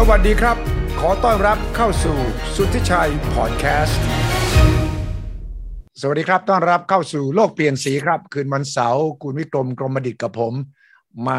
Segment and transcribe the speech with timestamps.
[0.00, 0.56] สวัสดีครับ
[1.00, 2.18] ขอต้อนรับเข้าสู่
[2.56, 4.00] สุทธิชัยพอดแคสต์
[6.00, 10.54] สวัสดีครับ ต้อนรับเข้าสู่โลกเปลี่ยนสีครับ คืนวันเสาร์คุณวิกรมกรมดิตกับผม
[11.26, 11.38] มา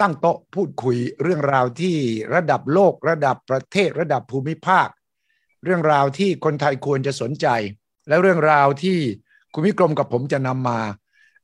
[0.00, 1.96] ตั้งโต๊ะพูดคุยเรื่องราวที่
[2.34, 4.88] ระดับโลกระดับประเทศระดับภูมิภาค
[5.64, 7.46] เรื่องราวที่คนไทยควรจะสนใจ
[8.08, 8.98] และเรื่องราวที่
[9.54, 10.78] คุณวิกรมกับผมจะนำมา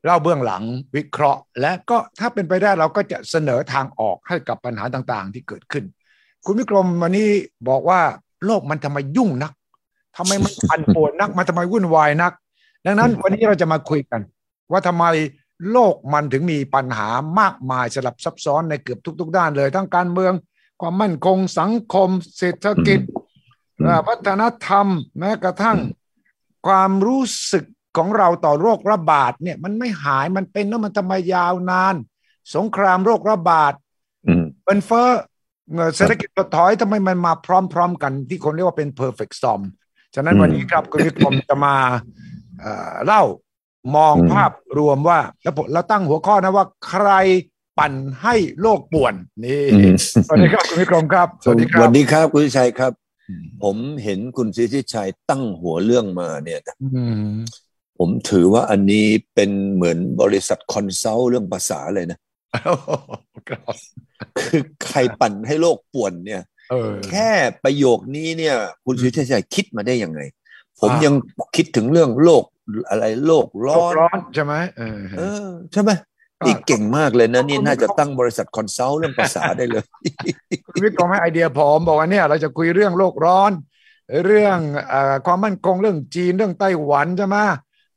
[0.05, 0.63] เล่าเบื้องหลัง
[0.97, 5.87] วิเคราะห์ และก็ถ้าเป็นไปได้เราก็จะเสนอทางออกให้กับปัญหาต่างๆ ที่เกิดขึ้น
[6.45, 7.29] คุณวิกรมวันนี้
[7.69, 8.01] บอกว่า
[8.47, 9.53] โลกมันทำไมยุ่งนัก
[10.17, 12.33] ทำไมมันปั่นป่วนนัก มันทำไมวุ่นวายนัก
[12.85, 14.21] ดังนั้นวันนี้เราจะมาคุยกัน
[14.71, 15.05] ว่าทำไม
[15.73, 17.09] โลกมันถึงมีปัญหา
[17.41, 20.33] มากมายสลับซับซ้อนในเกือบทุก ๆ ด้านเลย ทั้งการเมือง
[20.81, 23.01] ความมั่นคงสังคม เศรษฐกิจ
[23.79, 24.87] อืมอ่าวัฒนธรรม
[25.19, 25.79] แม้กระทั่ง
[26.67, 27.65] ความรู้สึก
[27.97, 31.95] ของเราต่อโรคระบาดเนี่ย มันไม่หายมันเป็นแล้วมันทำไมยาวนาน
[32.55, 33.73] สงครามโรคระบาด
[34.27, 35.11] อืมเงินเฟ้อ
[35.75, 39.63] เงินเศรษฐกิจถดถอยทำไมมันมาพร้อม ๆ กันที่คนเรียกว่าเป็น perfect storm
[40.15, 41.75] ฉะนั้นอืมวันนี้ครับคุณวิกรมจะมา
[42.61, 43.23] เอ่อเล่า
[43.97, 47.09] มองอืมภาพรวมว่า แล้วผมเราตั้งหัวข้อนะว่าใคร
[47.79, 49.95] ปั่นให้โลกป่วน นี่อืม
[50.27, 52.93] สวัสดีครับคุณวิกรมครับ สวัสดีคสรัวับสดีครับคุณชัยครับ
[53.63, 57.35] ผมเห็นคุณสิทธิชัยตั้งหัวเรื่องมาเนี่ยอืม
[57.99, 62.19] ผมถือว่าอันนี้เป็นเหมือนบริษัท consult เรื่องภาษาเลยนะ
[63.49, 63.77] ครับ
[64.41, 67.31] คือใครปั่นให้โลกป่วนเนี่ยเออแค่
[67.65, 70.21] ประโยคนี้เนี่ย คุณสุทธิชัยคิดมาได้ยังไง
[70.81, 71.15] ผมอ่ายัยัง
[71.57, 72.45] คิดถึงเรื่องโลก
[72.91, 75.91] อะไรโลกร้อนโลกร้อนใช่ไหมเออเออใช่ไหม
[76.41, 79.85] ก็นี่เก่งมากเลยนะนี่ก็น่าจะก็ตั้งบริษัท consult เรื่องภาษาได้เลย
[80.67, 83.53] คุณวิกรมให้ไอเดียผมบอกว่าเนี่ย เราจะคุยเรื่องโลกร้อน
[84.27, 87.37] เรื่องเออความมั่นคงเรื่องจีนเรื่องไต้หวันใช่ไหม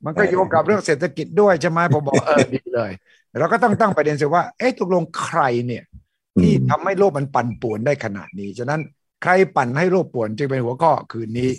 [0.05, 2.91] มันก็เออโยงกับเรื่องเศรษฐกิจด้วยใช่ไหมผมบอกเออดีเลย
[3.39, 5.83] เราก็ต้องตั้งประเด็นสิว่า เอ๊ะตกลงใครเนี่ย
[6.39, 8.81] ที่ทำให้โลกมันปั่นป่วนได้ขนาดนี้ ฉะนั้น
[9.23, 11.51] ใครปั่นให้โลกป่วนจึงเป็นหัวข้อคืนนี้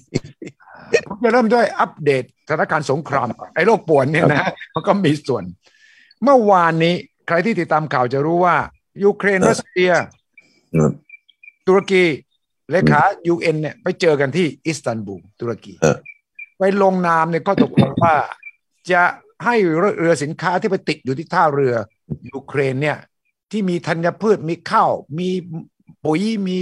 [1.08, 5.44] ผมจะเริ่มด้วยอัปเดตสถานการณ์สงครามก่อนไอ้โลกป่วนเนี่ยนะมันก็มีส่วน
[6.22, 6.94] เมื่อวานนี้
[7.28, 8.56] ใครที่ติดตามข่าวจะรู้ว่า
[9.04, 9.92] ยูเครนเออรัสเซีย
[10.74, 10.90] อืม
[11.66, 12.04] ตุรกี
[12.70, 13.00] เลขา
[13.32, 15.96] UN เนี่ยไปเจอกันที่อิสตันบูลตุรกีเออ
[16.58, 18.14] ไปลงนามในข้อตกลงว่า
[18.90, 19.02] จะ
[19.44, 19.54] ให้
[19.98, 21.74] เรือสินค้าที่ไปติดอยู่ที่ท่าเรือ
[22.30, 22.98] ยูเครนเนี่ย
[23.50, 25.28] ที่มีธัญพืชมีข้าวมี
[26.04, 26.60] ปุ๋ยมี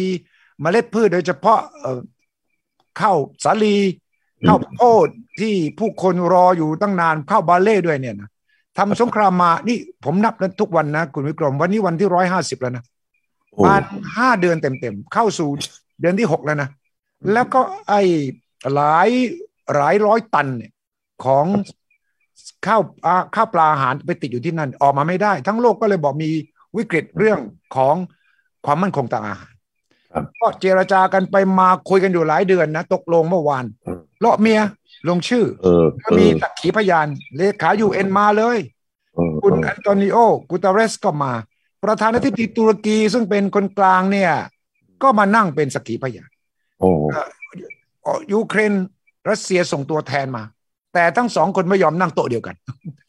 [0.60, 2.00] เมล็ดพืชโดยเฉพาะเอ่อ
[3.00, 3.76] ข้าวสาลี
[4.48, 5.08] ข้าวโพด
[5.40, 8.30] ที่ผู้คนรออยู่ตั้งนานข้าวบาเล่ด้วยเนี่ยนะ
[8.78, 12.84] ทำสงครามมานี่ผมนับนะทุกวันนะคุณวิกรม วันนี้วันที่ร้อยห้าสิบแล้วนะ
[13.52, 13.82] โอ้ประมาณ
[14.16, 15.48] ห้าเดือนเต็มๆ เข้าสู่
[16.00, 16.68] เดือนที่หกแล้วนะ
[17.32, 18.02] แล้วก็ไอ้
[18.74, 19.08] หลาย
[19.76, 20.72] หลายร้อยตันเนี่ย
[21.24, 21.46] ของ
[22.66, 26.30] ข้าวอ่าข้าวปลาอาหารไปติดอยู่ที่นั่นออกมาไม่ได้ ทั้งโลกก็เลยบอกมี
[26.76, 27.38] วิกฤตเรื่อง
[27.76, 27.94] ของ
[28.64, 29.52] ความมั่นคงทางอาหาร
[30.12, 34.60] ครับก็เจรจากันไปมาคุยกันอยู่หลายเดือนนะตกลงเมื่อวานอืมเลาะเมีย
[35.08, 38.58] ลงชื่อเออก็เอมีอสักขีพยาน เลขายูเอ็นมาเลย
[39.14, 40.16] เออคุณเอออันโตนิโอ
[40.50, 41.32] กูตาเรสก็มา
[41.84, 44.32] ประธานาธิบดีตุรกีซึ่งเป็นคนกลางเนี่ย
[45.02, 46.30] ก็มานั่งเป็นสักขีพยาน
[46.80, 46.90] โอ้
[48.06, 48.72] อ๋อยูเครน
[49.30, 50.42] รัสเซียส่งตัวแทนมา
[50.94, 52.54] แต่ทั้งสองคนไม่ยอมนั่งโต๊ะเดียวกัน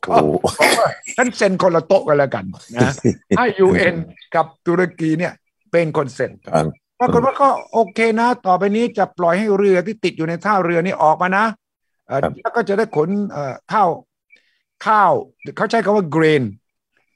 [0.08, 2.46] โอ้บอกว่าฉันเซ็นคนละโต๊ะกันแล้วกัน
[2.76, 2.92] นะ
[3.38, 3.96] ให้ยูเอ็น
[4.36, 5.34] กับตุรกีเนี่ย
[5.72, 6.66] เป็นคนเซ็นครับ
[7.00, 11.46] ปรากฏว่าก็โอเคนะ ต่อไปนี้จะปล่อยให้เรือที่ติดอยู่ในท่าเรือนี่ออกมานะ
[12.08, 13.90] เอ่อแล้วก็จะได้ขนเอ่อข้าว
[14.88, 15.12] ข้าว
[15.58, 16.44] เขาใช้คำว่า grain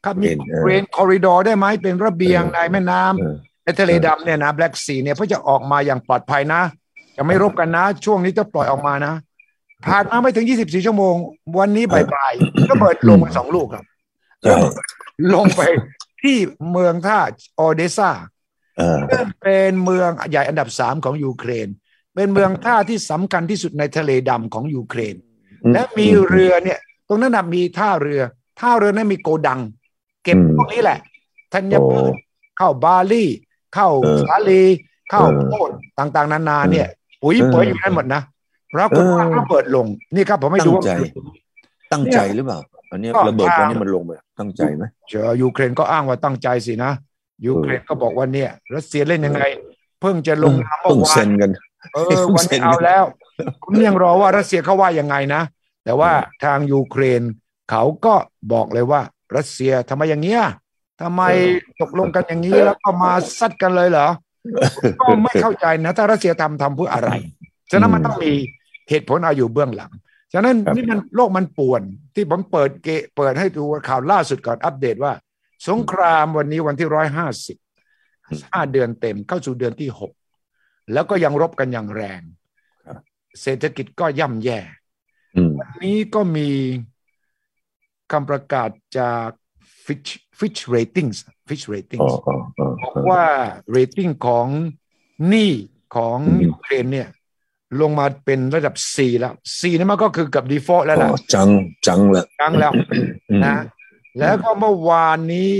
[0.05, 6.61] ครับมี grain เออ grain corridor ได้ไหมเป็นระเบียงในแม่น้ำเออในทะเลดำเนี่ยนะ Black Sea เนี่ยเพื่อจะออกมาอย่างปลอดภัยนะ
[7.17, 9.13] จะไม่รบกันนะ ช่วงนี้จะปล่อยออกมานะ
[9.85, 11.15] ผ่านมาไม่ถึง24ชั่วโมง
[11.57, 13.85] วันนี้บ่ายๆก็เบิดลงมาสองลูกครับ
[14.43, 14.55] ใช่
[15.35, 15.61] ลงไป
[16.23, 16.37] ที่
[16.71, 17.19] เมืองท่า
[17.59, 18.09] ออเดซา
[18.77, 21.67] เออซึ่งเป็นเมืองใหญ่อันดับสามของยูเครน
[22.15, 25.15] เป็นเมืองท่าที่สำคัญที่สุดในทะเลดำของยูเครน
[25.73, 28.21] และมีเรือเนี่ย ตรงนั้นนะมีท่าเรือ
[28.59, 29.59] ท่าเรือนั้นมีโกดัง
[30.23, 30.99] เก็บอืมพวกนี้แหละ
[31.53, 32.13] ธัญพืชโอ้
[32.59, 33.25] ข้าวบาลี
[33.77, 34.61] ข้าวเออสาลี
[35.11, 35.69] ข้าวเออโพด
[35.99, 36.87] ต่างๆ นานาเนี่ย
[37.21, 38.21] ปุ๋ยเออปุ๋ยอยู่นั่นหมดนะ
[38.73, 39.85] ปรากฏว่าเออระเบิดลง
[40.15, 40.91] นี่ครับผมให้ดูตั้งใจ
[41.91, 42.59] ตั้งใจหรือเปล่า
[42.91, 46.91] อันเนี้ยก็ระเบิดทางวันนี้มันลงไปตั้งใจไหมเจอยูเครนก็อ้างว่าตั้งใจสินะ
[47.45, 49.39] ยูเครนก็บอกว่าเนี่ยรัสเซียเล่นยังไง
[50.01, 51.51] เพิ่งจะลงนามเมื่เพิ่งอวาเซ็นนกัน
[51.93, 53.03] เออวันนี้เอาแล้ว
[53.63, 55.41] ผมยังรอว่ารัสเซียเขาว่ายังไงนะ
[55.85, 56.11] แต่ว่า
[56.43, 57.21] ทางยูเครน
[57.71, 58.15] เขาก็
[58.53, 59.01] บอกเลยว่า
[59.37, 60.41] รัสเซียทำไมอย่างเงี้ย
[61.01, 61.21] ทำไม
[61.81, 64.07] ตกลงกันอย่างนี้แล้วก็มาซัดกันเลยเหรอ
[65.01, 67.09] ก็ไม่เข้าใจนะ ถ้ารัสเซียทำทำเพื่ออะไร
[67.71, 68.31] ฉะนั้นมันต้องมี
[68.89, 69.91] เหตุผลเอาอยู่เบื้องหลัง
[70.33, 71.81] ฉะนั้นครับนี่มันโลกมันป่วน
[72.15, 75.13] ที่ผมเปิดเกเปิดให้ดูข่าวล่าสุดก่อนอัปเดตว่า
[75.67, 77.57] สงครามวันนี้วันที่ร้อยห้าสิบ
[78.51, 80.11] ห้าเดือนเต็มเข้าสู่เดือนที่หก
[80.93, 82.21] แล้วก็ยังรบกันอย่างแรง
[82.85, 82.97] ครับ
[83.41, 84.59] เศรษฐกิจก็ย่ำแย่
[85.35, 86.49] อืมวันนี้ก็มี
[88.11, 88.69] คำประกาศ
[88.99, 89.29] จาก
[89.85, 91.17] Fitch Fitch Ratings
[91.47, 93.25] Fitch อ๋อ Ratings อ๋ออ๋อบอกว่า
[93.75, 94.47] rating ของ
[95.27, 95.51] หนี้
[95.95, 97.09] ของอืมยูเครนเนี่ย
[97.81, 101.49] ลงมาเป็นระดับ C แล้ว C นี่มันก็คือกับ default แล้วอ๋ล่ะอจัง
[101.87, 102.71] จังละครั้งแล้ว
[103.31, 103.57] อืมนะ
[104.19, 105.51] แล้วก็เมื่อวานนี้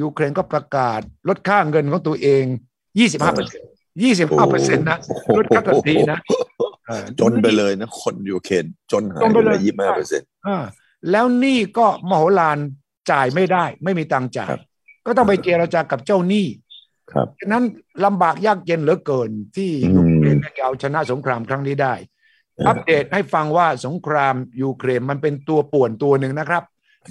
[0.00, 2.44] ยูเครนก็ประกาศลดค่าเงินของตัวเอง
[2.90, 3.68] 25เปอร์เซ็นต์
[4.04, 4.98] 25เปอร์เซ็นต์นะ
[5.38, 6.18] ลดค่าทันทีนะ
[6.88, 10.58] เออจนไปเลยนะคนยูเครนจนหายจนไปไปเลเลยยยี่สิบห้าเปอร์เซ็นต์อ่า
[11.10, 12.58] แล้วหนี่ก็มโหฬาร
[13.10, 14.62] จ่ายไม่ได้ ไม่มีตังค์จ่ายครับ
[15.06, 16.46] ก็ต้องไปเจรจากับเจ้าหนี้
[17.12, 17.64] ครับฉะนั้น
[18.04, 21.94] ลำบากยากเย็นเหลือเกินที่อืมยูเครนจะเอาชนะสงครามครั้งนี้ได้
[22.66, 26.62] อัปเดตให้ฟังว่าสงครามยูเครนมันเป็นตัวป่วนตัวหนึ่งนะครับ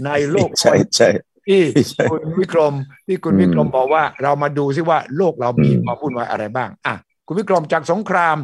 [0.06, 1.10] ในโลกใช่ใช่
[1.48, 1.62] ที่
[1.92, 2.74] ใช่คุณวิกรม
[3.08, 6.96] ที่คุณอืมวิกรมบอกว่าเรามาดูซิว่าโลกเรามีอืมความวุ่นวายอะไรบ้าง อะ
[7.28, 8.38] คุณวิกรมจากสงคราม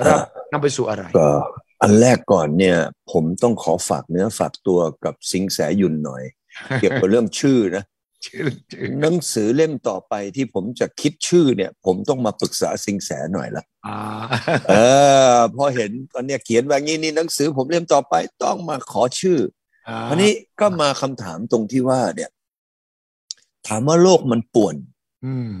[0.00, 0.16] อ่าเรา
[0.52, 1.26] นำไปสู่อะไรก็
[1.82, 2.76] อันแรกก่อนเนี่ย
[3.12, 6.22] ผมต้องขอฝากเนื้อฝากตัวกับสิงแสยุนหน่อย
[6.78, 7.99] เกี่ยวกับเรื่องชื่อนะชื่อชื่อ
[9.00, 13.98] หนังสือเล่มต่อไปที่ผมจะคิดชื่อเนี่ย ผมต้องมาปรึกษาสิงแสหน่อยละอ่า
[14.68, 14.72] เอ
[15.34, 18.14] อพอเห็นตอนเนี้ยเขียนว่างี้นี่หนังสือผมเล่มต่อไป
[18.44, 19.38] ต้องมาขอชื่อ
[19.88, 22.30] อ่าอันนี้ก็มาคำถามตรงที่ว่า เนี่ย
[23.68, 24.76] ถามว่าโลกมันป่วน
[25.24, 25.52] อืม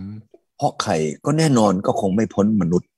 [0.56, 0.92] เพราะใคร
[1.24, 2.88] ก็แน่นอนก็คงไม่พ้นมนุษย์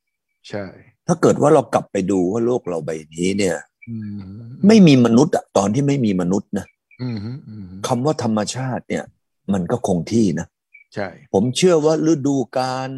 [0.49, 0.65] ใช่
[1.07, 3.57] ถ้าเกิดว่าเรากลับไปดูว่าโลกเราใบนี้เนี่ย
[3.89, 4.21] อืม
[4.67, 6.67] ไม่มีมนุษย์อะตอนที่ไม่มีมนุษย์นะ
[7.03, 7.17] อืม
[7.49, 9.05] อืมคำว่าธรรมชาติเนี่ย
[9.55, 10.47] มันก็คงที่นะ
[10.95, 12.89] ใช่ผมเชื่อว่าฤดูกาล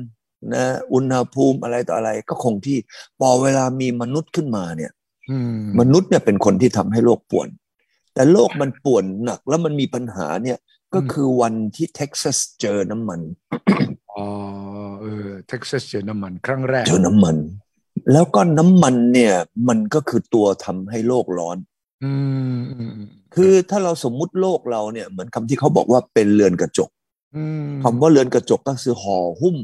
[0.54, 2.78] นะอุณหภูมิอะไรต่ออะไรก็คงที่
[3.20, 4.92] พอเวลามีมนุษย์ขึ้นมาเนี่ย
[5.30, 7.48] อืมมนุษย์เนี่ยเป็นคนที่ทำให้โลกป่วน
[8.14, 10.58] แต่โลกมันป่วนหนักแล้วมันมีปัญหาเนี่ย
[10.94, 13.20] ก็คือวันที่เท็กซัสเจอน้ำมัน
[14.12, 14.26] อ๋อ
[15.00, 17.36] เออเท็กซัสเจอน้ำมัน ครั้งแรก เจอน้ำมัน
[18.12, 19.34] แล้วก็น้ำมันเนี่ย
[19.68, 21.73] มันก็คือตัวทำให้โลกร้อนอืมอืม
[23.34, 26.90] คือถ้าเราสมมุติโลกเราเนี่ยเหมือนคำที่เขาบอกว่าเป็นเรือนกระจก
[27.36, 29.56] อืมคำว่าเรือนกระจกก็คือห่อหุ้ม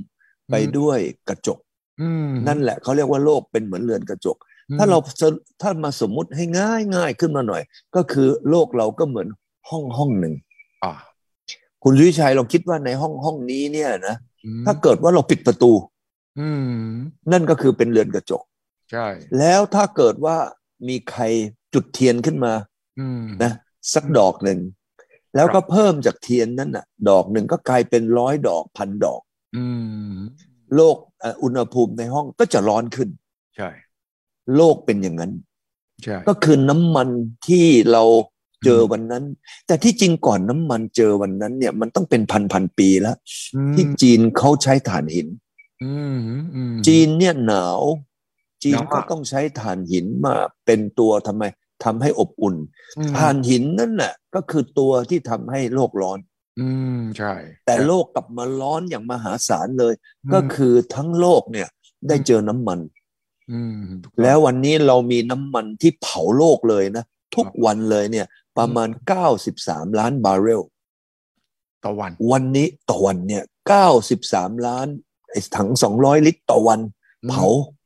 [0.51, 0.99] ไปด้วย
[1.29, 1.59] กระจก
[2.01, 4.37] อืมนั่นแหละเขาเรียกว่าโลกเป็นเหมือนเรือนกระจก
[4.79, 5.29] ถ้าเราจะ
[5.63, 7.63] ถ้ามาสมมุติให้ง่ายง่ายขึ้นมาหน่อย
[7.95, 9.29] ก็คือโลกเราก็เหมือน
[9.71, 10.35] ห้องห้องหนึ่ง
[10.85, 10.93] อ่า
[11.85, 15.73] คุณวิชัยลองคิดว่าในห้องห้องนี้เนี่ยนะอืมถ้าเกิดว่าเราปิดประตู
[16.41, 16.85] อืม
[17.33, 18.43] นั่นก็คือเป็นเรือนกระจก
[18.91, 19.07] ใช่
[19.39, 20.37] แล้วถ้าเกิดว่า
[20.89, 21.23] มีใคร
[21.75, 22.53] จุดเทียนขึ้นมา
[23.01, 23.53] อืมนะ
[23.95, 24.61] สักดอกหนึ่ง
[25.37, 29.23] แล้วก็เพิ่มจากเทียนนั้นน่ะ ดอกหนึ่งก็กลายเป็นร้อยดอกพันดอก
[29.57, 29.67] อื
[30.13, 30.15] ม
[30.77, 33.09] โลกเอ่ออุณหภูมิในห้องก็จะร้อนขึ้น
[33.57, 33.69] ใช่
[34.57, 35.33] โลกเป็นอย่างนั้น
[36.05, 37.09] ใช่ก็คือน้ำมัน
[37.47, 38.05] ที่เรา
[38.65, 39.25] เจอวันนั้น
[39.67, 43.17] แต่ที่จริงก่อนน้ำมันเจอวันนั้น เนี่ยมันต้องเป็นพันพันปีแล้ว
[43.55, 45.29] อืมที่จีนเขาใช้ถ่านหิน
[45.83, 46.17] อืม
[46.55, 47.81] อืมจีนเนี่ยหนาว
[48.63, 50.35] จีนหนาวมากก็ต้องใช้ถ่านหินมา
[50.67, 51.45] เป็นตัวทำไม
[51.85, 52.57] ทำให้อบอุ่น
[52.99, 56.19] อืมถ่านหินนั่นน่ะก็คือตัวที่ทำให้โลกร้อน
[56.61, 56.69] อื
[56.99, 57.33] มใช่
[57.67, 59.95] แต่โลกกลับมาร้อนอย่างมหาศาลเลย
[60.33, 61.69] ก็คือทั้งโลกเนี่ย
[62.09, 62.79] ได้เจอน้ำมัน
[63.53, 67.05] อืมถูกต้องแล้ววันนี้เรามีน้ำมันที่เผาโลกเลยนะ
[67.37, 68.27] ทุกวันเลยเนี่ย
[68.59, 68.89] ประมาณ
[69.45, 70.63] 93ล้านบาร์เรล
[71.85, 73.43] ต่อวัน วันนี้ต่อวันเนี่ย
[74.05, 74.87] 93ล้าน
[75.31, 75.69] ไอ้ถัง
[75.99, 76.81] 200ลิตรต่อวัน
[77.31, 77.79] เผาอืม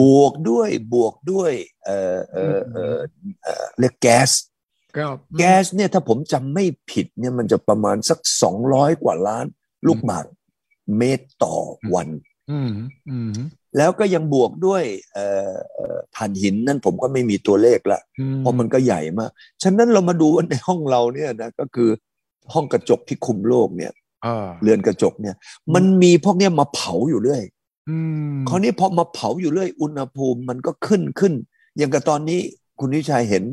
[0.00, 1.52] บวกด้วยบวกด้วย
[1.84, 2.98] เอ่อเอ่อเอ่อ
[3.42, 4.30] เอ่อเรียกแก๊ส
[4.96, 5.06] ก็
[5.38, 8.18] แก๊สเนี่ยถ้าผมจำไม่ผิดเนี่ยมันจะประมาณสัก
[8.60, 9.46] 200กว่าล้าน
[9.86, 10.32] ลูกบาศก์
[10.96, 11.56] เมตรต่อ
[11.94, 12.08] วัน
[12.50, 12.72] อืม
[13.10, 13.32] อืม
[13.76, 14.82] แล้วก็ยังบวกด้วย
[15.12, 18.00] เอ่อเอ่อถ่านหินนั่นผมก็ไม่มีตัวเลขละ
[18.38, 19.30] เพราะมันก็ใหญ่มาก
[19.62, 21.90] ฉะนั้นเรามาดูว่าในห้องเราเนี่ยนะก็คือ
[22.52, 23.92] ห้องกระจกที่คุมโลกเนี่ย
[24.26, 25.34] อ่าเรือนกระจกเนี่ย
[25.74, 27.63] มันมีพวกเนี้ยมาเผาอยู่เรื่อยอืม
[28.48, 31.32] คราวนี้พอมาเผาอยู่เรื่อยอุณหภูมิมันก็ขึ้นขึ้น
[31.76, 32.40] อย่างกับตอนนี้
[32.80, 33.44] คุณวิชัยเห็น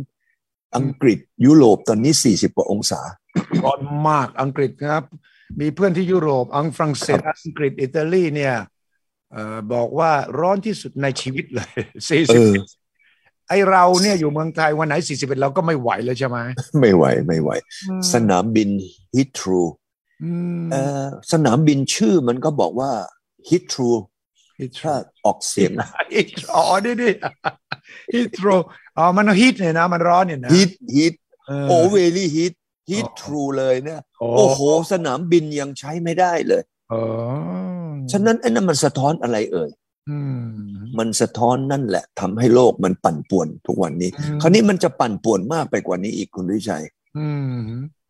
[0.76, 3.02] อังกฤษยุโรปตอนนี้40กว่าองศา
[3.64, 5.04] ร้อนมากอังกฤษครับ
[5.60, 8.56] มีเพื่อนที่ยุโรป อังฝรั่งเศสอังกฤษอิตาลีเนี่ย
[9.32, 11.72] เอ่อบอกว่าร้อนที่สุดในชีวิตเลย
[12.08, 12.52] สี่เอสิบอ
[13.48, 16.38] ไอเราเนี่ยอยู่เมืองไทยวันไหนสี่สิบเอ็ดเราก็ไม่ไหวเลยใช่ไหม
[16.80, 17.50] ไม่ไหวไม่ไหว
[18.14, 18.70] สนามบิน
[19.18, 19.62] ฮิทรู
[20.24, 22.92] อืมเออสนามบินชื่อมันก็บอกว่า
[23.50, 24.11] ฮิทรูฮิต
[24.80, 24.94] ถ้า
[25.26, 25.72] ออกเสียง
[26.14, 27.14] ฮิตอ๋อนี่นี่
[28.14, 28.48] ฮิตโร
[28.98, 31.14] อ๋อมันฮิตเนี่ยนะ มันร้อนเนี่ยนะฮิตฮิต
[31.48, 32.54] เออโอเวลี่ฮิต
[32.92, 34.60] ฮิตอ๋อทรูเลยเนี่ยโอ้โอ้โห
[34.92, 36.94] สนามบินยังใช้ไม่ได้เลยเอ
[37.88, 39.70] อฉะนั้นไอ้นั่นมันสะท้อนอะไรเอ่ย
[40.10, 40.46] อืม
[41.00, 46.84] มันสะท้อนนั่นแหละทำให้โลกมันปั่นป่วนทุกวันนี้อืมคราวนี้มันจะปั่นป่วนมากไปกว่านี้อีกคุณวิชัย
[47.18, 47.60] อืม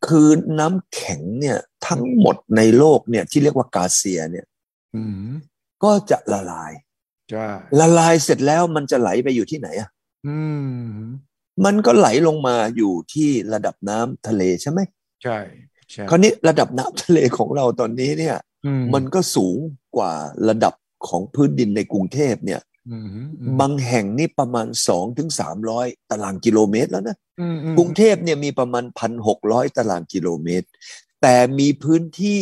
[0.06, 0.28] คือ
[0.58, 4.46] น้ำแข็งเนี่ย ทั้งหมดในโลกเนี่ย ที่เรียกว่ากาเซียเนี่ย
[4.96, 5.32] อืม
[5.84, 6.72] ก็จะละลาย
[7.30, 7.46] ใช่
[7.80, 9.88] ละลายเสร็จแล้วมันจะไหลไปอยู่ที่ไหนอะ
[10.26, 10.38] อื
[10.86, 10.96] ม
[11.64, 14.80] มันก็ไหลลงมาอยู่ที่ระดับน้ำทะเลใช่ไหม
[15.22, 15.38] ใช่
[15.90, 18.36] ใช่คราวนี้ระดับน้ำทะเลของเราตอนนี้เนี่ย
[18.66, 19.56] อืมันก็สูง
[19.96, 20.12] กว่า
[20.48, 20.74] ระดับ
[21.08, 22.60] ของพื้นดินในกรุงเทพเนี่ย
[22.90, 23.06] อืม
[23.60, 30.66] บางแห่งนี่ประมาณสองถึงสามร้อยตารางกิโลเมตรแล้วนะอืมอืมกรุงเทพเนี่ยมีประมาณพันหกร้อยตารางกิโลเมตร
[31.22, 32.40] แต่มีพื้นที่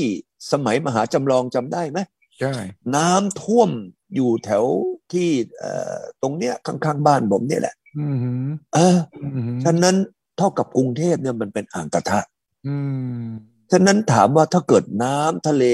[0.52, 1.99] สมัยมหาจำลองจำได้ไหม
[2.40, 2.54] ใช่
[2.97, 3.70] น้ำท่วม
[4.14, 4.64] อยู่แถว
[5.12, 5.28] ที่
[5.59, 9.97] เอ่อตรงเนี้ยข้างๆบ้านผมเนี่ยแหละอืมเอออืมฉะนั้น
[10.38, 12.20] เท่ากับกรุงเทพเนี่ยมันเป็นอ่างกระทะ
[12.66, 12.76] อื
[13.23, 13.25] ม
[13.73, 15.64] ฉะนั้นถามว่าถ้าเกิดน้ำทะเล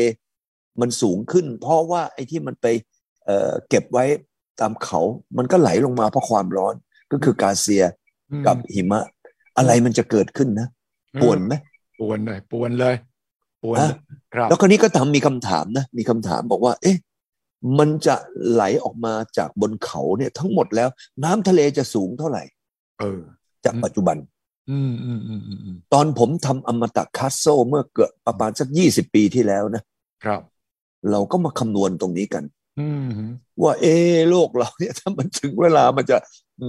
[0.80, 2.66] มันสูงขึ้น เพราะว่าไอ้ที่มันไป
[3.24, 4.04] เอ่อเก็บไว้
[4.60, 5.00] ตามเขา
[5.36, 6.74] มันก็ไหลลงมาเพราะความร้อน
[7.12, 7.84] ก็คือกาเซีย
[8.46, 9.02] กับหิมะ
[9.56, 10.68] อะไรมันจะเกิดขึ้นนะ
[11.22, 11.54] ป่วนไหม
[12.00, 12.94] ปวนเลยปวนเลย
[13.62, 13.90] ปวนฮะ
[14.34, 16.96] ครับแล้วคราวนี้ก็ทำมีคำถามนะ มีคำถามบอกว่า เอ๊ะ
[17.78, 18.16] มันจะ
[18.50, 20.88] ไหลออกมาจากบนเขาเนี่ย ทั้งหมดแล้ว
[21.24, 22.42] น้ำทะเลจะสูงเท่าไหร่
[23.00, 23.20] เออ
[23.64, 24.16] จากปัจจุบัน
[24.70, 29.82] อืมอืมอืมอืมอืมตอนผมทำอมตะคาสโซเมื่อเกือบประมาณสักยี่สิบปีที่แล้วนะ
[30.24, 30.40] ครับ
[31.10, 32.44] เราก็มาคำนวณตรงนี้กัน
[32.80, 33.08] อืม
[33.62, 36.16] ว่าเอ๊ะโลกเราเนี่ยถ้ามันถึงเวลามันจะ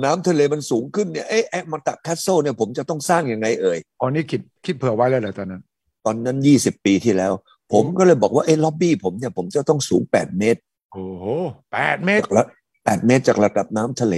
[0.04, 5.62] น้ำทะเลมันสูงขึ้นเนี่ยเอ๊ะแอมตะคาสโซเนี่ยผมจะต้องสร้างยังไงเอ่ยอ๋อนี่คิดคิดเผื่อไว้แล้วเหรอตอนนั้น
[6.08, 7.34] ตอนนั้นยี่สิบปีที่แล้ว
[7.74, 10.62] ผมก็เลยบอกว่าเอ๊ะล็อบบี้ผมเนี่ยผมจะต้องสูงแปดเมตร
[10.94, 11.26] โอ้โห
[11.74, 12.46] แปดเมตรจากละ
[12.84, 14.16] แปดเมตรจากระดับน้ำทะเล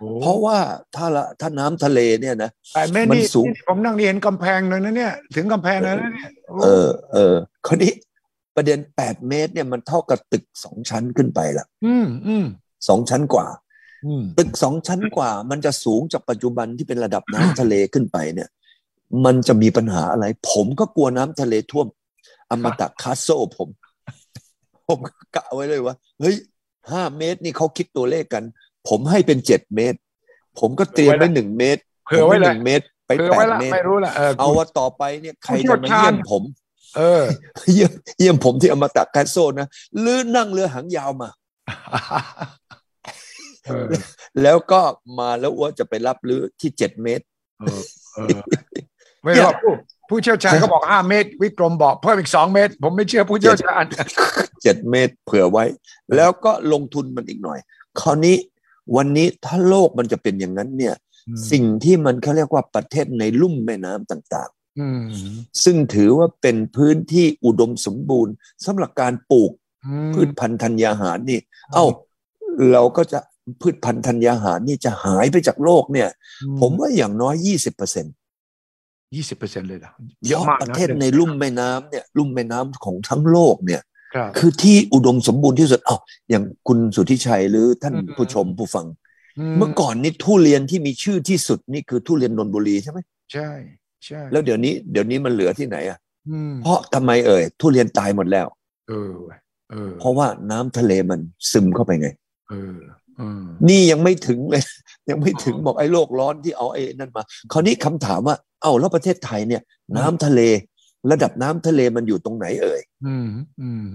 [0.00, 0.58] โอ้เพราะว่า
[0.96, 7.34] ถ้าละถ้าน้ำทะเลเนี่ยนะแปดเมตรมันนี่สูงนี่ผมนั่งนี่เห็นกำแพงเลยนะเนี่ย ถึงกำแพงเลยนะเนี่ยโเออเออ
[7.66, 7.92] คราวนี้
[8.56, 12.44] ประเด็นแปดเมตรเนี่ยมันเท่ากับตึกสองชั้นขึ้นไปละอืมอืม
[12.88, 13.46] สองชั้นกว่า
[14.06, 18.48] อืมตึกสองชั้นกว่า มันจะสูงจากปัจจุบันที่เป็นระดับน้ำทะเลขึ้นไปเนี่ย
[19.24, 21.86] มันจะมีปัญหาอะไร ผมก็กลัวน้ำทะเลท่วม
[22.50, 23.68] อมตะคาสโซผม
[24.88, 26.36] ผมก็กะไว้เลยว่า เฮ้ย
[26.90, 28.44] ห้าเมตรนี่เขาคิดตัวเลขกัน
[28.88, 29.98] ผมให้เป็นเจ็ดเมตร
[30.60, 36.42] ผมก็เตรียมไว้หนึ่งเมตรเผื่อไว้ผมเลหยนึ่งเมตร ไปเผื่อแปไว้ดละเมตรไม่รู้ละเออเอาว่าต่อไปเนี่ยใครผู้เชี่จะยวมาชาญเยี่ยมผม
[36.96, 37.22] เออ
[37.72, 39.68] เยี่ยมเยี่ยมผมที่อมตะคาสโซนะ
[40.00, 41.28] หรือนั่งเรือหางยาวมา
[43.66, 43.86] เออ
[44.42, 44.80] แล้วก็
[45.18, 47.24] มาแล้วอ้วจะไปรับหรือที่เจ็ดเมตร
[47.60, 47.82] เออ
[48.14, 48.38] เออ
[49.24, 49.72] ไม่รู้ว่าผู้
[50.08, 53.84] ผู้เชี่ยวชาญก็บอกห้าเมตร วิกรมบอกเพิ่มอีกสองเมตร ผมไม่เชื่อผู้เชี่ยวชาญ
[54.62, 55.64] เจ็ดเมตรเผื่อไว้
[56.16, 57.58] แล้วก็ลงทุนมันอีกหน่อย
[58.00, 58.36] คราวนี้
[58.96, 60.94] วันนี้ถ้าโลกมันจะเป็นอย่างนั้นเนี่ย
[61.50, 64.50] สิ่งที่มันเขาเรียกว่าประเทศในลุ่มแม่น้ำต่าง
[64.80, 68.34] อืมๆซึ่งถือว่าเป็นพื้นที่อุดมสมบูรณ์
[68.64, 69.52] สำหรับการปลูก
[69.86, 71.40] อืมพืชพันธุ์ธัญญาหารนี่
[71.74, 71.84] เอ้า
[72.72, 73.20] เราก็จะ
[73.60, 76.08] พืชพันธุ์ธัญญาหารนี่จะหายไปจากโลกเนี่ย
[76.60, 78.14] ผมว่าอย่างน้อยยี่สิบเปอร์เซ็นต์
[79.14, 79.92] ยี่สิบเปอร์เซ็นต์เลยเหรอ
[80.24, 83.82] เพเยอะราะมากประนะเทศในลุ่มแม่น้ำเนี่ยลุ่มแม่น้ำของทั้งโลกเนี่ย
[84.14, 85.96] ครับคือที่อุดมสมบูรณ์ที่สุดเอ้า
[86.30, 88.86] อย่างคุณสุทธิชัยหรือท่านอืมผู้ชมผู้ฟัง
[89.56, 92.98] เมื่อก่อนนี่ทุเรียนที่มีชื่อที่สุดนี่คือทุเรียนนนทบุรีใช่ไหม
[93.32, 93.50] ใช่
[94.06, 95.98] ใช่แล้วเดี๋ยวนี้เดี๋ยวนี้มันเหลือที่ไหนอะ
[96.30, 98.46] อืมเพราะทำไมเอ่ยทุเรียนตายหมดแล้ว
[98.88, 99.38] เออเว้ย
[99.70, 102.08] เออ เพราะว่าน้ำทะเลมันซึมเข้าไปไง
[102.50, 102.76] เออ
[103.18, 104.64] เออนี่ยังไม่ถึงเลย
[105.10, 109.62] ยังไม่ถึงบอกไอ้โลกร้อนที่เอาไอ้นั่นมา คราวนี้คำถามว่า เอ้าแล้วประเทศไทยเนี่ย
[109.96, 110.40] น้ำทะเล
[111.10, 113.28] ระดับน้ำทะเลมันอยู่ตรงไหนเอ่ยอืม
[113.60, 113.86] อืม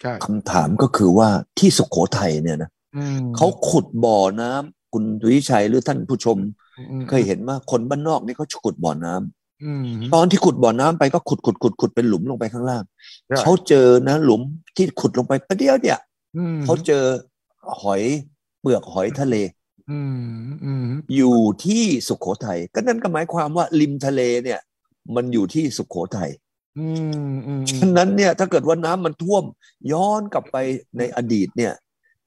[0.00, 1.28] ใช่คำถามก็คือว่า
[1.58, 6.38] ที่สุโขทัยเนี่ยนะอืมเขาขุดบ่อน้ำคุณดุวิชัยหรือท่านผู้ชม
[6.90, 12.82] อืมเคยเห็นว่าคนบ้านนอกนี่เขาขุดบ่อน้ำอืมตอนที่ขุดบ่อน้ำไปก็ขุดขุดขุดขุดเป็นหลุมลงไปข้างล่าง
[13.26, 14.40] ใช่เขาเจอนะ หลุม
[14.76, 15.98] ที่ขุดลงไปประเดียวเนี่ย
[16.36, 17.04] อืมเขาเจอ
[17.80, 18.02] หอย
[18.60, 19.36] เปลือกหอยทะเล
[19.90, 20.00] อื
[20.44, 24.60] มอืมอยู่ที่สุขโขทัยก็นั่นก็หมายความว่าริมทะเลเนี่ย
[25.14, 26.30] มันอยู่ที่สุขโขทัย
[26.78, 26.88] อื
[27.32, 29.44] มอืมฉะนั้นเนี่ยถ้าเกิดว่าน้ำมันท่วม
[29.92, 30.56] ย้อนกลับไป
[30.98, 31.72] ในอดีตเนี่ย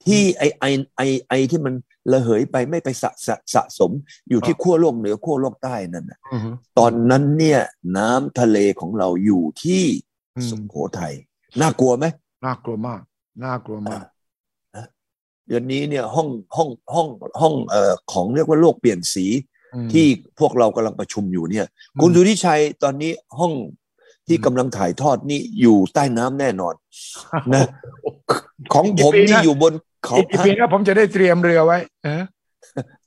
[0.06, 0.66] ที่ไอไอ
[0.98, 1.74] ไอไอที่มัน
[2.12, 3.92] ระเหยไปไม่ไปสะสะสะสม
[4.30, 6.42] อยู่ที่ขั้วโลกเหนือขั้วโลกใต้นั่นน่ะอืม
[6.78, 7.62] ตอนนั้นเนี่ย
[7.98, 9.84] น้ำทะเลของเราอยู่ที่
[10.36, 11.14] อืมสุโขทัย
[11.62, 12.06] น่ากลัวไหม
[12.46, 13.02] น่ากลัวมาก
[13.44, 14.04] น่ากลัวมาก
[15.48, 17.08] เดี๋ยวนี้เนี่ยห้องห้องห้อง
[17.42, 19.26] ห้องเอ่อของเรียกว่าโลกเปลี่ยนสี
[19.76, 20.06] อืมที่
[20.40, 23.54] พวกเรากำลังประชุมอยู่เนี่ยอืมคุณสุทธิชัยตอนนี้ห้อง
[24.28, 26.74] ที่กำลังถ่ายทอดนี่อยู่ใต้น้ำแน่นอน
[27.54, 27.66] นะ
[28.74, 29.74] ของผมนี่อยู่บน
[30.06, 32.24] เขาอีกอีกปีหน้าผมจะได้เตรียมเรือไว้เออ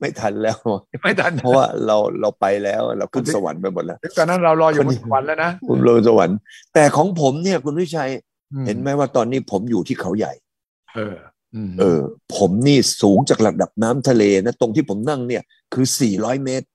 [0.00, 0.58] ไม่ทันแล้ว
[1.02, 6.36] ไม่ทัน เพราะว่าเราเราไปแล้วเราขึ้นสวรรค์ไปหมดแล้วตอนนั้นเรารออยู่คนบนี้นสวรรค์แล้วนะคุณลงสวรรค์
[6.74, 8.10] แต่ของผมเนี่ยคุณวิชัย
[8.66, 10.32] เห็นไหมว่าตอนนี้ผมอยู่ที่เขาใหญ่
[10.94, 11.35] เอออืม
[11.80, 12.00] เออ
[12.36, 15.42] ผมนี่สูงจากระดับน้ำทะเลนะ ตรงที่ผมนั่งเนี่ย
[15.74, 16.66] คือ 400 เมตร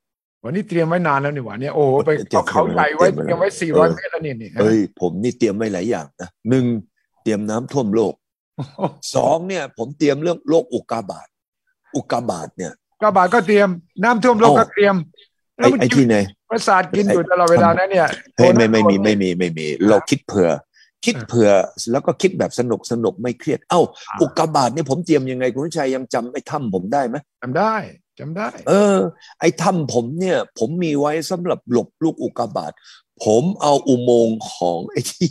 [0.44, 6.66] วันนี้เตรียมไว้นานแล้วนี่หว่าเนี่ยโอ้โหไปเตรียมเอาเขาใหญ่ไว้เตรียมไว้เตรียมไว้สี่เอร้อยอเมตรแล้วนี่นี่เอ้ยผมนี่เตรียมไว้หลายอย่างนะหนึ่ง
[7.24, 8.14] เตรียมน้ำท่วมโลก
[9.16, 11.28] สองเนี่ย ผมเตรียมเรื่องโรคอุกาบาต
[11.96, 13.68] อุกาบาตเนี่ยกระบาดก็เตรียม
[14.04, 14.96] น้ำท่วมโลกก็เตรียม
[15.58, 16.16] ไอ้ไอ้ที่ไหน
[16.50, 18.08] ประสาทกินอยู่ตลอดเวลานั้นเนี่ย
[18.38, 20.50] เฮ้ยไม่ไม่มีไม่มีไม่มี เราคิดเผื่อ
[21.06, 21.52] คิดเผื่อ
[21.92, 23.82] แล้วก็คิดแบบสนุกสนุกไม่เครียด เอ้า
[24.22, 27.76] อุกกาบาตเนี่ยผมเตรียมยังไง คุณวิชัยยังจำไอ้ถ้ำผมได้ไหมจำได้
[28.20, 28.98] จำได้ เออ
[29.40, 32.72] ไอ้ถ้ำผมเนี่ย ผมมีไว้สำหรับหลบลูกอุกกาบาต
[33.26, 35.28] ผมเอาอุโมงค์ของไอ้ที่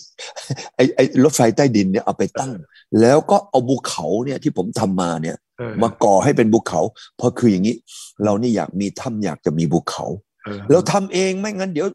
[0.76, 2.52] ไอ้ไอ้รถไฟใต้ดินเนี่ยเอาไปตั้ง
[3.00, 6.80] แล้วก็เอาภูเขาเนี่ยที่ผมทำมาเนี่ยเออมาก่อให้เป็นภูเขา
[7.16, 7.76] เพราะคืออย่างนี้
[8.24, 10.04] เรานี่อยากมีถ้ำอยากจะมีภูเขา
[10.44, 11.86] เออเราทำเองไม่งั้นเดี๋ยว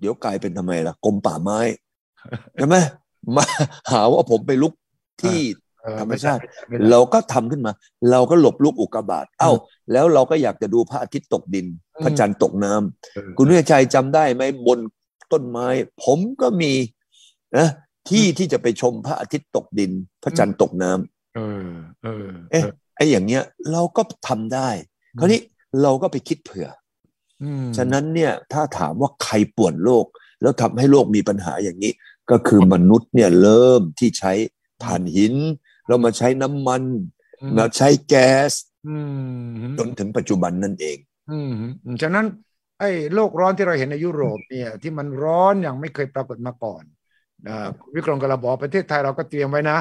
[0.00, 1.58] เดี๋ยวกลายเป็นทำไมล่ะกรมป่าไม้
[2.56, 2.76] ใช่ไหม
[3.36, 3.44] มา
[3.92, 4.72] หาว่าผมไปลุก
[5.22, 5.38] ที่
[5.82, 7.72] เออธรรมชาติไม่ได้เราก็ทำขึ้นมา
[8.10, 9.50] เราก็หลบลูกอุกกาบาตเอ้า
[9.92, 14.78] แล้วเราก็อยากจะดูพระอาทิตย์ตกดินอืมพระจันทร์ตกน้ำเออคุณวิชัยจำได้ไหมบน
[15.32, 15.66] ต้นไม้
[16.04, 16.72] ผมก็มี
[17.56, 17.68] นะ
[18.08, 19.90] ที่ที่จะไปชมพระอาทิตย์ตกดิน
[20.22, 21.68] พระจันทร์ตกน้ำเออ
[22.04, 22.62] เออ เอ๊ะ
[22.96, 24.68] ไอ้อย่างเงี้ย เราก็ทำได้
[25.18, 25.40] คราวนี้
[25.82, 26.68] เราก็ไปคิดเผื่อ
[27.42, 30.04] อืมฉะนั้นเนี่ยถ้าถามว่าใครป่วนโลก
[30.42, 31.92] แล้วทำให้โลกมีปัญหาอย่างนี้
[32.30, 34.32] ก็คือมนุษย์เนี่ยเริ่มที่ใช้
[34.84, 35.34] ถ่านหิน
[35.88, 36.82] เรามาใช้น้ำมัน
[37.40, 38.52] อืมมาใช้แก๊ส
[38.88, 38.96] อื
[39.68, 40.98] มจนถึงปัจจุบันนั่นเอง
[41.30, 41.52] อืม
[41.84, 42.26] อืมฉะนั้น
[42.80, 46.82] ไอ้โลกร้อนที่เราเห็นในยุโรปเนี่ยที่มันร้อนอย่างไม่เคยปรากฏมาก่อน
[47.48, 49.78] อ่าวิกรมกระบอกประเทศไทยเราก็เตรียมไว้นะ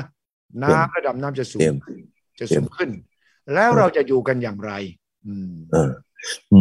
[0.64, 1.76] น้ำระดับน้ำจะสูเตรีงยม
[2.40, 2.90] จะสูงขึ้น
[3.54, 4.72] แล้วเราจะอยู่กันอย่างไร
[5.28, 5.92] อืมเออ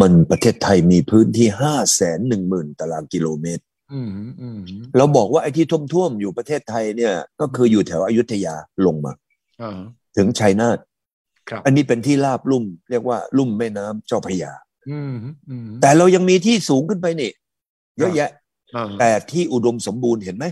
[0.01, 3.70] มันประเทศไทยมีพื้นที่ห้าแสนหนึ่งหมื่นตารางกิโลเมตรอืมอืม
[4.97, 8.55] เราบอกว่าไอ้ที่ท่วมๆอยู่ประเทศไทยเนี่ย ก็คืออยู่แถวอยุธยา
[8.87, 9.13] ลงมา
[9.63, 9.79] อ่า
[10.17, 10.79] ถึงชัยนาท
[11.51, 14.53] ครับอันนี้เป็นที่ราบลุ่ม เรียกว่าลุ่มแม่น้ำเจ้าพระยา
[14.91, 15.15] อืม
[15.49, 17.31] อืมแต่เรายังมีที่สูงขึ้นไปนี่
[17.99, 18.31] เยอะแยะ
[18.77, 20.47] อ่าแต่ที่อุดมสมบูรณ์เห็นไหม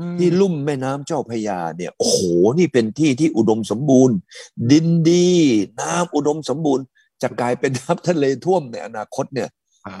[0.00, 2.20] อืมที่ลุ่มแม่น้ำเจ้าพระยาเนี่ยโอ้โห
[2.58, 4.16] นี่เป็นที่ที่อุดมสมบูรณ์
[4.70, 5.28] ดินดี
[5.80, 6.84] น้ำอุดมสมบูรณ์
[7.22, 9.48] จะกลายเป็นน้ำทะเลท่วมในอนาคตเนี่ย
[9.86, 9.96] อ่า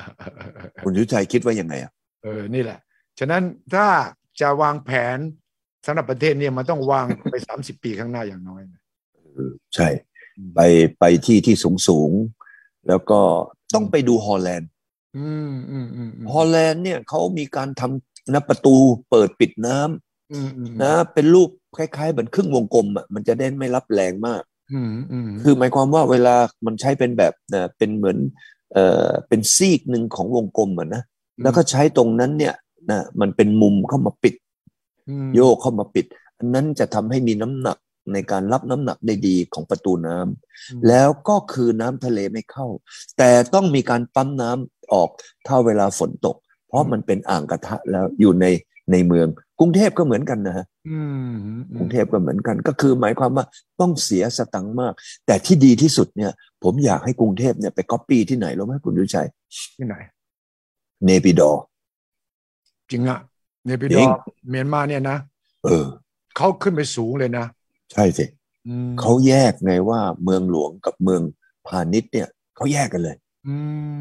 [0.84, 1.92] คุณยุทธชัยคิดว่ายังไงอะ
[2.24, 2.78] เออนี่แหละ
[3.18, 3.42] ฉะนั้น
[3.74, 3.86] ถ้า
[4.40, 5.18] จะวางแผน
[5.86, 8.82] สำหรับประเทศเนี่ยมันต้องวางไปสามสิบปีข้างหน้าอย่างน้อยนะ
[9.74, 9.88] ใช่
[10.54, 10.60] ไป
[10.98, 13.20] ไปที่ที่สูงสูงๆแล้วก็
[13.74, 14.70] ต้องไปดูฮอลแลนด์
[15.16, 18.76] อืมอืมอืมอืมฮอลแลนด์เนี่ยเขามีการทำนะประตู
[19.10, 28.18] เปิดปิดน้ำอืมอืมนะ เป็นรูปคล้ายๆเหมือนครึ่งวงกลมอะมันจะได้ไม่รับแรงมากอืมอืมคือหมายความว่าเวลามันใช้เป็นแบบนะเป็นเหมือน
[28.72, 31.02] เอ่อเป็นซีกหนึ่งของวงกลมอะนะ
[31.42, 32.54] แล้วก็ใช้ตรงนั้นเนี่ย
[32.90, 34.34] นะมันเป็นมุมเข้ามาปิด
[35.26, 36.06] มโยกเข้ามาปิด
[36.38, 37.78] อันนั้นจะทำให้มีน้ำหนัก
[38.12, 42.66] ในการรับน้ำหนักได้ดีของประตูน้ำแล้วก็คือน้ำทะเลไม่เข้า
[43.18, 45.08] แต่ต้องมีการปั๊มน้ำออก
[45.46, 46.36] ถ้าเวลาฝนตก
[46.68, 48.46] เพราะมันเป็นอ่างกระทะแล้วอยู่ใน
[48.92, 49.26] ในเมือง
[49.60, 53.44] กรุงเทพก็เหมือนกันนะฮะอืมอืมกรุงเทพก็เหมือนกัน ก็คือหมายความว่า
[53.80, 54.92] ต้องเสียสตังค์มาก
[55.26, 56.32] แต่ที่ดีที่สุดเนี่ย
[56.64, 59.28] ผมอยากให้กรุงเทพเนี่ยไปก๊อปปี้ที่ไหนรู้ไหมคุณสุทธิชัย
[59.76, 59.96] ที่ไหน
[61.04, 61.62] เนปิดอว์
[62.90, 63.18] จริงอะ
[63.64, 64.08] เนปิดอว์จริง
[64.50, 65.18] เมียนมาเนี่ยนะ
[65.64, 65.84] เออ
[66.36, 67.46] เขาขึ้นไปสูงเลยนะ
[67.92, 68.24] ใช่สิ
[68.68, 71.22] อืมเขาแยกไงว่าเมืองหลวงกับเมือง
[71.66, 73.16] พาณิชย์เนี่ยเขาแยกกันเลย
[73.48, 73.56] อื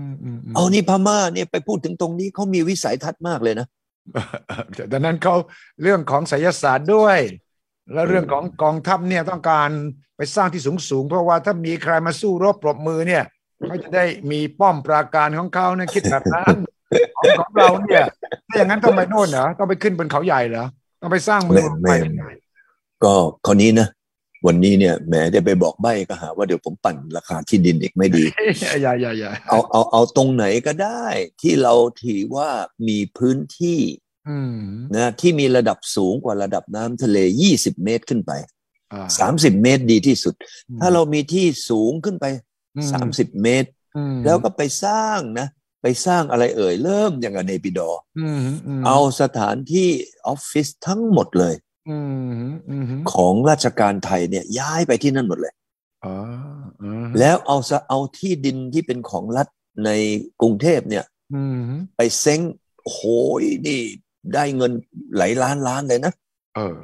[0.05, 3.67] มอืมมเอานี่พม่าเนี่ยไปพูดถึงตรงนี้เขามีวิสัยทัศน์มากเลยนะ
[4.75, 5.35] แต่ดังนั้นเขา
[5.81, 7.19] เรื่องของไสยศาสตร์ด้วย
[7.93, 9.69] แล้วเรื่องของกองทัพเนี่ยต้องการ
[10.17, 13.23] ไปสร้างที่สูงสูงๆเพราะว่าถ้ามีใครมาสู้รบปรบมือเนี่ย
[13.65, 16.55] เขาจะได้มีป้อมปราการของเขานะคิดแบบนั้น
[17.17, 18.05] ของของเราเนี่ย
[18.47, 20.65] ถ้าอย่างนั้นต้องไปโน่นเหรอต้องไปขึ้นบนเขาใหญ่เหรอ
[21.01, 22.31] ต้องไปสร้างเมืองไม่ไปไม่
[23.03, 23.13] ก็
[23.45, 23.87] คราวนี้นะ
[24.47, 28.23] วันนี้เนี่ยแหมได้ไปบอกใบ้ก็หาว่าเดี๋ยวผมปั่นราคาที่ดินอีกไม่ดี
[28.81, 31.05] อย่าอย่าอย่าเอาเอาเอาตรงไหนก็ได้
[31.41, 32.49] ที่เราถือว่า
[32.87, 33.79] มีพื้นที่
[34.29, 34.59] อืม
[34.95, 37.17] นะที่มีระดับสูงกว่าระดับน้ำทะเล
[37.51, 38.31] 20เมตรขึ้นไป
[38.93, 40.33] อ่า30เมตรดีที่สุด
[40.79, 42.25] ถ้าเรามีที่สูงขึ้นไป
[42.77, 45.47] อืม30เมตรอืมแล้วก็ไปสร้างนะ
[45.83, 48.39] ไปสร้างอะไรเอ่ย เริ่มอย่างกับเนปิดอร์อืม
[48.79, 49.89] มเอาสถานที่
[50.27, 51.55] ออฟฟิศทั้งหมดเลย
[51.89, 51.97] อื
[52.43, 55.53] มอืมของราชการไทยเนี่ยย้ายไปที่นั่นหมดเลย
[56.05, 56.15] อ๋อ
[56.81, 59.47] อืมแล้วเอาซะเอาที่ดินที่เป็นของรัฐ
[59.85, 59.89] ใน
[60.41, 61.59] กรุงเทพเนี่ยอืม
[61.97, 62.41] ไปเซ้ง
[62.83, 63.01] โอ้โห
[63.67, 63.79] นี่
[64.33, 64.71] ได้เงิน
[65.17, 66.13] หลายล้านล้านเลยนะ
[66.55, 66.79] เออ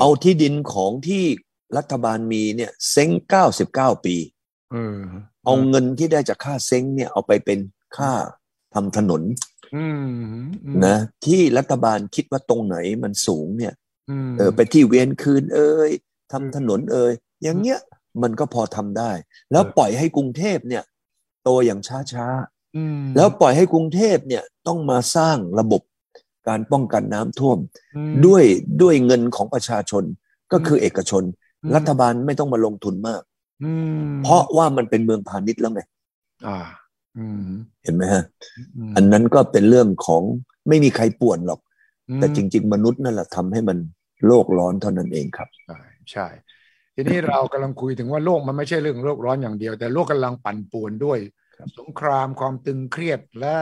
[0.00, 1.24] เอาที่ดินของที่
[1.76, 4.16] รัฐบาลมีเนี่ยเซ้งเก้าสิบเก้าปี
[4.72, 4.98] เออ
[5.44, 7.58] เอาเงินที่ได้จากค่าเซ้งเนี่ยเอาไปเป็น
[7.96, 8.12] ค่า
[8.74, 9.22] ทำถนน
[9.76, 10.06] อืม
[10.64, 13.74] อืมนะที่รัฐบาลคิดว่าตรงไหนมันสูงเนี่ย
[14.26, 15.90] มเออไปที่เวียนคืนเอ่ย
[16.32, 17.80] ทำถนนเอ่ยอย่างเงี้ย
[18.22, 19.12] มันก็พอทำได้
[19.52, 20.82] แล้วปล่อยให้กรุงเทพเนี่ย
[21.44, 21.80] โตอย่าง
[22.12, 25.82] ช้าๆอืมแล้วปล่อยให้กรุงเทพเนี่ยต้องมาสร้างระบบ
[26.48, 27.58] การป้องกันน้ำท่วม
[27.96, 28.44] อืมด้วย
[28.82, 30.04] ด้วยเงินของประชาชน
[30.52, 31.22] ก็คือเอกชน
[31.74, 33.22] รัฐบาลไม่ต้องมาลงทุนมาก
[33.64, 35.82] อืมเพราะว่ามันเป็นเมืองพาณิชย์แล้วไง
[36.46, 36.83] อ่าอืม
[37.84, 38.22] เห็นไหมฮะ
[38.90, 40.22] มอันนั้นก็เป็นเรื่องของ
[40.68, 41.60] ไม่มีใครป่วนหรอก
[42.08, 43.78] อืมแต่จริง ๆ มนุษย์นั่นแหละทำให้มัน
[44.26, 45.78] โลกร้อนเท่านั้นเองครับ ใช่
[46.12, 46.26] ใช่
[46.94, 51.18] ทีนี้เรากำลังคุยถึงว่าโลกมันไม่ใช่เรื่องโลกร้อนอย่างเดียว แต่โลกกำลังปั่นป่วนด้วย
[51.56, 53.54] ครับสงครามความตึงเครียดและ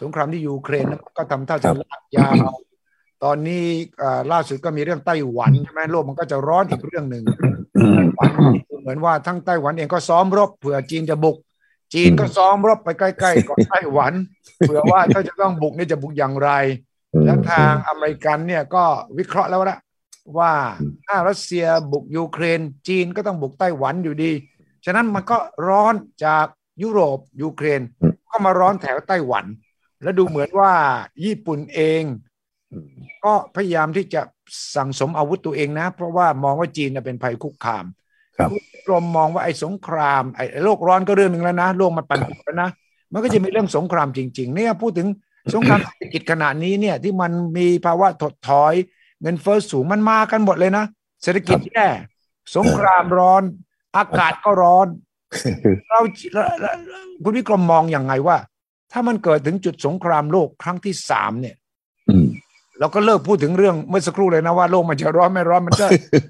[0.00, 2.52] สงครามที่ยูเครนนั้นก็ทำท่าครัจะบลากยาว
[3.24, 3.64] ตอนนี้
[4.02, 7.24] อ่าล่าสุดก็มีเรื่องไต้หวันใช่ไหมโลกมันก็จะร้อนอีกเรื่องหนึ่ง
[7.78, 11.36] อืมไต้หวันเหมือนว่าทั้งไต้หวันเองก็ซ้อมรบเผื่อจีนจะบุก
[11.94, 14.12] จีนก็ซ้อมรบไปใกล้ๆก่อนไต้หวัน
[14.58, 16.50] เผื่อว่าถ้าจะต้องบุกนี่จะบุกอย่างไร
[17.24, 18.84] แล้วทางอเมริกันเนี่ยก็
[19.18, 19.78] วิเคราะห์แล้วละ
[20.38, 24.32] ว่าอืมถ้ารัสเซียบุกยูเครน จีนก็ต้องบุกไต้หวันอยู่ดี
[24.84, 26.46] ฉะนั้นมันก็ร้อนจาก
[26.82, 27.80] ยุโรปยูเครน
[28.30, 29.44] ก็มาร้อนแถวไต้หวัน
[30.02, 30.72] แล้วดูเหมือนว่า
[31.24, 32.02] ญี่ปุ่นเอง
[33.24, 34.22] ก็พยายามที่จะ
[34.76, 38.07] สั่งสมอาวุธตัวเองนะ เพราะว่ามองว่าจีนน่ะเป็นภัยคุกคามครับ
[38.86, 42.70] กรมมองว่าไอ้สงครามไอ้โลกร้อนก็เรื่องหนึ่งแล้วนะโลกมันปั่นป่วนแล้วนะ
[43.12, 45.08] มันก็จะมีเรื่องสงครามจริง ๆ เนี่ยพูดถึง
[45.54, 48.74] สงครามเศรษฐกิจขณะนี้เนี่ยที่มันมีภาวะถดถอย
[49.22, 50.84] เงินเฟ้อสูงมันมากันหมดเลยนะ
[51.22, 51.88] เศรษฐกิจแย่
[52.56, 53.42] สงครามร้อน
[53.96, 54.86] อากาศก็ร้อน
[55.88, 56.00] เรา
[57.24, 58.36] คุณวิกรมมองอย่างไงว่า
[58.92, 61.56] ถ้ามันเกิดถึงจุดสงครามโลกครั้งที่สามเนี่ย
[62.08, 62.26] อืม
[62.78, 65.86] เราก็เลิกพูดถึงเรื่องเมื่อสักครู่เลยนะว่าโลกมันจะร้อนไม่ร้อนมันจะ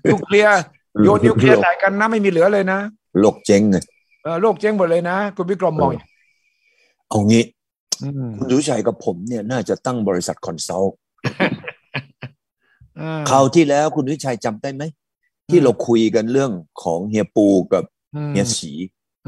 [0.08, 0.60] นิวเคลียร์
[1.04, 2.78] โยนนิวเคลียร์ใส่กันนะไม่มีเหลือเลยนะ
[3.20, 3.76] โลกเจ๊งไง
[4.22, 6.08] เออโลกเจ๊งหมดเลยนะ คุณวิกรมมองอย่าง
[7.08, 7.44] เอางี้
[8.02, 10.96] อืมคุณสุทธิชัยกับผมเนี่ยน่าจะตั้งบริษัท consult
[13.00, 14.82] อ่าคราวที่แล้วคุณสุทธิชัยจำได้ไหม
[15.50, 17.84] ที่เราคุยกันเรื่องของเฮียปูกับ
[18.16, 18.72] อืมเฮียสี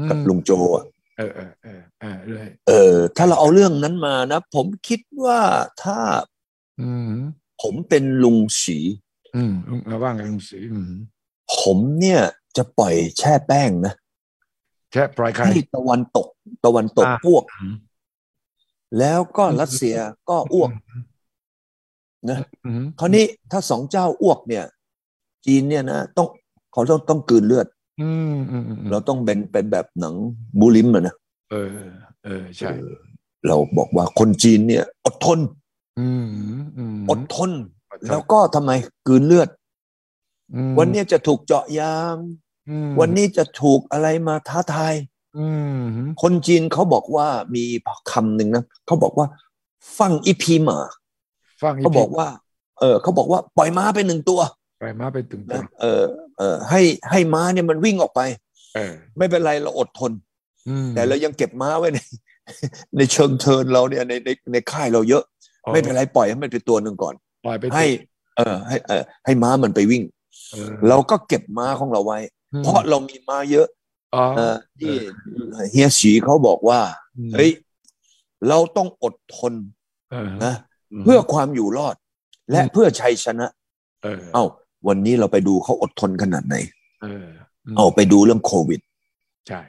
[0.09, 0.85] กับอืมลุงโจอะ
[1.17, 5.39] เออเออเออเออเลยเออ ถ้าเราเอาเรื่องนั้นมานะ ผมคิดว่า
[5.83, 5.99] ถ้า
[6.81, 7.13] อืม
[7.61, 8.77] ผมเป็นลุงสี
[9.35, 10.91] อืมลุงเอาว่าไงลุงศรีอืม
[11.59, 12.21] ผมเนี่ย
[12.57, 13.93] จะปล่อยแช่แป้งนะ
[14.91, 16.27] แค่ปล่อยใครให้ตะวันตก
[16.65, 17.75] ตะวันตกอ่าอ้วกอืม
[18.99, 19.97] แล้วก็รัสเซีย
[20.29, 20.71] ก็อ้วก
[22.29, 24.65] นะอืมคราวนี้ถ้าสองเจ้าอ้วกเนี่ย
[25.45, 26.27] จีนเนี่ยนะต้อง
[26.73, 27.67] เขาต้องต้องกลืนเลือด
[28.01, 30.15] อืมอืมอืมอืมเราต้องเป็นเป็นแบบหนัง
[30.59, 31.15] บูลิมอะนะ
[31.51, 31.67] เออ
[32.25, 32.69] เออใช่
[33.47, 35.39] เราบอกว่าคนจีนเนี่ย อดทน
[35.99, 36.25] อืม
[36.77, 37.51] อืมอดทน
[38.07, 38.71] แล้วก็ทำไม
[39.07, 39.60] กลืนเลือดอืม
[40.79, 42.15] วันเนี้ยจะถูกเจาะยาง
[42.69, 44.95] อืมวันนี้จะถูกอะไรมาท้าทาย
[45.37, 45.77] อืม
[46.21, 47.63] คนจีนเขาบอกว่ามี
[48.11, 49.27] คำหนึ่งนะเขาบอกว่า
[49.99, 50.79] ฟังอีพีหมา
[51.63, 52.27] ฟังเขาบอกว่า
[52.79, 54.39] เออเขาบอกว่าปล่อยม้าไปหนึ่งตัว
[54.79, 56.03] ไปมาไปตึงตันะวเออ
[56.37, 58.21] เออให้ให้ม้าเนี่ยมันวิ่งออกไป
[58.75, 60.11] เออ ไม่เป็นไรเราอดทน
[60.69, 61.99] อืมแต่เรายังเก็บม้าไว้ใน
[62.97, 65.23] ในเชิงเทินเราเนี่ยในในในค่ายเราเยอะ
[65.73, 67.13] ไม่เป็นไรปล่อยให้มันเป็นตัวหนึ่งก่อน
[67.45, 67.85] ปล่อยไปให้
[68.37, 70.03] เออให้เออให้ม้ามันไปวิ่ง
[70.51, 72.19] เออเราก็เก็บม้าของเราไว้
[72.63, 73.67] เพราะเรามีม้าเยอะ
[74.15, 74.93] อ๋อเออที่
[75.71, 76.79] เฮียสีเขาบอกว่า
[77.33, 77.51] เฮ้ย
[78.47, 79.53] เราต้องอดทน
[80.11, 80.53] เออนะ
[81.03, 81.95] เพื่อความอยู่รอด
[82.51, 83.47] และอืมเพื่อชัยชนะ
[84.03, 84.43] เออเอ้า
[84.87, 86.55] วันนี้เราไปดูเขาอดทนขนาดไหน
[87.03, 87.27] เออ
[87.73, 88.81] มเอาไปดูเรื่องโควิด
[89.47, 89.61] ใช่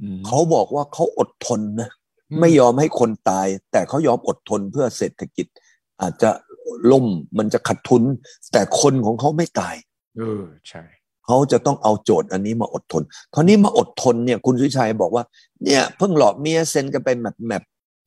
[0.00, 1.88] อืมเขาบอกว่าเขาอดทนนะ
[2.30, 5.46] อืมไม่ยอมให้คนตาย แต่เขายอมอดทนเพื่อเศรษฐกิจ
[6.00, 6.30] อาจจะ
[6.92, 7.06] ล่ม
[7.38, 8.02] มันจะขัดทุน
[8.52, 9.74] แต่คนของเขาไม่ตาย
[10.16, 10.82] เออใช่
[11.26, 13.02] เขาจะต้องเอาโจทย์อันนี้มาอดทน
[13.34, 15.24] คราวนี้มาอดทนเนี่ย คุณสุชัยบอกว่า
[15.64, 17.62] เนี่ยเพิ่งหลอกเมียเซ็นกันไปแมปแมป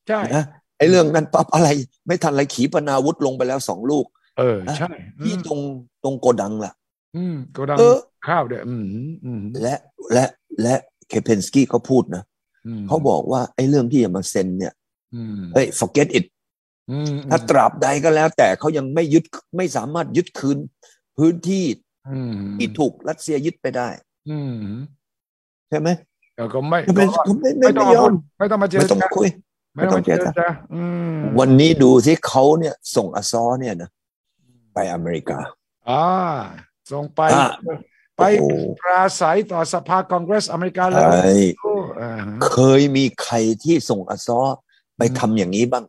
[0.07, 0.43] ใช่นะ
[0.77, 1.69] ไอ้เรื่องนั้นปั๊บอะไร
[2.07, 4.05] ไม่ทันไรขีปนาวุธลงไปแล้วสองลูก
[4.37, 4.91] เออใช่
[5.23, 5.59] ที่อืมตรง
[6.03, 6.71] ตรงโกดังล่ะ
[7.15, 8.85] อืมก็ดังเออข้าวเด้ออืม
[9.25, 9.75] อืมและ
[10.13, 10.25] และ
[10.61, 10.75] และ
[11.09, 12.23] เคเพนสกี้เขาพูดนะ
[12.81, 14.73] มเขาบอกว่าไอ้เรื่องที่จะมาเซ็นเนี่ย
[15.15, 16.25] อืมเฮ้ย forget it
[16.91, 19.23] อืมถ้าตราบใดก็แล้ว แต่เขายังไม่ยึด
[19.57, 20.57] ไม่สามารถยึดคืน
[21.17, 21.88] พื้นที่อืม
[22.57, 23.89] ที่ถูกรัสเซียยึดไปได้
[24.29, 24.55] อืม
[25.69, 25.89] ใช่ไหม
[26.35, 27.05] แต่ก็ไม่ไม่
[27.43, 29.27] ไม่ไม่ไม่ไม่ต้องไม่ยอมไม่ต้องมาเจรไม่ต้องจาคุย
[29.75, 33.89] ไม่ต้องมาเจรไม่ต้องเจรจาจาอืมวันนี้ดูสิเขาเนี่ย ส่งอาซอเนี่ยนะ
[34.73, 35.39] ไปอเมริกา
[35.89, 36.05] อ่า
[36.91, 37.45] ส่งไปอ่า
[38.17, 44.39] ไปโอ้โหปราศัยต่อสภาคองเกรสอเมริกาเลใช่ยโอ้อ่าฮะเคยมีใครที่ส่งอาซอ
[44.97, 45.83] ไปทำอย่างนี้บ้าง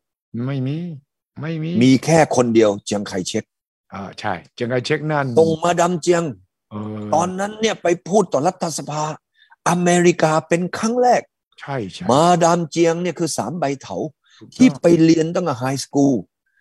[0.46, 0.78] ไม่มี
[1.40, 3.44] ไม่มี มีแค่คนเดียวเจียงไคเช็ก
[3.94, 6.22] อ่าใช่จังไงเช็คนั่นส่งมาดามเจียง
[6.70, 9.02] เออตอนนั้นเนี่ยไปพูดต่อรัฐสภา
[9.68, 11.22] อเมริกาเป็นครั้งแรก
[11.60, 13.96] ใช่ใช่มาดามเจียงเนี่ยคือสามใบเถา
[14.38, 16.14] ถูกต้องที่ไปเรียนตั้งแต่ high school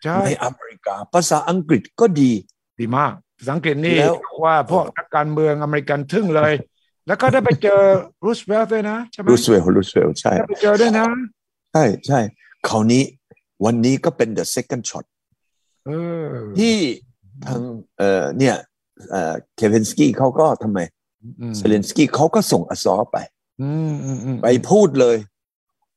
[0.03, 2.31] ใช่ในอเมริกา ภาษาอังกฤษก็ดี
[2.79, 3.13] ดีมาก
[3.49, 6.53] สังเกตนี่แล้วว่าพวกนักการเมืองอเมริกันทึ่งเลย
[7.07, 7.81] แล้วก็ได้ไปเจอ
[8.25, 11.05] รูสเวลต์ด้วยนะใช่ไหมรูสเวลต์รูสเวลต์ใช่ได้ไปเจอด้วยนะ
[11.73, 12.19] ใช่ใช่
[12.67, 13.03] คราวนี้
[13.65, 15.05] วันนี้ก็เป็น the second shot
[15.85, 15.91] เอ
[16.25, 16.75] อที่
[17.45, 17.61] ทาง
[17.97, 18.55] เอ่อเนี่ย
[19.11, 20.79] เอ่อเซเลนสกี้เขาก็ทำไม
[21.41, 23.17] อืมเซเลนสกี้เขาก็ส่งอาซ้อไป
[23.61, 25.17] อืมอืมอืมไปพูดเลย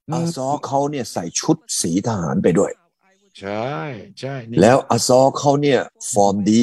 [0.08, 2.72] อืมอาซ้อเขาเนี่ยใส่ชุดสีทหารไปด้วย
[3.40, 3.76] ใช่
[4.20, 5.80] ใช่นี่แล้วอาซ้อเขาเนี่ย
[6.12, 6.62] ฟอร์มดี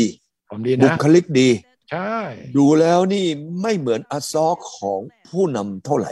[0.52, 1.50] ผมดีนะบุคลิกดี
[1.92, 2.16] ใช่
[2.58, 3.26] ดูแล้วนี่
[3.62, 6.12] ไม่เหมือนอาซ้อของผู้นำเท่าไหร่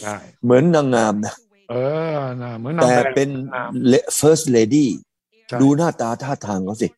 [0.00, 1.34] ใช่ เหมือนนางงามนะ
[1.70, 1.74] เอ
[2.16, 4.86] อนะเหมือนนางแต่แบบเป็นนาง le- first lady
[5.48, 6.88] ใช่ดูหน้าตาท่าทางเขาสิ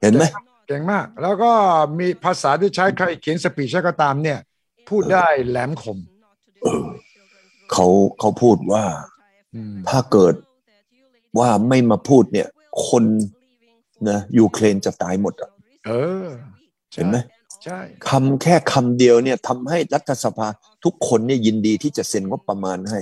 [0.00, 0.24] เห็นไหม
[0.66, 1.52] เก่งมาก แล้วก็
[1.98, 4.38] มีภาษาที่ใช้ใครเขียนสปีชก็ตามเนี่ย
[4.88, 5.98] พูดได้แหลมคม
[7.72, 7.86] เขา
[8.18, 8.84] เขาพูดว่า
[9.54, 10.34] อืมถ้าเกิด
[11.38, 12.48] ว่าไม่มาพูดเนี่ย
[12.88, 13.04] คน
[14.08, 15.50] นะยูเครนจะตายหมดอะ
[15.86, 15.90] เอ
[16.26, 16.28] อ
[16.92, 17.16] ใช่เห็นไหม
[17.64, 20.48] ใช่คำแค่คำเดียวเนี่ยทำให้รัฐสภา
[20.84, 23.00] ทุกคนเนี่ยยินดีที่จะเซ็นงบประมาณให้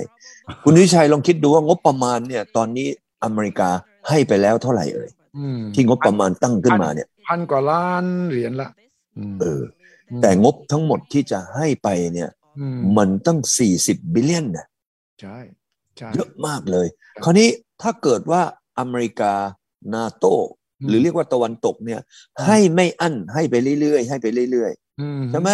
[0.63, 2.87] คุณวิชัยลองคิดดูว่างบประมาณเนี่ย ตอนนี้
[3.23, 3.69] อเมริกา
[4.09, 5.18] ให้ไปแล้วเท่าไหร่เอ่ยอืม
[5.75, 8.69] ที่งบประมาณตั้งขึ้นมาเนี่ยพันกว่าล้านเหรียญละ
[9.17, 9.61] อืมเออ
[10.21, 14.65] แต่งบทั้งหมดที่จะให้ไปเนี่ยอืมมันตั้งสี่สิบบิลเลียนนะ
[15.21, 15.37] ใช่
[15.97, 16.87] ใช่เยอะมากเลย
[17.23, 17.49] คราวนี้
[17.81, 18.41] ถ้าเกิดว่า
[18.79, 19.33] อเมริกา
[19.93, 20.25] นาโต
[20.87, 21.99] หรือเรียกว่าตะวันตกเนี่ย
[22.45, 25.49] ให้ไม่อั้นให้ไปเรื่อยๆให้ไปเรื่อยอืมๆใช่ไหม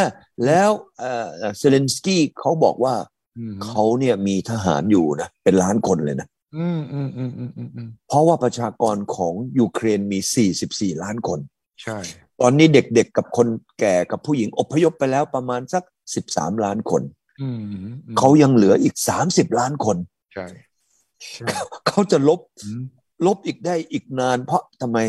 [0.45, 2.95] แล้วเอ่อเซเลนสกี้เขาบอกว่า
[3.37, 10.19] อืมเขาเนี่ยมีทหารอยู่นะเป็นล้านคนเลยนะ อืมอืมอืมอืมอืมอืมเพราะว่าประชากรของยูเครนมี
[10.59, 11.39] 44 ล้านคน
[11.83, 11.97] ใช่
[12.41, 13.47] ตอนนี้เด็กๆกับคน
[13.79, 15.83] แก่กับผู้หญิงอพยพไปแล้วประมาณสัก
[16.23, 17.01] 13 ล้านคน
[17.41, 17.77] อืมอื
[18.13, 18.95] มเขายังเหลืออีก
[19.27, 19.97] 30 ล้านคน
[20.33, 20.45] ใช่
[21.33, 21.45] ใช่
[21.87, 22.81] เขาจะลบอืม
[23.25, 24.99] ลบอีกได้อีกนาน เพราะทำไม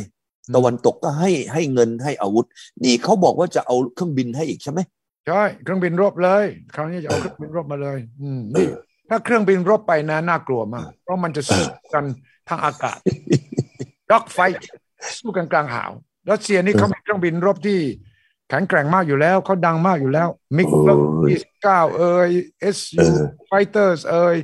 [0.48, 2.46] อืมตะวันตกก็ให้ให้เงินให้อาวุธ
[2.84, 4.80] นี่เขาบอกว่าจะเอาเครื่องบินให้อีกใช่ไหม
[5.26, 8.66] ใช่ เครื่องบินรบเลย คราวนี้จะเอาเครื่องบินรบมาเลย อืมนี่
[9.08, 11.62] ถ้าเครื่องบินรบไปนะน่ากลัวมาก เพราะมันจะสู้
[11.94, 12.04] กัน
[12.48, 12.98] ทางอากาศ
[14.10, 14.38] dogfight
[15.18, 15.90] สู้กันกลางหาว
[16.30, 17.78] รัสเซียนี่เขามีเครื่องบินรบที่
[18.48, 20.68] แข็งแกร่งมากอยู่แล้วเขาดังมากอยู่แล้ว มิก
[21.28, 24.36] ยี่สิบเก้าเอย SU fighters เอย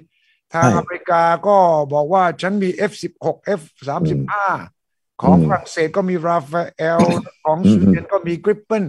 [0.55, 1.57] ทางอเมริกาก็
[1.93, 3.27] บอกว่าฉันมี F16
[3.59, 4.33] F35
[5.23, 7.01] ของฝรั่งเศสก็มีราฟาเอล
[7.45, 8.85] ของสวีเดนก็มีกริพเพน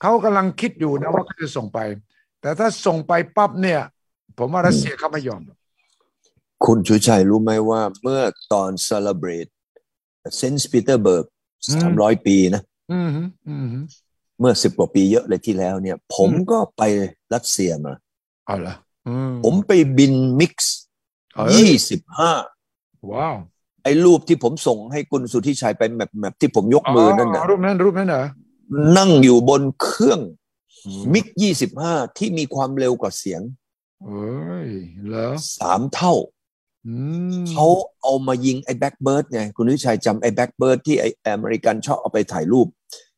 [0.00, 1.78] เขากำลังคิดอยู่นะว่าเขาจะส่งไป
[2.40, 3.80] แต่ถ้าส่งไปปั๊บเนี่ย
[4.40, 5.42] ผมว่ารัสเซียเขาไม่ยอม
[6.64, 8.20] คุณสุทธิชัยรู้ไหมว่าเมื่อ
[8.52, 9.50] ตอน celebrate
[10.36, 11.26] เซนต์ปีเตอร์เบิร์ก
[11.68, 13.78] อืมสามร้อยปีนะอืมฮึอืมฮึ
[14.40, 16.82] เมื่อสิบกว่าปีเยอะเลยที่แล้วเนี่ย ผมก็ไป
[17.34, 17.94] รัสเซียมา
[18.46, 18.74] เอาละ
[19.08, 20.76] อืมผมไปบินมิกซ์
[21.34, 22.32] เอ้ยยี่สิบห้า
[23.12, 23.36] ว้าว
[23.84, 28.24] ไอ้รูปที่ผมส่งให้คุณสุทธิชัยไปแมปแมปที่ผมยกมือนั่นนะรูปนั้นรูปนั้นเหรอ
[28.96, 30.20] นั่งอยู่บนเครื่อง
[30.86, 33.40] อืมมิกยี่สิบห้าที่มีความเร็วกว่าเสียง
[34.04, 34.68] เอ้ย
[35.06, 36.14] เหรอสามเท่า
[36.86, 36.94] อื
[37.32, 37.66] มเขา
[38.02, 42.66] เอามายิงไอ้ Blackbird ไง คุณสุทธิชัยจำไอ้ Blackbird ที่ไอ้อเมริกันชอบเอาไปถ่ายรูป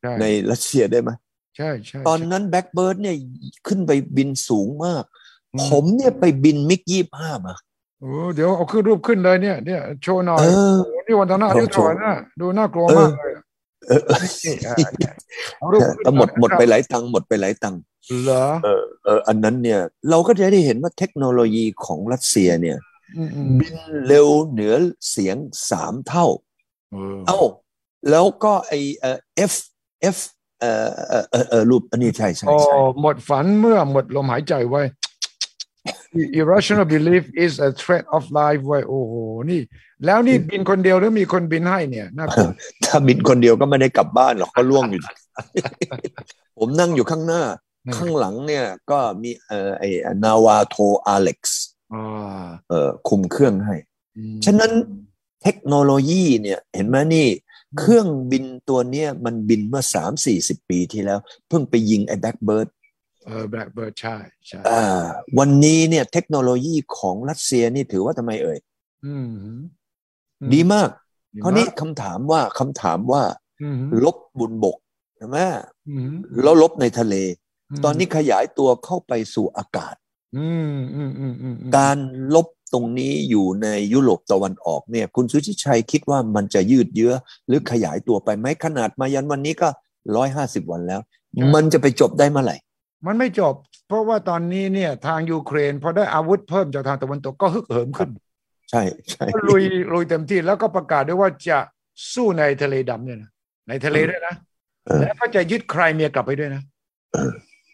[0.02, 1.10] ใช่ในรัสเซียได้ไหม
[1.56, 3.16] ใช่ใช่ตอนนั้นแบ็กเบิร์ดเนี่ย
[3.66, 5.04] ขึ้นไปบินสูงมาก
[5.54, 7.54] อืผมเนี่ยไปบินมิกยี่ห้ามา
[8.00, 13.32] โอ้เดี๋ยวเอาขึ้นรูปขึ้นเลยเนี่ยเนี่ยโชว์หน่อยเออโอ้นี่วันทนาลองที่โชถว์อยนะดูน่ากลัวเออมากเลย
[13.90, 15.14] อะเออนี่อะเนี่ย
[15.58, 17.74] เอารูปขึ้นแต่หมดหมดไปหลายตังหมดไปหลายตัง
[18.22, 22.78] เหรอเออเอออันนั้นเนี่ย เราก็จะได้เห็นว่าเทคโนโลยีของรัสเซียเนี่ย
[23.58, 23.74] บิน
[24.06, 24.74] เร็วเหนือ
[25.10, 25.36] เสียง
[25.70, 26.26] สามเท่า
[27.26, 27.38] เอ้า
[28.10, 29.18] แล้วก็ไอเอ่อ
[29.50, 29.52] F
[30.14, 30.18] F
[30.60, 34.82] เอ่อเออเออเออรูปอันนี้ใช่ใช่โอ้ใช่หมดฝันเมื่อหมดลมหายใจไว้
[36.40, 39.14] irrational belief is a threat of life ไว้โอ้โห
[39.50, 39.60] นี่
[40.06, 42.48] แล้วนี่บินคนเดียวหรือมีคนบินให้เนี่ยน่ากลัว
[42.84, 45.02] ถ้าบินคนเดียวก็ไม่ได้กลับบ้านหรอกก็ล่วงอยู่
[46.58, 47.42] ผมนั่งอยู่ข้างหน้า
[47.96, 49.88] ข้างหลังเนี่ยก็มีเอ่อไอ้
[50.24, 51.62] นาวาโทอาเล็กซ์
[51.94, 53.76] อ่าเอ่อคุมเครื่องให้
[54.16, 54.72] อืมฉะนั้น
[55.42, 57.28] เทคโนโลยีเนี่ยเห็นไหมนี่
[57.78, 62.68] เครื่องบินตัวเนี้ยมันบินเมื่อสามสี่สิบปีที่แล้ว เพิ่งไปยิงไอ้ Blackbird
[63.24, 65.04] เออ Blackbird ใช่ใช่อ่า
[65.38, 68.58] วันนี้เนี่ยเทคโนโลยีของรัสเซียนี่ถือว่าทำไมเอ่ย
[69.04, 69.28] อืม
[70.54, 70.88] ดีมาก
[71.34, 73.22] ดีคราวนี้มากคำถามว่าคำถามว่า
[73.62, 74.76] อืมรบบนบก
[75.16, 75.38] ใช่ไหม
[75.88, 77.14] อืมแล้วลบในทะเล
[77.70, 79.94] มตอนนี้ขยายตัวเข้าไปสู่อากาศ
[80.36, 81.96] อืมอืมอืมอืมอืมการ
[82.34, 87.12] ลบตรงนี้อยู่ในยุโรปตะวันออกเนี่ย คุณสุชิชัยคิดว่ามันจะยืดเยื้อ
[87.46, 89.68] หรือขยายตัวไปไหมขนาดมายันวันนี้ก็
[90.16, 91.00] ร้อยห้าสิบวันแล้ว
[91.54, 92.56] มันจะไปจบได้เมื่อไหร่
[93.06, 93.54] มันไม่จบ
[93.88, 98.10] เพราะว่าตอนนี้เนี่ยทางยูเครนพอได้อาวุธเพิ่มจากทางตะวันตกก็ฮึกเหิมขึ้น
[98.72, 101.58] ใช่ใช่ก็ลุยลุยเต็มที่แล้วก็ประกาศด้วยว่าจะ
[102.12, 103.30] สู้ในทะเลดำเนี่ยนะ
[103.68, 104.34] ในทะเลด้วยนะ
[104.86, 106.62] เออแล้วก็จะยึดไครเมียกลับไปด้วยนะ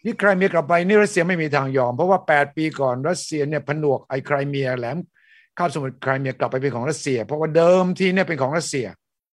[0.05, 4.97] ยึดไครเมียกลับไปนี่รัสเซียไม่มีทางยอม เพราะว่าแปดปีก่อนรัสเซียเนี่ยผนวกไอ้ไครเมียแหลม
[5.57, 8.87] คาบสมุทรไครเมียกลับไปเป็นของรัสเซีย เพราะว่าเดิมทีเนี่ยเป็นของรัสเซีย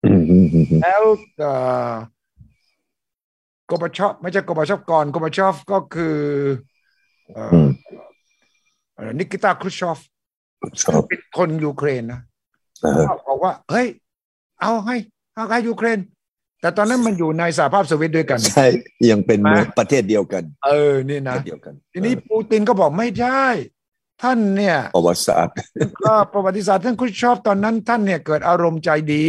[0.04, 1.02] อืมอืมอืมอืมแล้ว
[1.38, 1.52] เอ่
[1.90, 1.92] อ
[3.66, 6.16] โกบาชอฟไม่ใช่โกบาชอฟก่อนโกบาชอฟก็คือ
[7.32, 7.68] เอ่ออืม
[8.96, 10.13] เอ่อนิกิตาครุชชอฟชอบ
[11.08, 12.20] เป็นคนยูเครนนะ
[12.84, 13.86] นะฮะบอกว่า เฮ้ย
[14.60, 14.96] เอาให้
[15.34, 15.98] เอาให้ยูเครน
[16.60, 18.66] แต่ตอนนั้นมันอยู่ในสหภาพโซเวียตด้วยกัน ใช่
[19.10, 23.44] ยังเป็นมาประเทศเดียวกัน เออนี่ประนะเทศเดียวกัน ทีนี้ปูตินก็บอกไม่ได้
[24.22, 25.54] ท่านเนี่ยประวัติศาสตร์
[26.04, 29.26] ก็ประวัติศาสตร์ท่านครุชชอฟตอนนั้นท่านเนี่ยเกิดอารมณ์ใจดี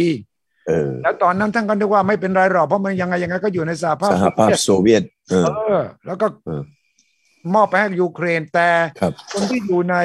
[0.68, 6.62] เออแล้วตอนนั้นท่านก็นึกว่าไม่เป็นไรหรอกเพราะมันยังไงยังไงก็อยู่ในสหภาพสหภาพโซเวียตเออเออแล้วก็เออ
[7.54, 8.68] มอบไปให้ยูเครนแต่
[9.00, 9.96] ครับคนที่อยู่ใน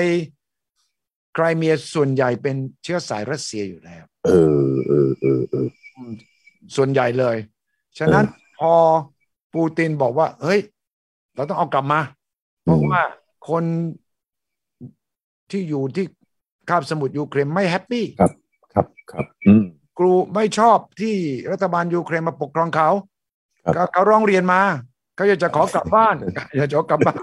[1.33, 4.29] ไครเมียส่วนใหญ่เป็นเชื้อสายรัสเซียอยู่แล้ว เอ
[4.69, 5.67] อเออเออเออ
[6.75, 7.37] ส่วนใหญ่เลย
[7.99, 8.25] ฉะนั้น
[8.59, 8.73] พอ
[9.53, 10.59] ปูตินบอกว่า เฮ้ย
[11.35, 11.99] เราต้องเอากลับมา
[12.63, 13.01] เพราะว่า
[13.49, 13.63] คน
[15.51, 16.05] ที่อยู่ที่
[16.69, 18.31] คาบสมุทรยูเครนไม่ happy ครับ
[18.73, 18.75] ค
[19.15, 19.63] รับอืม
[19.99, 21.15] กรูไม่ชอบที่
[21.51, 22.89] รัฐบาลยูเครนมาปกครองเขา
[23.63, 24.61] ครับก็เขาร้องเรียนมา
[25.15, 26.15] เขาอยากจะขอกลับบ้าน
[26.57, 27.19] อยากจะขอกลับบ้าน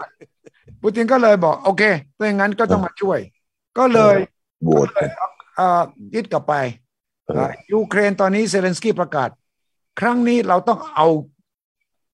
[0.81, 1.83] ปูตินก็เลยบอก โอเค
[2.17, 3.19] ถ้าอย่างนั้นก็ต้องมาช่วย
[3.79, 4.17] ก็เลย
[4.65, 4.89] โหวต
[5.57, 5.83] เอ่อ
[6.15, 6.55] ยึดกลับไป
[7.27, 9.29] เออยูเครนตอนนี้เซเลนสกี้ประกาศ
[10.01, 11.07] ครั้งนี้เราต้องเอา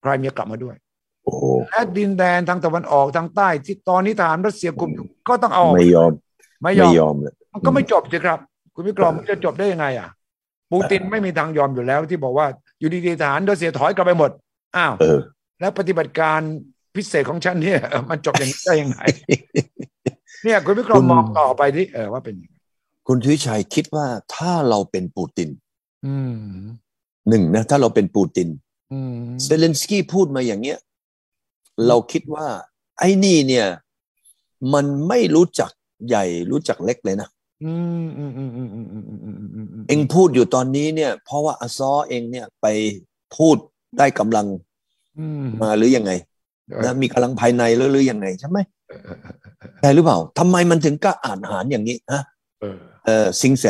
[0.01, 0.75] ไครเมียกลับมาด้วย
[1.23, 6.11] โอ้โหและดินแดนทางตะวันออกทางใต้ ที่ตอนนี้ทหารรัสเซียกุมอยู่ก็ต้องเอาออกไม่ยอม
[6.63, 8.39] ไม่ยไม่อมยอมเลยมันก็ไม่จบสิครับ
[8.75, 10.09] คุณวิกรมมันจะจบได้ยังไงอะ
[10.71, 12.47] ปูตินไม่มีทางยอมอยู่แล้วที่บอกว่า
[12.79, 14.31] อยู่ดีๆทหารรัสเซียถอยกลับไปหมด
[14.77, 15.19] อ้าวเออ
[15.59, 16.39] แล้วปฏิบัติการ
[16.95, 18.99] พิเศษของฉันเนี่ย มันจบอย่างนี้ได้ยังไง
[20.45, 22.35] เนี่ยคุณวิกรมมองต่อไปนี่เออว่าเป็น
[23.07, 24.05] คุณทวิชัยคิดว่า
[24.35, 25.49] ถ้าเราเป็นปูติน
[27.29, 28.49] หนึ่งนะ ถ้าเราเป็นปูติน
[29.43, 30.79] เซเลนสกี้พูดมาอย่างเงี้ย
[31.87, 32.45] เราคิดว่า
[32.99, 33.67] ไอ้นี่เนี่ย
[34.73, 35.71] มันไม่รู้จัก
[36.07, 37.29] ใหญ่รู้จักเล็กเลยนะ
[39.87, 42.65] เองพูดอยู่ตอนนี้เนี่ย เพราะว่าอซอเองเนี่ยไป
[43.35, 43.57] พูด
[43.97, 44.47] ได้กำลัง
[45.61, 46.11] มาหรือยังไง
[46.83, 48.57] นะมีกำลังภายในหรือหรือยังไงใช่ไหม
[48.89, 49.33] เออเออเออ
[49.81, 52.23] ใช่หรือเปล่าทำไมมันถึงกล้าอ่านหารอย่างนี้ฮะ
[52.61, 53.65] เออเออสิงแส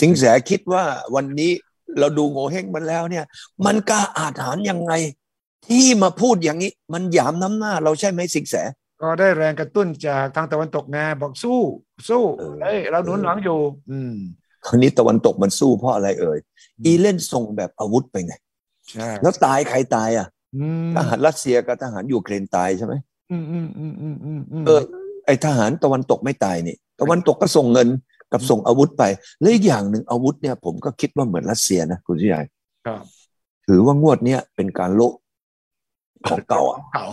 [0.00, 1.50] สิงแสคิดว่าวันนี้
[1.98, 3.24] เราดูโงเฮงมันแล้วเนี่ย
[3.66, 4.92] มันกล้าอาถรรพ์ยังไง
[5.66, 8.54] ที่มาพูดอย่างนี้ มันหยามน้ำหน้า เราใช่ไหมสิงแส
[9.02, 11.60] ก็ได้แรงกระตุ้นจากทางตะวันตกไงบอกสู้
[12.08, 13.58] สู้เออเอ้ยเราหนุนหลังอยู่
[13.90, 14.14] อืม
[14.66, 16.38] คราวนี้ตะวันตกมันสู้เพราะอะไรเอ่ย
[16.84, 18.34] อีเล่นส่งแบบอาวุธไปไง
[18.92, 22.94] ใช่แล้วตายใครตายอะอืมทหารรัสเซียกับทหารยูเครนตายใช่ไหม
[23.30, 24.80] อืมอืมอืมอืมอืมอืมเออ
[25.26, 27.88] ไอทหารตะวันตกไม่ตายนี่ตะวันตกก็ส่งเงิน
[28.32, 29.02] กับส่งอาวุธไป
[29.40, 32.44] และอีกอย่างหนึ่งอาวุธเนี่ย ผมก็คิดว่าเหมือนรัสเซียนะคุณชิยาย
[32.86, 33.02] ครับ
[33.66, 35.14] ถือว่างวดเนี้ยเป็นการโละ
[36.28, 37.06] ของเก่าอะเก่า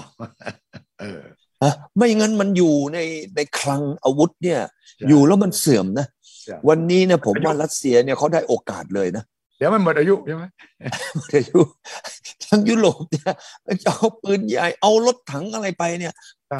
[1.00, 1.22] เออ
[1.64, 3.00] ฮะไม่งั้นมันอยู่ใน
[3.36, 4.60] ในคลังอาวุธเนี่ย
[4.98, 6.08] ใช่อยู่แล้วมันเสื่อมนะ
[6.44, 9.24] ใช่วันนี้เนี่ยผมว่ารัสเซียเนี่ยเขาได้โอกาสเลยนะ
[9.58, 10.44] เดี๋ยวมันหมดอายุใช่ไหม
[11.30, 11.60] แต่ยุ
[12.50, 13.34] ทั้งยุโรปเนี่ย
[13.84, 16.14] จะเอาปืนใหญ่เอารถถังอะไรไปเนี่ย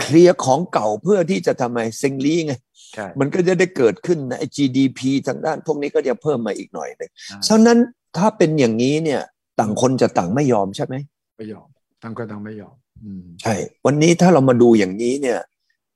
[0.04, 2.54] เคลียร์ของเก่าเพื่อที่จะทำไมเซ็งลีไง
[2.94, 7.78] ใช่มันก็จะได้เกิดขึ้นนะไอ้ GDP ทางด้านพวกนี้ก็จะเพิ่มมาอีกหน่อยหนึงอ่าฉะนั้น
[8.18, 9.22] ถ้าเป็นอย่างนี้เนี่ย
[9.60, 10.96] ต่างคนจะต่างไม่ยอมใช่ไหม
[11.38, 11.68] ไม่ยอม
[12.02, 15.40] ทางก็ทางไม่ยอมอืมใช่ วันนี้ถ้าเรามาดูอย่างนี้เนี่ย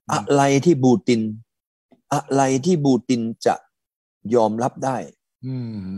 [0.10, 1.22] อืมอะไรที่บูติน
[2.14, 3.56] อะไรที่บูตินจะ
[4.36, 5.17] ยอมรับได้อืม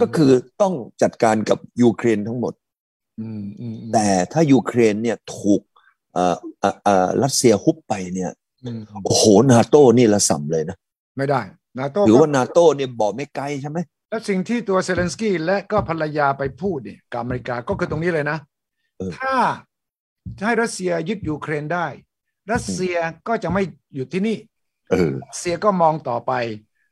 [0.02, 2.54] ก็คือต้องจัดการกับยูเครนทั้งหมด
[3.22, 5.62] อืมอืมอืมแต่ถ้ายูเครนเนี่ยถูก
[6.14, 8.32] เอ่อเอ่อเอ่อรัสเซียฮุบไปเนี่ย
[8.66, 10.78] อืมโอ้โหนาโตนี่ละสัมเลยนะ
[11.18, 11.42] ไม่ได้
[11.80, 18.38] นาโต้หรือก็ว่านาโตเนี่ยบอกไม่ไกลใช่ไหมแล้วสิ่งที่ตัวเซเลนสกี้และก็ภรรยาไปพูดเนี่ยกับอเมริกาก็คือตรงนี้เลยนะ
[19.20, 19.36] ถ้า
[20.48, 21.88] ให้รัสเซียยึดยูเครนได้
[22.52, 22.96] รัสเซีย
[23.28, 23.64] ก็จะไม่
[23.96, 24.38] อยู่ที่นี่
[24.90, 26.32] เออรัสเซียก็มองต่อไป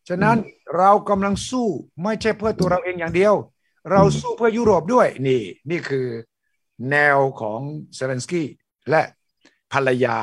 [0.08, 0.38] ฉะนั้น
[0.78, 1.68] เรากำลังสู้
[2.04, 3.34] ไม่ใช่เพื่อตัวเราเองอย่างเดียว
[3.92, 6.08] เราสู้เพื่อยุโรปด้วยนี่ นี่คือ
[6.92, 7.60] แนวของ
[7.96, 8.48] เซเลนสกี้
[8.90, 9.02] และ
[9.74, 10.18] ภรรยา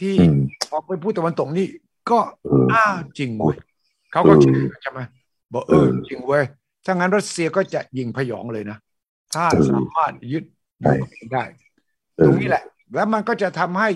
[0.00, 0.38] ที่อืม
[0.70, 1.66] พอไปพูดตะวันตกนี่
[2.10, 3.56] ก็เอออ้าวจริงเว้ย
[4.12, 5.00] เขาก็เออเชื่อใช่ไหม
[5.52, 6.44] บอกเออเออจริงเว้ย
[6.84, 8.78] ถ้างั้นรัสเซียก็จะยิงพยองเลยนะ
[9.34, 10.44] ถ้าเออสามารถยึด
[10.80, 11.44] ใช่ยูเครนได้
[12.16, 12.64] เออตรงนี้แหละ
[12.94, 13.90] แล้วมันก็จะทำให้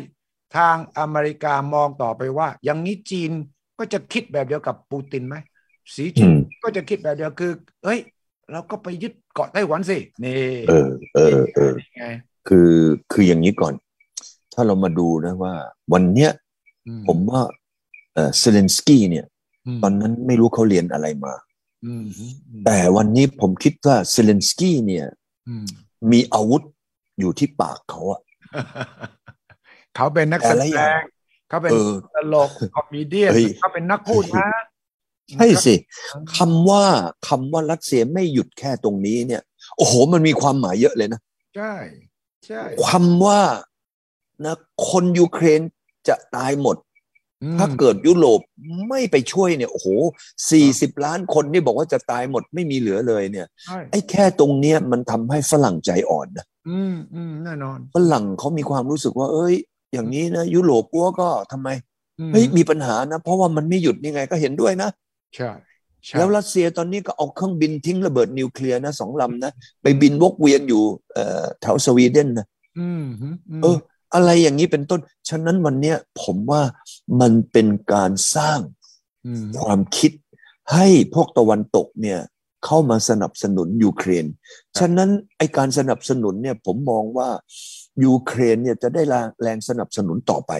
[0.57, 3.33] ทางอเมริกามองต่อไปว่า อย่างนี้จีน
[3.79, 5.37] ก็จะคิดแบบเดียวกับปูตินไหม
[5.95, 7.49] สีอืจิ้นมก็จะคิดแบบเดียวคือ
[7.83, 7.99] เอ้ย
[8.51, 10.31] เราก็ไปยึดเกาะไต้หวันสินี่
[10.67, 12.03] เออเออเออนี่ไง
[12.49, 12.71] คือ
[13.13, 13.75] คืออย่างนี้ก่อน
[14.55, 15.55] ถ้าเรามาดูนะว่า
[15.93, 16.31] วันเนี้ย
[16.87, 17.43] อืผมว่า
[18.15, 19.27] เออเซเลนสกี้เนี่ย
[19.67, 21.35] มตอนนั้นไม่รู้เขาเรียนอะไรมา
[21.83, 25.07] อืมอืมแต่วันนี้ผมคิดว่าเซเลนสกี้เนี่ย
[25.47, 25.67] อืม
[26.11, 26.63] มีอาวุธ
[27.19, 28.21] อยู่ที่ปากเขาอะ
[29.95, 31.01] เขาเป็นนักแสแต่ละอย่าง
[31.49, 34.49] เขาเป็นเออตลก comedian เฮ้ยเขาเป็นนักพูดนะ
[35.33, 35.75] ใช่สิ
[36.37, 36.85] คำว่า
[37.29, 39.43] คำว่ารัสเซียไม่หยุดแค่ตรงนี้เนี่ย
[39.77, 41.21] โอ้โห มันมีความหมายเยอะเลยนะ
[41.57, 41.75] ใช่
[42.47, 43.41] ใช่ความว่า
[44.45, 44.55] นะ
[44.89, 45.61] คนยูเครน
[46.09, 46.77] จะตายหมด
[47.43, 48.41] อืมถ้าเกิดยุโรป
[48.89, 49.89] ไม่ไปช่วยเนี่ยโอ้โห
[50.51, 59.55] สี่สิบล้านคนนี่บอกว่าจะตายหมดไม่มีเหลือเลยเนี่ยใช่ไอ้แค่ตรงเนี้ยมันทำให้ฝรั่งใจอ่อนนะอืมอืมแน่นอนฝรั่งเขามีความรู้สึกว่า เอ้ย
[59.93, 61.69] อย่างนี้นะยุโรปกัวก็ทำไม
[62.21, 64.91] อืมเฮ้ยมีปัญหานะ เพราะว่ามันไม่หยุดนี่ไงก็เห็นด้วยนะ
[65.37, 65.51] ใช่
[66.07, 70.83] ใช่แล้วรัสเซียตอนนี้ก็เอาเครื่องบินทิ้งระเบิดนิวเคลียร์นะสองลำนะ ไปบินวกเวียนอยู่
[71.13, 72.47] เอ่อแถวสวีเดนนะ
[72.79, 73.77] อืมฮึมเออ
[74.15, 76.63] อะไรอย่างนี้เป็นต้น ฉะนั้นวันเนี้ยผมว่า
[77.21, 78.61] มันเป็นการสร้าง
[79.45, 80.13] มความคิด
[80.75, 82.21] ให้พวกตะวันตกเนี่ย
[82.65, 84.27] เข้ามาสนับสนุนยูเครน
[84.79, 87.29] ฉะนั้นไอการสนับสนุนเนี่ยผมมองว่า
[88.05, 89.03] ยูเครนเนี่ยจะได้
[89.43, 90.53] แรงสนับสนุนต่อไป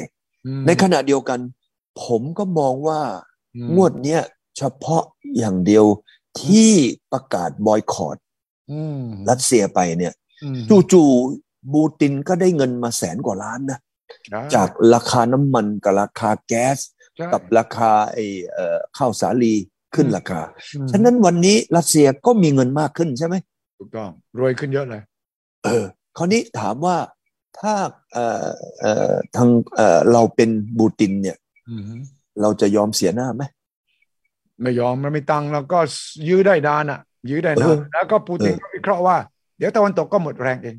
[0.47, 1.41] อืมในขณะเดียวกัน
[2.05, 3.01] ผมก็มองว่า
[3.57, 4.23] อืมงวดเนี้ย
[4.57, 5.03] เฉพาะ
[5.39, 5.85] อย่างเดียว
[6.43, 6.73] ที่
[7.13, 8.17] ประกาศบอยคอรด
[8.73, 13.79] อืมรัสเซียไปเนี่ยอืมจู่ๆบูตินก็ได้เงินมาแสนกว่าล้านนะ
[14.31, 16.79] ใช่จากราคาน้ำมันกับราคาแก๊ส
[17.17, 19.55] ใช่กับราคาไอ้เอ่อข้าวสาลี
[19.95, 20.41] ขึ้นราคา
[20.75, 23.35] อืมฉะนั้นวันนี้รัสเซียก็มีเงินมากขึ้นใช่ไหม
[23.79, 25.03] ถูกต้องรวยขึ้นเยอะเลย
[25.65, 25.85] เออ
[26.17, 26.97] คราวนี้ถามว่า
[27.59, 27.75] ถ้า
[28.13, 28.49] เอ่อ
[28.81, 31.37] เอ่อทางเอ่อเราเป็นบูตินเนี่ย
[31.69, 31.83] อืม
[32.43, 33.43] เราจะยอมเสียหน้าไหม
[34.63, 35.79] ไม่ยอมมันไม่ตังค์แล้วก็
[36.29, 39.17] ยื้อได้นานอะ ยื้อได้นาเอนอแล้วก็ปูตินเออก็วิเคราะห์ว่า
[39.59, 40.77] เดี๋ยวตะวันตกก็หมดแรงเอง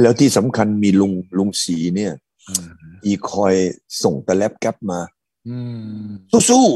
[0.00, 2.12] แล้วที่สำคัญมีลุงลุงสีเนี่ย
[2.48, 2.66] อืม
[3.04, 3.54] อีคอย
[4.02, 5.00] ส่งตะแลบแก๊ปมา
[5.48, 5.58] อื
[6.06, 6.08] ม
[6.50, 6.66] สู้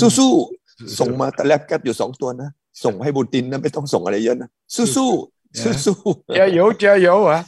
[0.00, 0.32] สู้สู้สู้
[0.80, 2.50] อืมส่งมาตะแลบแก๊ปอยู่สองตัวนะ
[2.84, 5.10] ส่งให้บูตินนะไม่ต้องส่งอะไรเยอะนะสู้สู้
[5.62, 5.96] สู้สู้
[6.34, 7.40] เจียโยเจียโยเหรอ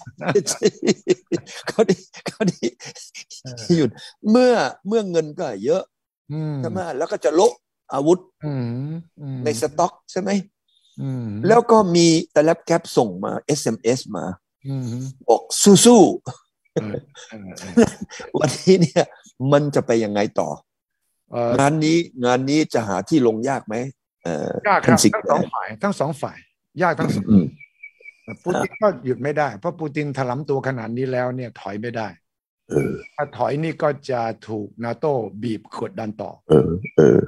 [1.69, 1.97] เขาดี
[2.27, 2.67] เขาดี
[3.77, 3.91] หยุด
[4.31, 4.53] เมื่อ
[4.89, 5.83] เมื่อเงินก็เยอะ
[6.33, 7.53] อืมใช่ไหมแล้วก็จะโละ
[7.93, 8.53] อาวุธอื
[8.89, 10.31] มอืมในสต็อกใช่ไหม
[11.01, 14.25] อืมแล้วก็มีตะแลบแก๊ปส่งมา SMS มา
[14.69, 14.83] อืม
[15.29, 16.03] บอกสู้สู้
[16.73, 17.91] เออเออเออ
[18.39, 19.05] วันนี้เนี่ย
[19.53, 20.68] มันจะไปยังไงต่อเอ่อ
[21.61, 23.75] งานนี้งานนี้จะหาที่ลงยากไหม
[24.25, 26.39] เอ่อยากครับท่านสิงห์ทั้งสองฝ่ายทั้งสองฝ่าย
[26.83, 27.45] ยากทั้งสองอืม
[28.45, 32.09] ปูตินก็หยุดไม่ได้ เพราะปูตินถลำตัวขนาดนี้แล้วเนี่ยถอยไม่ได้
[32.71, 35.13] เออถ้าถอยนี่ก็จะถูกนาโต้
[35.43, 37.19] บีบกดดันต่อเออเออ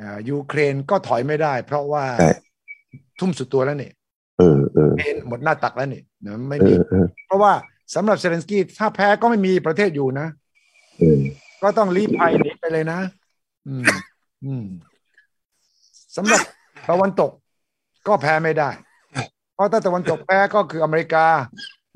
[0.00, 2.30] อ่ายูเครนก็ถอยไม่ได้ เพราะว่าใช่
[3.18, 3.90] ทุ่มสุดตัวแล้วนี่
[4.38, 7.52] เออเออเอ็นหมดหน้าตักแล้วนี่นะไม่เอมีอเออเพราะว่า
[7.94, 10.26] สำหรับเซเลนสกี้ถ้าแพ้ก็ไม่มีประเทศอยู่นะ
[10.98, 11.20] เออ
[11.62, 13.00] ก็ต้องรีภัยหนี ไปเลยนะ
[13.68, 13.84] อืม
[14.44, 14.64] อืม
[16.16, 16.40] สำหรับ
[16.88, 17.30] ตะวันตก
[18.06, 18.70] ก็แพ้ไม่ได้
[19.54, 21.26] เพราะถ้าตะวันตกแพ้ก็คืออเมริกา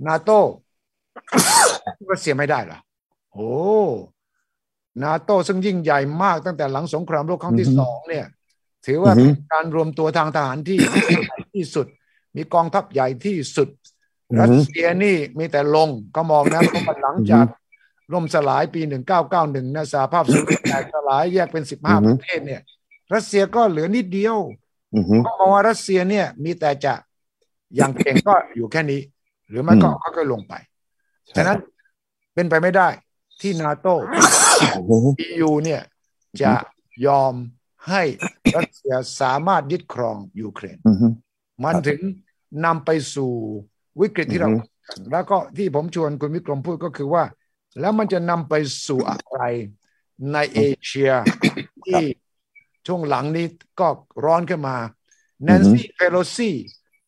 [0.06, 0.38] นาโต้
[2.10, 2.78] ก็เสียไม่ได้เหรอ
[3.32, 3.50] โอ้
[5.04, 8.26] นาโต้ซึ่งยิ่งใหญ่มากตั้งแต่หลังสงครามโลกครั้งที่อือฮึสองเนี่ย
[8.86, 11.86] ถือว่าอือฮึเป็นการรวมตัวทางทหารที่ใหญ่ที่สุด
[12.36, 13.68] มีกองทัพใหญ่ที่สุด
[14.30, 17.46] อืรัอสฮึเซียนี่มีแต่ลงก็มองนะเพราะว่าหลังจาก
[18.12, 18.80] ล่มสลายปี
[19.28, 22.62] 1991นะสหภาพโซเวียตแตกสลายแยกเป็น 15 ประเทศเนี่ย
[23.14, 24.36] รัสเซียก็เหลือนิดเดียว
[24.94, 26.94] อือฮึก็มองว่ารัสเซียเนี่ย มีแต่จะ
[27.76, 29.00] อย่างเก่งก็อยู่แค่นี้
[29.48, 30.54] หรือไม่ก็อืมค่อยๆลงไป
[31.36, 31.58] ฉะนั้น
[32.34, 32.88] เป็นไปไม่ได้
[33.40, 33.94] ที่นาโต้
[34.72, 34.92] โอ้โห
[35.26, 35.82] EU เนี่ย
[36.42, 36.52] จะ
[37.06, 37.34] ยอม
[37.88, 38.02] ให้
[38.56, 41.06] รัสเซียสามารถยึดครองยูเครนอือฮึ
[41.64, 42.00] มันถึง
[42.64, 43.32] นำไปสู่
[44.00, 44.64] วิกฤตที่เราอือฮึ
[45.12, 47.24] แล้วก็ที่ผมชวนคุณวิกรมพูดก็คือว่า
[47.80, 48.54] แล้วมันจะนำไป
[48.86, 49.40] สู่อะไร
[50.32, 51.12] ในเอเชีย
[51.86, 52.02] ที่
[52.86, 53.46] ช่วงหลังนี้
[53.80, 53.88] ก็
[54.24, 54.76] ร้อนขึ้นมา
[55.44, 56.50] แนนซี่เพโลซี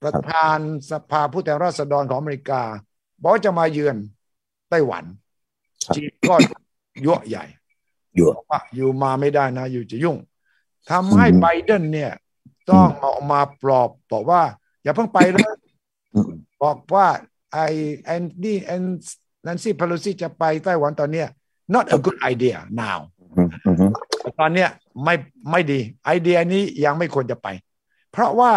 [0.03, 0.59] ประธาน
[0.91, 2.63] สภาผู้แทนราษฎรของอเมริกา
[3.21, 3.97] บอกว่าจะมาเยือน
[4.71, 5.05] ไต้หวัน
[5.87, 6.35] ครับจีนก็
[7.05, 7.45] ยั่วใหญ่
[8.17, 10.17] อยู่ว่าอยู่มาไม่ได้นะ อยู่จะยุ่ง
[10.91, 12.13] ทำให้อืมไบเดนเนี่ย
[12.71, 14.43] ต้องออกมาปลอบ บอกว่า
[14.83, 15.55] อย่าเพิ่งไปเลย
[16.15, 16.33] อืม
[16.63, 17.07] บอกว่า
[17.53, 17.67] ไอ้
[18.05, 18.85] แอนนี่แอน
[19.47, 21.29] นันซี่พาโลซีจะไปไต้หวันตอนเนี้ย
[21.75, 22.99] not a good idea now
[23.37, 23.87] อืมอือฮึ
[24.41, 24.69] ตอนเนี้ย
[25.05, 25.15] ไม่
[25.51, 27.49] ไม่ดีไอเดียนี้ยังไม่ควรจะไป
[28.13, 28.53] เพราะว่า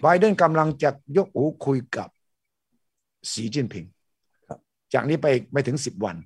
[0.00, 2.08] ไบเดนกำลังจะยกหูคุยกับ
[3.32, 3.84] สีจิ้นผิง
[4.94, 6.16] จากนี้ไปไม่ถึงสิบวัน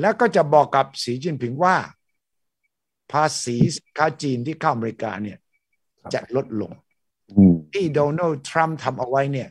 [0.00, 1.76] แล้วก็จะบอกกับสีจิ้นผิงว่า
[3.12, 5.38] ภาษีสินค้าจีนที่เข้าอเมริกาเนี่ย
[6.14, 6.72] จะลดลง
[7.36, 9.48] อืมที่โดนัลด์ทรัมป์ทำเอาไว้เนี่ย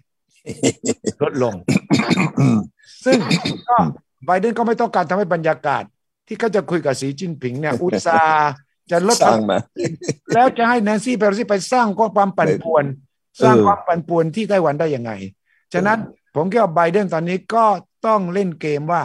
[1.24, 1.54] ลดลง
[3.06, 3.18] ซึ่ง
[3.70, 3.78] ก็
[4.26, 5.84] ไบเดนก็ไม่ต้องการทำให้บรรยากาศ
[6.28, 8.52] ที่เขาจะคุยกับสีจิ้นผิงเนี่ย อุตสาห์
[8.92, 9.58] จะลดสร้างมา
[10.34, 12.86] แล้วจะให้แนนซี่เปโลซี่ไปสร้างความปั่นป่วน
[13.38, 15.12] เออสร้างความปั่นป่วนที่ไต้หวันได้ยังไง
[15.74, 16.00] ฉะนั้น
[16.36, 17.66] ผมคิดว่าไบเดนตอนนี้ก็
[18.06, 19.04] ต้องเล่นเกมว่า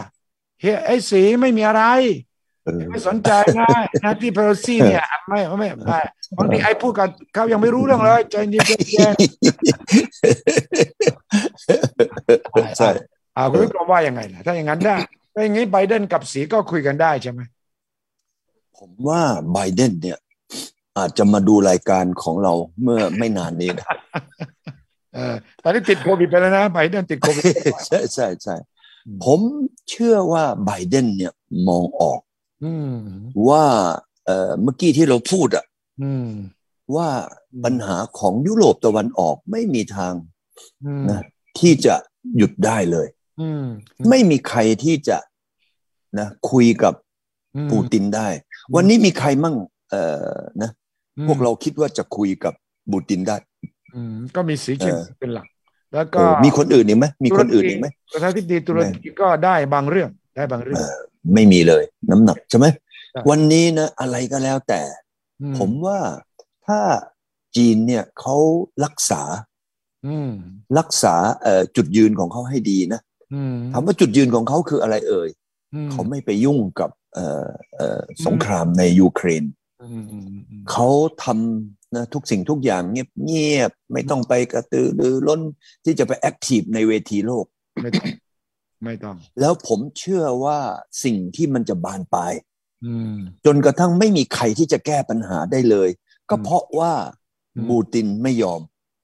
[0.61, 2.32] เฮ้ยไอ้สีไม่มีอะไรเออ
[2.91, 3.67] ไม่สนใจนะ
[4.03, 5.99] นะที่เพโลซี่เนี่ยไม่ไม่ไม่
[6.37, 9.13] บางทีไอ้พูดกับเขายังไม่รู้เรื่องเลยใจเย็นใจเย็น
[12.77, 12.89] ใช่
[13.37, 14.95] อ่าคุณวิกรมว่ายังไงล่ะถ้าอย่างนั้นได้
[15.33, 17.41] ถ้าอย่างนี้ไบเดนกับสีก็คุยกันได้ใช่ไหม
[18.77, 19.21] ผมว่า
[19.53, 20.17] ไบเดนเนี่ย
[20.97, 23.87] อาจจะมาดูรายการของเราเมื่อไม่นานนี้นะ
[25.15, 27.43] เออตอนนี้ติดโควิดไปแล้วนะไบเดนติดโควิด
[27.87, 28.55] ใช่ใช่ใช่
[29.25, 29.39] ผม
[29.89, 31.33] เชื่อว่าไบเดนเนี่ย
[31.67, 32.32] มองออกอืม
[33.49, 33.65] ว่า
[34.25, 35.65] เอ่อเมื่อกี้ที่เราพูดอะ
[36.03, 36.29] อืม
[36.95, 37.09] ว่า
[37.65, 40.13] ปัญหาของยุโรปตะวันออกไม่มีทาง
[40.85, 41.21] อืมนะ
[41.59, 41.95] ที่จะ
[42.37, 43.07] หยุดได้เลย
[43.41, 43.65] อืม
[44.09, 45.17] ไม่มีใครที่จะ
[46.19, 46.93] นะคุยกับ
[47.55, 48.27] อืมปูตินได้
[48.75, 49.55] วันนี้มีใครมั่ง
[49.89, 50.03] เอ่
[50.35, 50.71] อนะ
[51.17, 52.53] อืมพวกเราคิดว่าจะคุยกับ
[52.91, 53.37] ปูตินได้
[53.95, 55.47] อืมก็มีสีเขียวเออเป็นหลัก
[55.93, 60.79] แล้วเอก็อมีคนอื่นอีกไหมมีคนอื่นอีกไหมประธานาธิบดีตุรกีก็ได้บางเรื่องได้บางเรื่อง
[61.33, 62.65] ไม่มีเลย น้ำหนักใช่ไหม
[63.11, 64.81] ใช่วันนี้นะอะไรก็แล้วแต่
[65.41, 65.99] อืผมว่า
[66.67, 66.79] ถ้า
[67.55, 68.35] จีนเนี่ยเขา
[68.85, 69.21] รักษา
[70.07, 70.31] อืม
[70.77, 73.01] รักษาเอ่อจุดยืนของเขาให้ดีนะ
[73.33, 75.29] อืมถามว่าจุดยืนของเขาคืออะไรเอ่ย
[75.73, 79.43] อืมเขาไม่ไปยุ่งกับเอ่อเอ่อสงครามในยูเครน
[79.83, 80.87] อืมอืมอืมเขา
[81.23, 82.83] ทำนะทุกสิ่งทุกอย่าง
[83.23, 85.41] เงียบๆไม่ต้องไปกระตือรือร้น
[85.85, 87.45] ที่จะไปแอคทีฟในเวทีโลก
[88.85, 90.59] ไม่ต้องไม่ต้อง แล้วผมเชื่อว่า
[91.03, 92.33] สิ่งที่มันจะบานปลาย
[92.85, 93.15] อืม
[93.45, 95.89] จนกระทั่งไม่มีใครที่จะแก้ปัญหาได้เลย
[96.29, 96.93] ก็อืมเพราะว่า
[97.55, 98.61] อืมบูตินไม่ยอม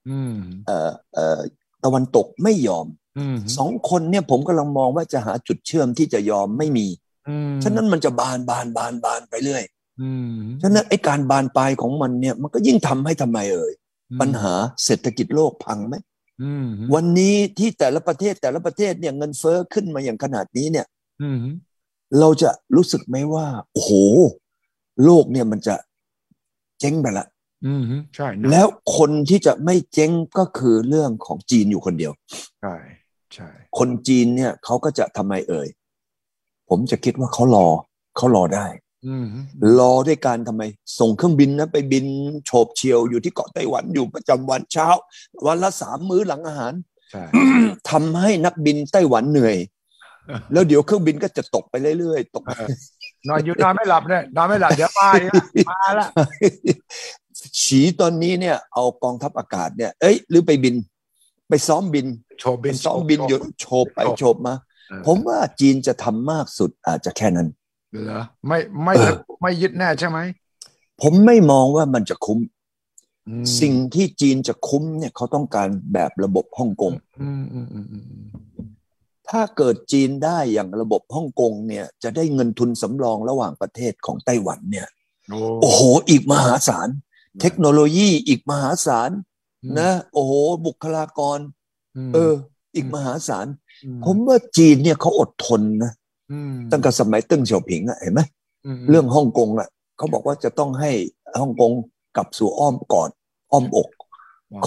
[0.08, 0.34] อืม
[0.66, 1.40] เอ่อเอ่อ
[1.84, 2.86] ตะวันตกไม่ยอม
[3.18, 6.86] อืมสองคนเนี่ยผมกำลังมองว่าจะหาจุดเชื่อมที่จะยอมไม่มี
[7.28, 9.64] อืมฉะนั้นมันจะบานบานบานบานไปเรื่อย
[10.00, 13.72] อืมฉะนั้นไอ้การบานปลายของมันเนี่ย มันก็ยิ่งทำให้ทำไมเอ่ย
[14.20, 14.52] ปัญหา
[14.84, 16.04] เศรษฐกิจโลกพังไหมอืม
[16.94, 20.86] วันนี้ที่แต่ละประเทศแต่ละประเทศเนี่ยเงินเฟ้อขึ้นมาอย่างขนาดนี้เนี่ย
[21.22, 21.38] อืม
[22.20, 23.90] เราจะรู้สึกไหมว่าโอ้โห
[25.04, 25.74] โลกเนี่ยมันจะ
[26.80, 27.26] เจ๊งไปละ
[27.66, 27.82] อืม
[28.16, 28.66] ใช่นะแล้ว
[28.96, 32.12] คนที่จะไม่เจ๊งก็คือเรื่องของจีนอยู่คนเดียว
[32.60, 32.74] ใช่
[33.34, 35.68] ใช่คนจีนเนี่ยเขาก็จะทำไมเอ่ย
[36.68, 37.68] ผมจะคิดว่าเขารอ
[38.16, 38.89] เขารอได้อืม
[39.78, 40.62] รอด้วยการทำไม
[40.98, 42.06] ส่งเครื่องบินนะไปบิน
[42.46, 44.88] โฉบเฉียวอยู่ที่เกาะไต้หวันอยู่ประจำวันเช้า
[45.46, 46.72] วันละสามมื้อหลังอาหาร
[47.10, 47.22] ใช่
[47.90, 49.56] ทำให้นักบินไต้หวันเหนื่อย
[50.52, 52.44] แล้วเดี๋ยวเครื่องบินก็จะตกไปเรื่อยๆตก
[53.28, 56.06] นอนอยู่นอนไม่หลับเนี่ยนอนไม่หลับเดี๋ยวมาอีกแล้วมาละ
[57.62, 60.74] ฉีตอนนี้เนี่ย เอากองทัพอากาศเนี่ย เอ้ย หรือไปบิน
[61.48, 62.06] ไปซ้อมบิน
[62.40, 64.54] โชว์บินไปซ้อมบินอยู่โฉบไปโฉบมา
[64.90, 67.48] เออผมว่าจีนจะทำมากสุดอาจจะแค่นั้น
[67.90, 70.18] เหรอไม่ไม่เออไม่ยึดแน่ใช่ไหม
[71.02, 72.38] ผมไม่มองว่ามันจะคุ้ม
[73.28, 78.24] อืมสิ่งที่จีนจะคุ้มเนี่ยเขาต้องการแบบระบบฮ่องกงอืมอืมอืมอืมอืม
[79.30, 84.88] ถ้าเกิดจีนได้อย่างระบบฮ่องกงเนี่ย จะได้เงินทุนสำรองระหว่างประเทศของไต้หวันเนี่ย
[85.30, 86.88] โอ้โอ้โหอีกมหาศาล
[87.40, 89.10] เทคโนโลยีอีกมหาศาล
[89.78, 90.32] นะ โอ้โห
[90.66, 92.34] บุคลากรมเออ
[92.74, 93.46] อีกมหาศาล
[93.84, 95.99] อืผมว่าจีนเนี่ยเขาอดทนนะอืม
[96.70, 98.20] ตั้งแต่สมัยเติ้งเฉียวผิงอะเห็นไหม
[98.80, 100.90] มเรื่องฮ่องกงอะเขาบอกว่าจะต้องให้
[101.40, 101.72] ฮ่องกง
[102.16, 103.10] กลับสู่อ้อมกอด
[103.52, 103.88] อ้อมอก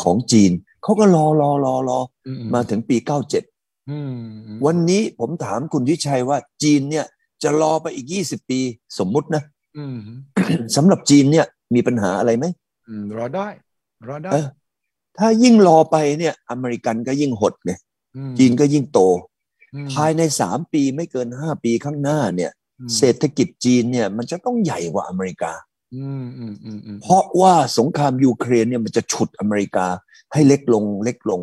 [0.01, 0.51] ของจีน
[0.83, 3.43] เขาก็รอรอรอรออืมาถึงปีเก้าเจ็ด
[3.89, 4.13] อืม
[4.65, 7.05] วันนี้ผมถามคุณวิชัยว่าจีนเนี่ย
[7.43, 8.59] จะรอไปอีกยี่สิบปี
[8.99, 9.43] สมมุตินะ
[9.77, 9.97] อืม
[10.75, 11.45] สำหรับจีนเนี่ย
[11.75, 12.45] มีปัญหาอะไรไหม
[12.87, 13.47] อืมรอได้
[14.07, 14.47] รอได้เออ
[15.17, 19.32] ถ้ายิ่งรอไปเนี่ย อเมริกันก็ยิ่งหดไงมจีนก็ยิ่งโตอืม
[19.93, 25.53] ภายในสามปีไม่เกินห้าปีข้างหน้าเนี่ยอืมเศรษฐกิจจีนเนี่ยมันจะต้องใหญ่กว่าอเมริกา
[25.95, 29.87] อืมอืมอืมอืมเพราะว่าสงครามยูเครนเนี่ยมันจะฉุดอเมริกา
[30.33, 31.41] ให้เล็กลงเล็กลง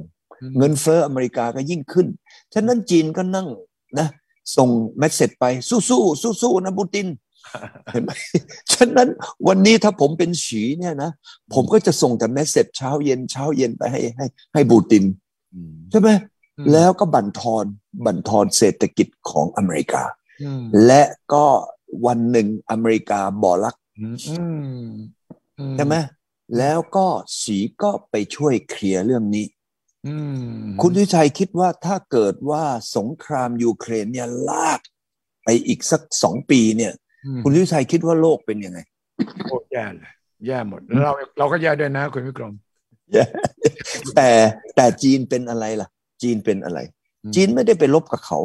[0.58, 2.06] เงินเฟ้ออเมริกาก็ยิ่งขึ้น
[2.54, 3.48] ฉะนั้นจีนก็นั่ง
[3.98, 4.08] นะ
[4.56, 4.68] ส่ง
[4.98, 7.06] message ไปสู้สู้สู้สู้ๆนะปูติน
[7.92, 8.10] เห็นไหม
[8.72, 9.08] ฉะนั้น
[9.48, 11.10] วันนี้ถ้าผมเป็นสีเนี่ยนะ
[11.54, 15.04] ผมก็จะส่งแต่ message เช้าเย็นเช้าเย็นไปให้ให้ให้ปูติน
[15.54, 16.29] อืมใช่ไหมอืม
[16.72, 17.64] แล้วก็บั่นทอน
[18.04, 20.02] บั่นทอนเศรษฐกิจของอเมริกา
[20.42, 21.02] อืมและ
[21.32, 21.46] ก็
[22.06, 24.36] วันหนึ่งอเมริกาบ่อรักอืมอื
[24.80, 24.84] ม
[25.58, 25.96] อืใช่ไหม
[26.58, 27.06] แล้วก็
[27.42, 29.46] สีก็ไปช่วยเคลียร์เรื่องนี้
[30.06, 30.44] อืม
[30.80, 32.64] คุณทิชัยคิดว่าถ้าเกิดว่า
[32.96, 34.80] สงครามยูเครนเนี่ยลาก
[35.44, 36.92] ไปอีกสักสองปีเนี่ย
[37.26, 38.78] อืมคุณทิชัยคิดว่าโลกเป็นยังไง
[39.44, 40.12] โคตรแย่เลย
[40.46, 42.52] แย่หมดแล้วเราเราก็แย่ด้วยนะคุณวิกรม
[44.16, 44.28] แต่
[44.76, 45.88] แต่จีนเป็นอะไรล่ะ
[46.22, 46.78] จีนเป็นอะไร
[47.24, 48.38] อืมจีนไม่ได้ไปลบกับเขา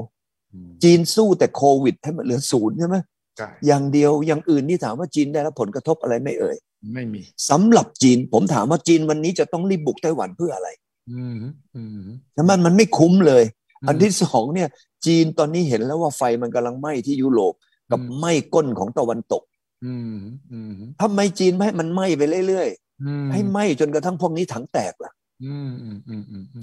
[0.54, 2.98] อืมจีนสู้แต่โควิดให้มันเหลือศูนย์ใช่ไหม
[3.38, 6.58] ใช่อย่างเดียวอย่างอื่นนี่ถามว่าจีนได้รับผลกระทบอะไรไหม่เอ่ย
[6.94, 10.70] ไม่มีสำหรับจีน ผมถามว่าจีนวันนี้จะต้องรีบบุกไต้หวันเพื่ออะไร
[11.12, 11.38] อืม
[11.76, 13.44] อืมใช่ไหมมันไม่คุ้มเลย
[13.82, 14.70] อืมอันที่สองเนี่ย
[15.06, 17.54] จีนตอนนี้เห็นแล้วว่าไฟมันกำลังไหม้ที่ยุโรป
[17.92, 19.44] กับไหม้ก้นของตะวันตก
[19.86, 20.16] อืม
[20.52, 22.70] อืมทำไมจีนไม่ให้มันไหม้ไปเรื่อย
[23.04, 25.25] อืมๆให้ไหม้จนกระทั่งพวกนี้ถังแตกล่ะอืมอืมอืมอืม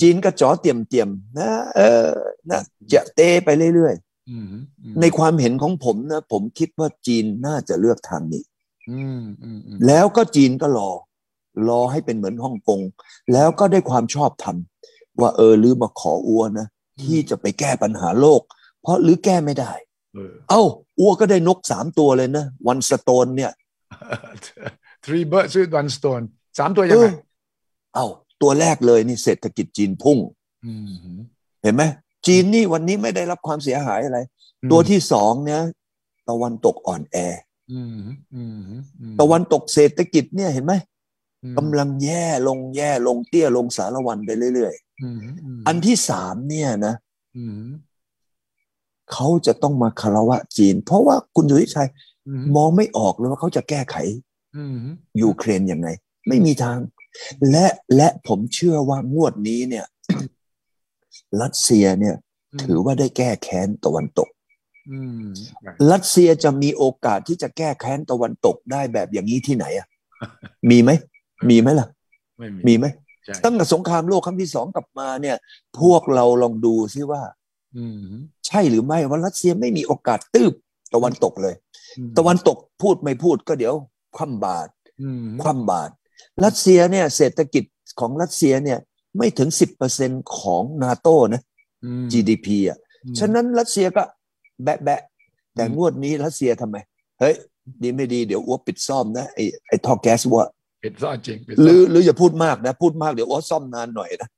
[0.01, 2.11] จีนก็จ่อเตรียมเตรียมๆนะเออ
[2.51, 2.61] นะ
[2.93, 3.95] จะเตะไปเรื่อย
[4.31, 8.43] อืมอืมๆในความเห็นของผมนะ ผมคิดว่าจีนน่าจะเลือกทางนี้
[8.91, 10.91] อืมอืมอืมแล้วก็จีนก็รอ
[11.69, 12.81] รอให้เป็นเหมือนฮ่องกง
[13.33, 14.57] แล้วก็ได้ความชอบธรรม
[15.21, 16.67] ว่าเออลือมาขออัวนะ
[17.03, 18.41] ที่จะไปแก้ปัญหาโลก
[18.83, 19.73] เพราะหรือแก้ไม่ได้
[20.15, 20.63] เออเอ้า
[20.99, 23.53] อัวก็ได้นกสามตัวเลยนะวันสโตนเนี่ย
[25.05, 26.25] three birds with one stone
[26.59, 27.15] สามตัวยัเองไงอ
[27.95, 28.07] เอ้า
[28.43, 30.19] ตัวแรกเลยนี่เศรษฐกิจจีนพุ่ง
[30.67, 30.75] อื
[31.13, 31.19] ม
[31.63, 31.83] เห็นไหม
[32.27, 34.19] จีนนี่วันนี้ไม่ได้รับความเสียหายอะไร
[34.71, 35.63] ตัวที่สองเนี่ย
[36.29, 37.17] ตะวันตกอ่อนแอ
[37.73, 38.01] อืม
[38.35, 38.61] อืม
[39.01, 40.75] อืมตะวันตกเศรษฐกิจเนี่ยเห็นไหม
[41.43, 45.17] อืมกำลังแย่ลงแย่ลงเตี้ยลงสารวันไปเรื่อยอืม
[45.57, 46.95] มๆอันที่สามเนี่ยนะ
[47.37, 47.65] อืม
[49.13, 51.89] เขาจะต้องมาคารวะจีน เพราะว่าคุณสุริชัย
[52.27, 53.97] อืมมองไม่ออกเลยว่าเขาจะแก้ไข
[54.57, 54.77] อืม
[55.23, 55.89] ยูเครนยังไง
[56.29, 56.79] ไม่มีทาง
[57.51, 59.87] และและผมเชื่อว่างวดนี้เนี่ย
[61.43, 62.17] รัสเซียเนี่ย
[62.63, 64.29] ถือว่าได้แก้แค้นตะวันตก
[64.91, 65.25] อืม
[65.93, 69.87] รัสเซียจะมีโอกาสที่จะแก้แค้นตะวันตกได้แบบอย่างนี้ที่ไหนอะ
[70.71, 70.91] มีไหม
[71.51, 71.87] มีไหมล่ะ
[72.39, 72.87] ไม่มีมีไหม
[73.25, 75.37] ใช่ตั้งแต่สงครามโลกครั้งที่สองกลับมาเนี่ย
[75.81, 77.23] พวกเราลองดูซิว่า
[77.77, 78.05] อืม
[78.47, 80.53] ใช่หรือไม่ว่ารัสเซียไม่มีโอกาสตืบ
[80.95, 81.55] ตะวันตกเลย
[81.99, 83.75] อืมตะวันตกพูดไม่พูดก็เดี๋ยว
[84.17, 84.71] คว่ำบาตร
[85.03, 85.93] อืมคว่ำบาตร
[86.45, 87.65] รัสเซียเนี่ยเศรษฐกิจ
[88.01, 88.79] ของรัสเซียเนี่ย
[89.17, 91.43] ไม่ถึงสิบเปอร์เซ็นของนาโตนะ
[91.85, 92.79] อืม GDP อะ
[93.19, 94.03] ฉะนั้นรัสเซียก็
[94.65, 95.01] แบะแบะ
[95.55, 96.77] แต่อืมงวดนี้รัสเซียทำไม
[97.21, 97.35] เฮ้ย
[97.83, 100.47] ดีไม่ดีเดี๋ยวอ้วปิดซ่อมนะ ไอ้ไอ้ท่อแก๊สว่า
[100.85, 104.29] ปิดซ่อนจริงปิดหรือหรืออย่าพูดมากนะ พูดมากเดี๋ยวอ้วซ่อมนานหน่อยนะ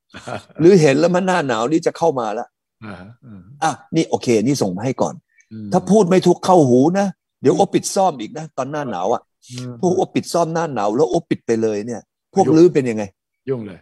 [0.61, 2.49] หรือเห็นแล้วมันหน้าหนาวนี่จะเข้ามาแล้ว
[2.85, 5.15] อ่าอืมอะนี่โอเค นี่ส่งมาให้ก่อน
[5.53, 7.07] อืมถ้าพูดไม่ถูกเข้าหูนะ
[7.41, 9.34] เดี๋ยวอ้วปิดซ่อมอีกนะ ตอนหน้าหนาวอะอืม
[9.81, 12.01] พวกอ้วปิดซ่อมหน้าหนาวแล้วอ้วปิดไปเลยเนี่ย
[12.35, 13.05] พวกยุ่งลื้อเป็นยังไง
[13.49, 13.79] ยุ่งเลย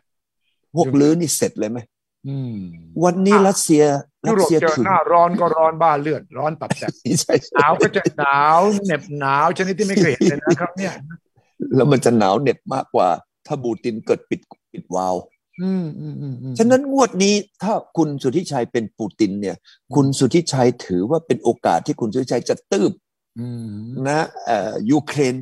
[0.75, 1.79] พวกลื้อนี่เสร็จเลยไหม
[2.29, 2.57] อืม
[3.05, 3.83] วันนี้รัสเซีย
[4.27, 6.91] ยุรัสโรปเซียเจอถึงหน้าร้อนก็ร้อนบ้าเลือดร้อนตับแตก
[7.21, 10.95] ใช่หนาวก็จะหนาวเหน็บหนาวชนิดที่ไม่เคยเห็นเลยนะครับ เนี่ย
[11.75, 13.09] แล้วมันจะหนาวเหน็บมากกว่า
[13.47, 14.41] ถ้าบูตินเกิดปิด
[14.73, 15.17] ปิดวาล์ว
[15.63, 19.57] อืมอืมอืมอืมฉะนั้นงวดนี้ถ้าคุณสุทธิชัยเป็นปูตินเนี่ย
[19.95, 22.93] คุณสุทธิชัยถือว่าเป็นโอกาสที่คุณสุทธิชัยจะตืบ
[23.41, 25.35] อืมนะเอ่อยูเครน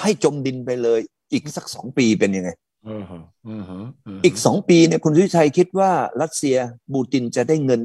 [0.00, 1.00] ให้จมดินไปเลย
[1.32, 2.50] อีกสักสองปีเป็นยังไง
[2.84, 5.90] เออฮะเออฮะเฮะอีกสองปีเนี่ยคุณสุทธิชัยคิดว่า
[6.22, 6.56] รัสเซีย
[6.92, 7.80] บูตินจะได้เงิน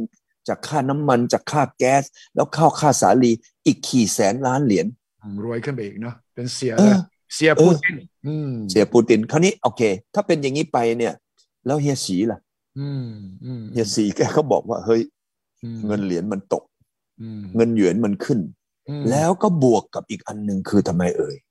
[0.48, 2.04] จากค่าน้ำมันจากค่าแก๊ส
[2.36, 3.32] แล้วข้าวค่าสาลี
[3.66, 4.86] อีกขี่แสนล้านเหรียญ
[5.44, 6.98] รวยขึ้นไปอีกเนาะเป็นเสียเอเลอย
[7.36, 7.96] เสียเออปูติน
[8.28, 9.82] อืมเสียปูตินคราวนี้โอเค
[10.14, 11.14] ถ้าเป็นอย่างนี้ไปเนี่ย
[11.66, 12.40] แล้วเฮียสีล่ะ
[12.80, 13.08] อืม
[13.46, 15.02] อืมเฮียสีแกก็บอกว่าเฮ้ย
[15.64, 16.64] อืมเงินเหรียญมันตก
[17.22, 18.40] อืมเงินหยวนมันขึ้น
[18.90, 21.51] อืมแล้วก็บวกกับอีกอันหนึ่งคือทำไมเอ่ยม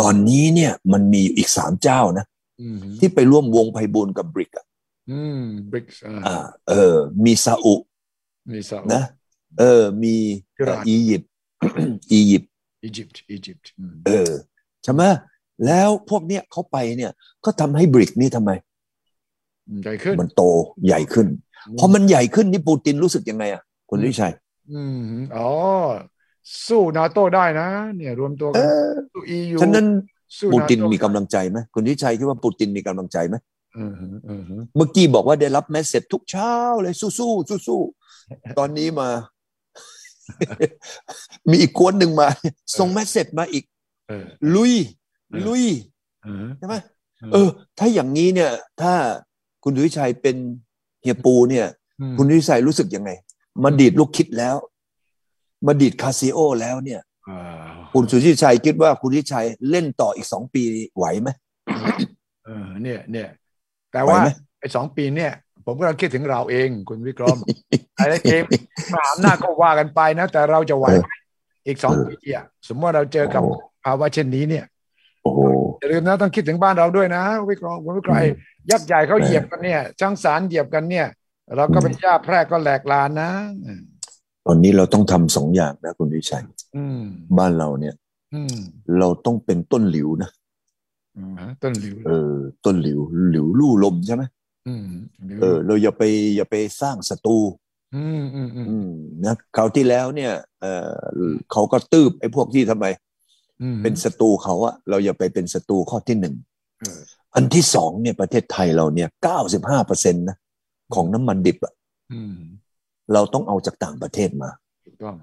[0.00, 2.24] ตอนนี้เนี่ยมันมีอีกสามเจ้านะ
[2.60, 4.66] อืมที่ไปร่วมวงไพบูลย์กับบริกอะ
[5.10, 5.40] อืม
[5.70, 6.36] บริกส์อ่า
[6.68, 6.94] เออ
[7.24, 7.74] มีซาอุ
[8.52, 9.02] มีซาอุนะ
[9.58, 10.14] เออ มี
[10.58, 11.30] อิหร่านเอ่ออียิปต์
[12.12, 12.50] อียิปต์
[12.82, 14.30] อียิปต์อียิปต์อืมเออ
[14.84, 15.02] ใช่ไหม
[15.66, 17.12] แล้วพวกเนี้ยเขาไปเนี่ย
[17.44, 18.50] ก็ทำให้บริกนี่ทำไม
[19.82, 20.42] ใหญ่ขึ้นมันโต
[20.86, 21.26] ใหญ่ขึ้น
[21.78, 24.32] พอมันใหญ่ขึ้นนี่ปูตินรู้สึกยังไงอะคุณวิชัย
[24.72, 24.98] อืม
[25.36, 25.48] อ๋อ
[26.66, 29.86] สู้นาโต้ได้นะ เนี่ยรวมตัวเอกันอสู้อียูฉะนั้น
[30.38, 33.36] สู้ปูตินโมีกำลังใจไหมคุณวิชัยคิดว่าปูตินมีกำลังใจไหม
[33.78, 39.08] อืมฮึอืมฮึเมื่อกี้บอกว่าได้รับแมสเซจทุกเช้าเลยสู้สู้สู้สู้ๆตอนนี้มา
[41.50, 42.28] มีอีกกวนหนึ่งมา
[42.78, 43.64] ส่งแมสเซจมาอีก
[44.08, 44.74] เออลุย
[45.30, 45.64] เออลุย
[46.24, 46.74] เออใช่ไหม
[47.32, 48.92] เออ ถ้าอย่างนี้เนี่ย ถ้า
[49.62, 50.36] คุณดุวิชัยเป็น
[51.02, 51.66] เฮียปูเนี่ย
[52.12, 53.10] มคุณดุวิชัยรู้สึกยังไง
[53.62, 54.56] มาดีดลูกคิดแล้ว
[55.66, 60.62] มาดีดคาซิโอแล้วเนี่ยอ่าคุณสุทธิชัยคิดว่าคุณดุวิชัยเล่นต่ออีกสองปี
[60.96, 61.28] ไหวไหม
[62.44, 63.28] เออเนี่ยเนี่ย
[63.92, 64.30] แต่ไหวว่าไหม
[64.60, 65.32] ไอ้สองปีเนี่ย
[65.66, 67.38] ผมก็คิดถึงเราเองคุณวิกรม
[67.96, 68.44] ไอ้เกม
[68.92, 71.08] มหาอำนาจก็ว่ากันไปนะ แต่เราจะไหวไหม
[71.66, 73.42] อีกสองปีอะสมมติว่าเราเจอกับ
[73.84, 74.64] ภาวะเช่นนี้เนี่ย
[75.22, 75.40] โอ้โห
[75.80, 78.26] อย่าลืมนะต้องคิดถึงบ้านเราด้วยนะ วิกรมคุณวิกรมไอ้
[78.70, 81.06] ยักษ์ใหญ่เขาเหยียบกันเนี่ยช่างสารเหยียบกันเนี่ย
[81.56, 83.30] เราก็เป็นย่าแพรกก็แหลกลานนะ
[83.66, 83.68] ต
[84.50, 86.44] อนนี้เราต้องทำสองอย่างนะคุณดุวิชัย
[86.76, 87.02] อืม
[87.38, 87.94] บ้านเราเนี่ย
[88.34, 88.56] อืม
[88.98, 90.30] เราต้องเป็นต้นหลิวนะ
[91.16, 92.34] อืมฮะต้นหลิว เออ
[92.64, 92.98] ต้นหลิว
[93.30, 94.22] หลิวลู่ลมใช่ไหม
[94.68, 94.86] อืม
[95.26, 96.02] หลิวเออ เราอย่าไป
[96.36, 97.38] อย่าไปสร้างศัตรู
[97.96, 98.90] อืมอืมอืมอืม
[99.24, 102.86] นะคราวที่แล้วเนี่ย เออเขาก็ตืบไอ้พวกที่ทำไม
[103.62, 106.34] อืมเป็นศัตรูเขาอะเราอย่าไปเป็นศัตรูข้อที่หนึ่ง
[106.80, 107.00] เออ
[107.34, 110.36] อันที่สองเนี่ยประเทศไทยเราเนี่ยเก้าสิบห้าเปอร์เซ็นต์นะ
[110.94, 111.72] ของน้ำมันดิบอะ
[112.12, 112.36] อืม
[113.12, 114.50] เราต้องเอาจากต่างประเทศมา
[114.84, 115.16] ถูกต้อง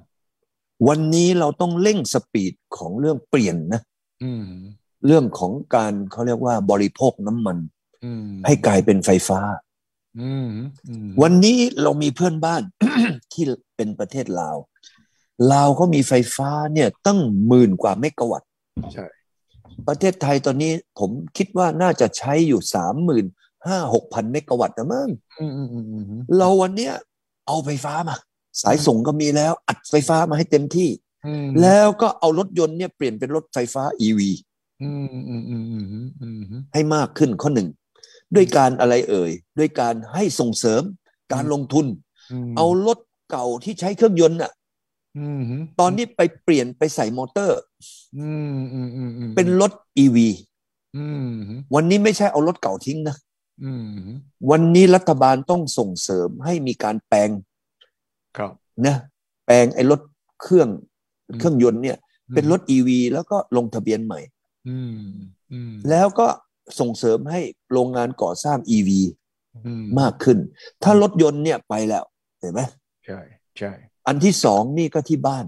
[0.88, 3.81] วันนี้เราต้องเร่งสปีดของเรื่องเปลี่ยนนะ
[4.23, 4.45] อืม
[5.05, 7.57] เรื่องของการเขาเรียกว่าบริโภคน้ำมัน
[8.05, 9.39] อืมให้กลายเป็นไฟฟ้า
[10.19, 10.49] อืม
[10.89, 12.61] อืมวันนี้เรามีเพื่อนบ้าน
[13.31, 13.43] ที่
[13.75, 14.57] เป็นประเทศลาว
[15.51, 18.49] ลาวเขามีไฟฟ้าเนี่ยตั้งหมื่นกว่าเมกะวัตต์
[18.93, 19.05] ใช่
[19.88, 23.25] ประเทศไทยตอนนี้ผมคิดว่าน่าจะใช้อยู่สามหมื่น
[23.67, 25.09] ห้าหกพันเมกะวัตต์นะมั้ง
[25.39, 26.93] อืมอืมอืมอืมเราวันเนี้ย
[27.47, 28.15] เอาไฟฟ้ามา
[28.61, 30.89] สายส่งก็มีแล้ว อัดไฟฟ้ามาให้เต็มที่
[31.27, 34.19] อืมแล้วก็เอารถยนต์เนี่ยเปลี่ยนเป็นรถไฟฟ้า EV
[34.83, 36.27] อืมอืมอืมอืมอืมอื
[36.59, 37.69] มให้มากขึ้นข้อหนึ่ง
[38.35, 40.83] ด้วยการอะไรเอ่ย ด้วยการให้ส่งเสริม
[41.33, 41.85] การลงทุน
[42.31, 42.99] มเอารถ
[43.31, 44.51] เก่าที่ใช้เครื่องยนต์น่ะ
[45.17, 45.41] อืม
[45.79, 47.59] ตอนนี้ไปเปลี่ยนไปใส่มอเตอร์
[48.19, 49.71] อืมอืมอืมอืมเป็นรถ
[50.03, 50.17] EV
[50.97, 51.29] อืม
[51.75, 53.26] วันนี้ไม่ใช่เอารถเก่าทิ้งนะอืม
[54.49, 57.30] วันนี้รัฐบาลต้องส่งเสริมให้มีการแปลง
[58.38, 58.53] ครับ
[58.86, 58.95] นะ
[59.45, 60.01] แปลงไอ้รถ
[60.41, 60.70] เครื่อง
[61.30, 61.97] อืมเครื่องยนต์เนี่ย
[62.36, 64.20] เป็นรถ EV แล้วก็ลงทะเบียนใหม่
[64.70, 64.99] อืม
[65.53, 66.28] อืมแล้วก็
[66.80, 67.41] ส่งเสริมให้
[67.72, 68.89] โรงงานก่อสร้าง EV
[69.66, 70.38] อืมากขึ้น
[70.84, 72.03] ถ้ารถยนต์เนี่ยไปแล้ว
[72.39, 72.62] เห็นไหม
[73.05, 73.20] ใช่
[73.58, 73.72] ใช่
[74.08, 75.45] อันที่สองนี่ก็ที่บ้าน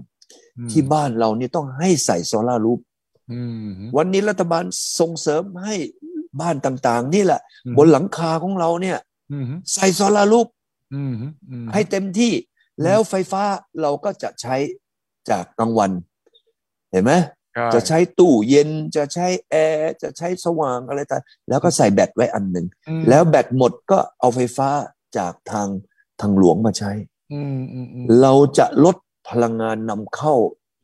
[0.58, 2.80] อืมที่บ้านเราเนี่ยต้องให้ใส่โซลาร์รูฟ
[3.32, 4.64] อืมวันนี้รัฐบาล
[5.00, 5.74] ส่งเสริมให้
[6.40, 8.98] บ้านต่างๆ นี่แหละอืมบนหลังคาของเราเนี่ย
[9.32, 10.48] อืมใส่โซลาร์รูฟ
[10.94, 11.14] อืม
[11.50, 12.32] อืมให้เต็มที่
[12.82, 13.42] แล้วไฟฟ้า
[13.80, 14.56] เราก็จะใช้
[15.30, 15.90] จากกลางวัน
[16.90, 17.12] เห็นไหม
[17.74, 24.68] จะใช้ตู้เย็นจะใช้แอร์จะใช้สว่างอะไรต่างแล้วก็ใส่แบตไว้อันหนึ่งอืมแล้วแบตหมดก็เอาไฟฟ้า
[25.18, 25.68] จากทาง
[26.20, 26.92] ทางหลวงมาใช้
[27.32, 28.96] อืมอืมอืมเราจะลด
[29.28, 30.34] พลังงานนำเข้า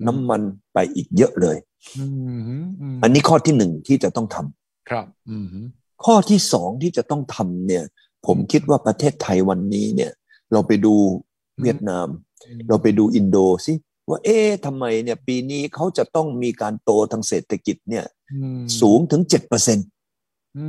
[0.07, 0.42] น้ำมัน
[0.72, 1.57] ไปอีกเยอะเลย
[1.99, 2.05] อื
[2.36, 2.40] ม
[2.80, 4.55] อืมอันนี้ข้อที่หนึ่งที่จะต้องทำ
[4.89, 5.47] ครับอืม
[6.05, 7.84] ข้อที่สองที่จะต้องทำเนี่ย
[8.26, 10.12] ผมคิดว่าประเทศไทยวันนี้เนี่ย
[10.53, 10.95] เราไปดู
[11.62, 12.09] เวียดนาม
[12.68, 13.74] เราไปดูอินโดสิ
[14.09, 19.78] ว่าเอ๊ะทำไมเนี่ยปีนี้เขาจะต้องมีการโตทางเศรษฐกิจเนี่ยอืมสูงถึงเจ็ดเปอร์เซ็น
[20.59, 20.66] อื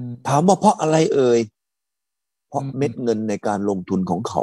[0.00, 1.40] มถามว่าเพราะอะไรเอ่ย
[2.48, 4.42] เพราะอืมเม็ดเงินในการลงทุนของเขา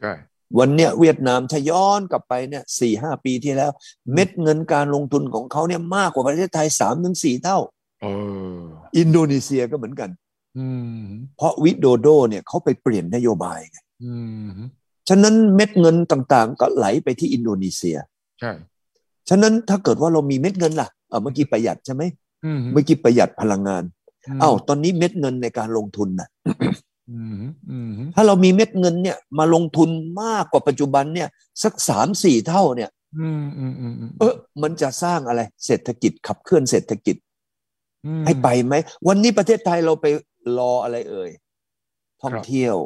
[0.00, 0.12] ใช่
[0.58, 3.70] วันเนี้ยเวียดนามถ้าย้อนกลับไปเนี่ยสี่ห้าปีที่แล้ว
[4.12, 8.06] เม็ดเงินการลงทุนของเขาเนี่ยมากกว่าประเทศไทยสามถึงสี่เท่าเอ
[8.54, 8.60] อ
[8.98, 10.10] อินโดนีเซียก็เหมือนกัน
[10.58, 10.66] อื
[10.98, 11.02] ม
[11.36, 14.14] เพราะวิโดโดเนี่ยเขาไปเปลี่ยนนโยบายไงอื
[14.46, 14.48] ม
[15.08, 17.96] ฉะนั้นเม็ดเงินต่างๆ ก็ไหลไปที่อินโดนีเซีย
[18.40, 18.52] ใช่
[19.28, 22.02] ฉะนั้นถ้าเกิดว่าเรามีเม็ดเงินล่ะเออเมื่อกี้ประหยัดใช่ไหม
[22.44, 23.82] อืมเมื่อกี้ประหยัดพลังงาน
[24.42, 26.28] อ้าวตอนนี้เม็ดเงินในการลงทุนน่ะ
[27.10, 29.88] อืมอืมถ้าเรามีเม็ดเงินเนี่ย มาลงทุน
[30.22, 31.28] มากกว่าปัจจุบันเนี่ย
[31.62, 37.31] สักสามสี่เท่าเนี่ยอืมอืมอืมอืมเออมันจะสร้างอะไร เศรษฐกิจขับเคลื่อนเศรษฐกิจอืม
[38.26, 38.74] ให้ไปไหม
[39.08, 40.06] วันนี้ประเทศไทยเราไป
[40.58, 41.30] รออะไรเอ่ย
[42.22, 42.76] ท่องเที่ยว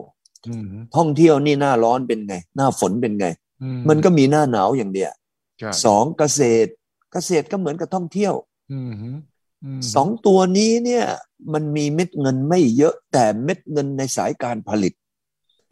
[0.49, 3.27] อืมท่องเที่ยวนี่หน้าร้อนเป็นไง หน้าฝนเป็นไง
[3.63, 5.13] อืมันก็มีหน้าหนาวอย่างเดียว
[5.59, 6.71] ใช่สองเกษตร
[7.13, 8.35] เกษตรก็เหมือนกับท่องเที่ยว
[8.73, 8.93] อืม
[9.65, 11.05] อืมสองตัวนี้เนี่ย
[11.53, 14.93] มันมีเม็ดเงินไม่เยอะแต่เม็ดเงินในสายการผลิต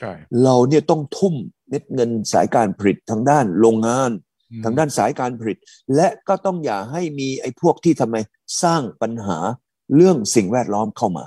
[0.01, 1.35] ใช่เราเนี่ยต้องทุ่ม
[1.69, 4.11] เม็ดเงินสายการผลิตทางด้านโรงงาน
[4.65, 5.59] ทางด้านสายการผลิต
[5.95, 8.17] และก็ต้องอย่าให้มีไอ้พวกที่ทำไม
[8.63, 9.39] สร้างปัญหา
[9.95, 11.25] เรื่องสิ่งแวดล้อมเข้ามา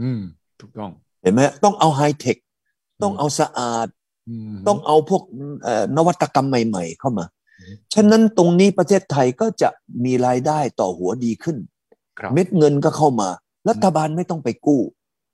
[0.00, 0.20] อืม
[0.60, 0.90] ถูกต้อง
[1.22, 2.36] เห็นไหมต้องเอาไฮเทค
[3.02, 3.86] ต้องเอาสะอาด
[4.52, 5.22] มต้องเอาพวก
[5.64, 7.24] เอ่อนวัตกรรมใหม่ ๆ เข้ามา
[7.60, 9.68] อืมฉะนั้นตรงนี้ประเทศไทยก็จะ
[10.04, 11.56] มีรายได้ต่อหัวดีขึ้น
[12.18, 13.28] ครับเม็ดเงินก็เข้ามา
[13.68, 14.80] รัฐบาลไม่ต้องไปกู้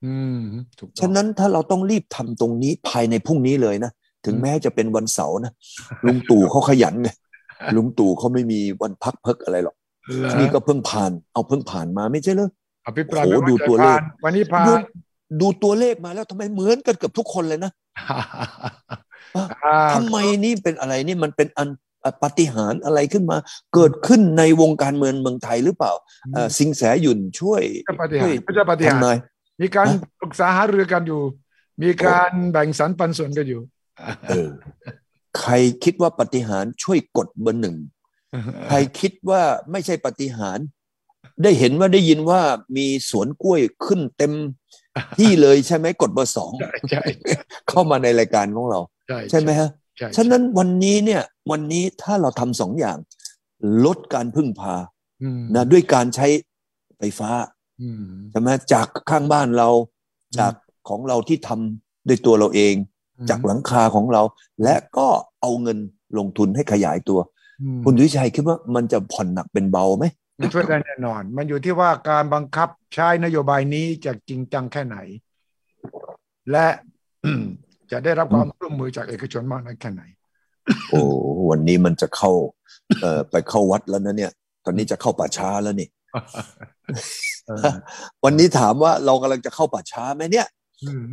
[0.05, 0.41] อืม
[0.79, 3.93] ถูกต้องฉะนั้นถ้าเราต้องรีบทำตรงนี้ภายในพรุ่งนี้เลยนะ
[4.25, 5.53] ถึงอืมแม้จะเป็นวันเสาร์นะ
[6.07, 7.09] ลุงตู่เขาขยันไง
[7.77, 9.77] ลุงตู่เขาไม่มีวันพักเพิกอะไรหรอก
[10.09, 12.49] เหรอนี่ก็เพิ่งผ่าน เอาเพิ่งผ่านมาไม่ใช่เหรอ
[12.87, 14.81] อภิปรายโอ้โหไม่ไดูตัวเลขผ่านวันนี้ผ่าดูน
[15.41, 17.73] ดูตัวเลขมาแล้วทำไมเหมือนกันเกือบทุกคนเลยนะ
[19.65, 21.69] อ่าทำไมนี่เป็นอะไรนี่มันเป็นอัน
[22.05, 23.37] อะปาฏิหารย์อะไรขึ้นมา
[23.75, 25.93] เกิดขึ้นในวงการเมืองเมืองไทยหรือเปล่า
[26.35, 29.21] เอ่อสิงแสหยุ่นช่วยก็ปฏิช่หาวยรย์ไม่ใช่ปฏิหารทำนายย์
[29.61, 31.21] มีการฮะปรึกษาหารือกันอยู่
[31.83, 33.61] มีการแบ่งสรรปันส่วนกันอยู่
[34.29, 34.51] เออ
[35.41, 35.53] ใคร
[35.85, 37.77] คิดว่าปาฏิหารย์ช่วยกดเบอร์หนึ่ง
[38.67, 40.67] ใครคิดว่าไม่ใช่ปาฏิหารย์
[41.43, 42.41] ได้เห็นว่าได้ยินว่า
[42.77, 44.33] มีสวนกล้วยขึ้นเต็ม
[45.19, 47.03] ที่เลยใช่ไหมกดเบอร์สองใช่ใช่
[47.69, 52.99] เข้ามาในรายการของเรา ใช่ใช่ไหมฮะใช่ฉะนั้นวันนี้เนี่ยวันนี้ถ้าเราทำสองอย่าง
[53.85, 54.75] ลดการพึ่งพา
[55.23, 56.27] อืมนะด้วยการใช้
[56.99, 57.31] ไฟฟ้า
[57.83, 59.69] อืมใช่ไหมจากข้างบ้านเรา
[60.39, 60.53] จาก
[60.89, 62.75] ของเราที่ทำด้วยตัวเราเอง
[63.31, 64.23] จากหลังคาของเรา
[64.63, 65.09] และก็
[65.41, 65.79] เอาเงิน
[66.19, 67.21] ลงทุนให้ขยายตัว
[67.63, 70.05] อืมคุณวิชัยคิดว่ามันจะผ่อนหนักเป็นเบาไหม
[70.41, 74.97] มันช่วยได้แน่นอน มันอยู่ที่ว่าการบังคับใช้นโยบายนี้จะจริงจังแค่ไหน
[76.51, 76.67] และ
[77.91, 80.03] จะได้รับความร่วมมือจากเอกชนมากน้อยแค่ไหน
[80.91, 81.01] โอ้
[81.51, 82.31] วันนี้มันจะเข้า
[83.01, 84.33] เอ่อไปเข้าวัดแล้วนะเนี่ย
[84.65, 85.89] ตอนนี้จะเข้าป่าช้าแล้วนี่
[87.47, 87.75] เออ
[88.25, 90.47] วันนี้ถามว่าเรากำลังจะเข้าป่าช้าไหมเนี่ย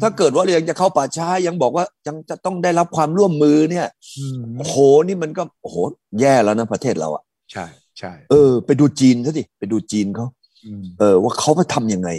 [0.01, 4.76] ถ้าเกิดว่าเรายังจะเข้าป่าช้ายังบอกว่ายังจะต้องได้รับความร่วมมือเนี่ยอืมโอ้โห
[5.07, 5.78] นี่มันก็โอ้โห
[6.22, 7.65] แย่แล้วนะประเทศเราอะใช่
[7.99, 10.28] ใช่เออ ไปดูจีนซะสิไปดูจีนเขา
[10.65, 12.09] อืมเออ ว่าเขาไปทำยังไง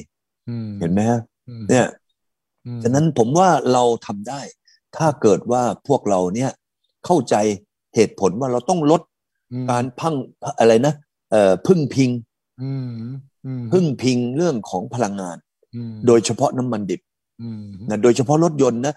[0.49, 1.87] อืมเห็นไหมฮะอืมเนี่ย
[2.67, 4.41] อืมฉะนั้นผมว่าเราทำได้
[4.97, 6.51] ถ้าเกิดว่าพวกเราเนี่ย
[7.07, 7.35] เข้าใจ
[7.95, 9.03] เหตุผลว่าเราต้องลด
[9.53, 10.15] อืมการพัง
[10.59, 10.95] อะไรนะ
[11.31, 12.11] เอ่อพึ่งพิง
[12.63, 12.91] อืม
[13.47, 15.37] อืมพึ่งพิงเรื่องของพลังงาน
[15.75, 17.10] อืมโดยเฉพาะน้ำมันดิบอืม
[17.89, 18.95] นะโดยเฉพาะรถยนต์นะ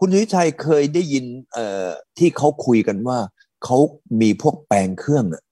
[0.00, 3.18] คุณยุทธชัยเคยได้ยินเอ่อที่เขาคุยกันว่า
[3.64, 3.78] เขา
[4.20, 5.42] มีพวกแปลงเครื่องอะ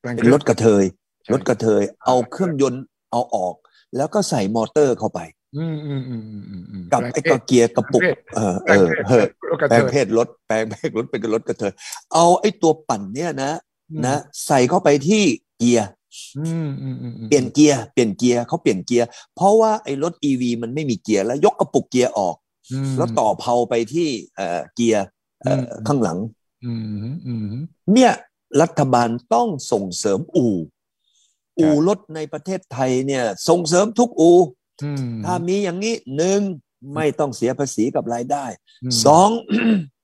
[0.00, 0.84] แปลงเป็นรถกระเทย
[1.22, 3.54] ใช่รถกระเทย เอาเครื่องยนต์เอาออก
[3.96, 5.20] แล้วก็ใส่มอเตอร์เข้าไป
[5.56, 8.02] อืมอืมอืมอืมอืมอืมกับไอ้กระเกียร์กระปุก
[8.36, 11.72] เออแปลเองอเพศเออรถกระแปลเทงยเพศรถแปลงเพศรถเป็นรถกระเทย
[12.14, 13.52] เอาไอ้ตัวปั่นเนี่ยนะ
[14.06, 14.16] นะ
[14.46, 15.22] ใส่เข้าไปที่
[15.58, 15.97] เกียร์อืมอืมอืมอืม
[17.28, 19.06] เปลี่ยนเกียร์เปลี่ยนเกียร์เขาเปลี่ยนเกียร์
[19.36, 22.36] เพราะว่าไอ้รถอีวีมันไม่มีเกียร์แล้วยกกระปุกเกียร์ออก
[22.90, 25.04] มแล้วต่อเพลาไปที่เอ่อเกียร์
[25.42, 26.18] เอ่ออมข้างหลัง
[26.64, 26.74] อื
[27.10, 27.46] มอืม
[27.92, 28.12] เนี่ย
[28.60, 34.38] รัฐบาลต้องส่งเสริมอู่ครับอู่รถในประเทศไทยเนี่ย ส่งเสริมทุกอู่
[34.84, 36.40] อืมถ้ามีอย่างนี้หนึ่ง
[36.94, 38.44] ไม่ต้องเสียภาษีกับรายได้
[38.88, 39.28] มสอง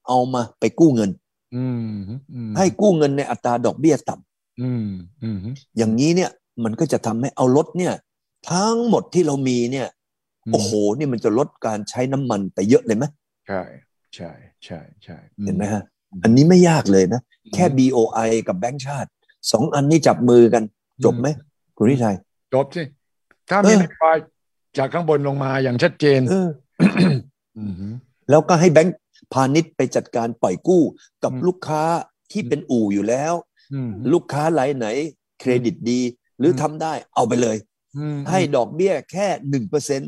[0.09, 1.11] เอามาไปกู้เงิน
[1.57, 1.97] อืม
[2.35, 4.89] อืมให้กู้เงินในอัตราดอกเบี้ยต่ำ อืม
[5.23, 5.39] อืม
[5.79, 6.31] อย่างนี้เนี่ย
[6.65, 7.95] มันก็จะทำให้เอารถเนี่ย
[8.51, 9.89] ทั้งหมดที่เรามีเนี่ย
[10.53, 13.05] โอ้โห นี่มันจะลดการใช้น้ำมันไปเยอะเลยไหม
[13.49, 13.63] ใช่
[14.15, 14.31] ใช่
[14.65, 15.83] ใช่ใช่เห็นไหมฮะ
[16.23, 17.21] อันนี้ไม่ยากเลยนะ
[17.55, 19.11] แค่ BOI กับแบงก์ชาติ
[19.53, 20.63] สองอันนี้จับมือกัน
[21.05, 21.27] จบไหม
[21.77, 22.17] คุณวิชัย
[22.55, 22.83] จบสิ
[23.51, 24.17] ถ้ามีเออนโยบาย
[24.79, 26.49] จากข้างบนลงมาอย่างชัดเจนเออ
[27.59, 27.75] อืม
[28.31, 28.97] แล้วก็ให้แบงก์
[29.33, 30.83] พาณิชย์ไปจัดการปล่อยกู้
[31.23, 31.83] กับอืมลูกค้า
[32.33, 33.54] ที่เป็นอู่อยู่แล้วอืม
[34.13, 34.87] ลูกค้ารายไหน
[35.41, 36.01] เครดิตดี
[36.39, 37.57] หรือมทำได้เอาไปเลย
[38.17, 40.07] มให้ดอกเบี้ยแค่หนึ่งเปอร์เซ็นม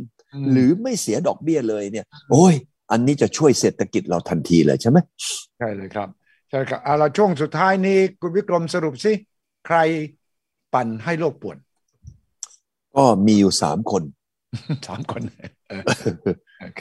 [0.51, 2.55] หรือไม่เสียดอกเบี้ยเลยเนี่ย โอ้ย
[2.91, 4.99] อันนี้จะช่วยเศรษฐกิจเราทันทีเลยใช่ไหม
[5.59, 6.09] ใช่เลยครับ
[6.51, 9.13] ใช่ครับเอาละช่วงสุดท้ายนี้คุณวิกรมสรุปสิ
[9.67, 9.79] ใคร
[10.75, 11.57] ปั่นให้โลกป่วน
[12.97, 14.03] ก็มีอยู่สามคน
[14.89, 15.23] สามคน
[15.69, 15.83] เออ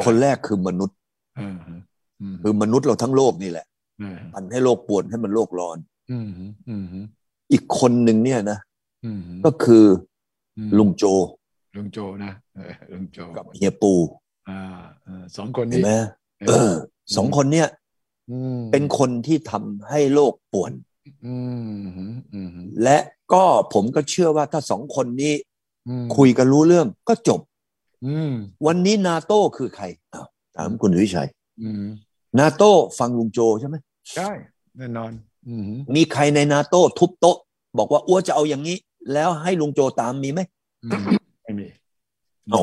[0.04, 0.98] คนแรกคือมนุษย์
[1.38, 1.58] เออ
[2.22, 3.66] อืมคือมนุษย์เราทั้งโลกนี่แหละ
[4.00, 5.78] เออปั่นให้โลกปวดให้มันโลกร้อน
[6.12, 6.30] อืม
[6.70, 6.86] อืม
[7.52, 8.60] อีกคนหนึ่งเนี่ยนะ
[9.06, 9.86] อืมก็คือ
[10.58, 11.04] อืมลุงโจ
[11.76, 13.94] ลุงโจนะเออลุงโจกับเฮียปู
[14.50, 14.60] อ่า
[15.04, 15.92] เออสองคนเห็นนี้ไหม
[16.48, 16.72] เออ
[17.16, 17.70] สองคนเนี่ย
[18.32, 20.72] อืมเป็นคนที่ทำให้โลกป่วน
[21.26, 21.36] อื
[21.78, 22.50] มอืม
[22.84, 22.98] และ
[23.34, 23.44] ก็
[23.74, 25.34] ผมก็เชื่อว่าถ้าสองคนนี้
[25.88, 27.42] อืมคุยกันรู้เรื่องก็จบ
[28.06, 28.34] อืม
[28.66, 31.30] วันนี้นาโต้คือใครอ้าวถามคุณวิชัย
[31.62, 31.84] อืม
[32.40, 33.76] นาโต้ฟังลุงโจใช่ไหม
[34.14, 34.30] ใช่
[34.78, 35.35] แน่นอนอื
[35.70, 37.38] มมีใครในนาโต้ทุบโต๊ะ
[37.78, 38.78] บอกว่าอ้วจะเอาอย่างนี้
[39.14, 40.42] แล้วให้ลุงโจตามมีไหม
[40.84, 41.02] อืม
[41.44, 41.68] ไม่มี
[42.52, 42.62] เอา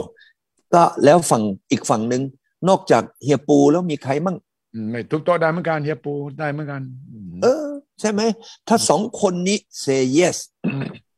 [0.74, 2.22] ก็แล้วฝั่งอีกฝั่งหนึ่ง
[2.68, 4.37] นอกจากเฮียปูแล้วมีใครมั่ง
[4.74, 7.66] อืมไม่ทุกโต๊ะได้เหมือนกันเฮียปูได้เหมือนกันอืมเออ
[8.01, 8.20] ใช่ไหม
[8.68, 10.37] ถ้าสองคนนี้ say yes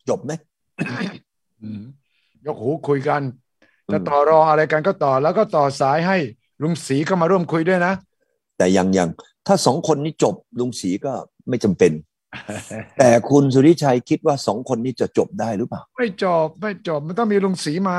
[0.09, 0.33] จบไหม
[1.63, 1.83] อืม
[2.47, 3.23] ยกหูคุยกัน
[3.89, 6.17] อืมจะต่อรองอะไรกันก็ต่อแล้วก็ต่อสายให้
[6.63, 7.93] ลุงศรีเข้ามาร่วมคุยด้วยนะ
[8.59, 9.11] แต่ยังยัง
[9.47, 11.13] ถ้าสองคนนี้จบลุงศรีก็
[11.49, 11.93] ไม่จำเป็น
[12.99, 17.99] แต่คุณสุริชัยคิดว่าสองคนนี้จะจบได้หรือเปล่า ไม่จบไม่จบมันต้องมีลุงศรีมา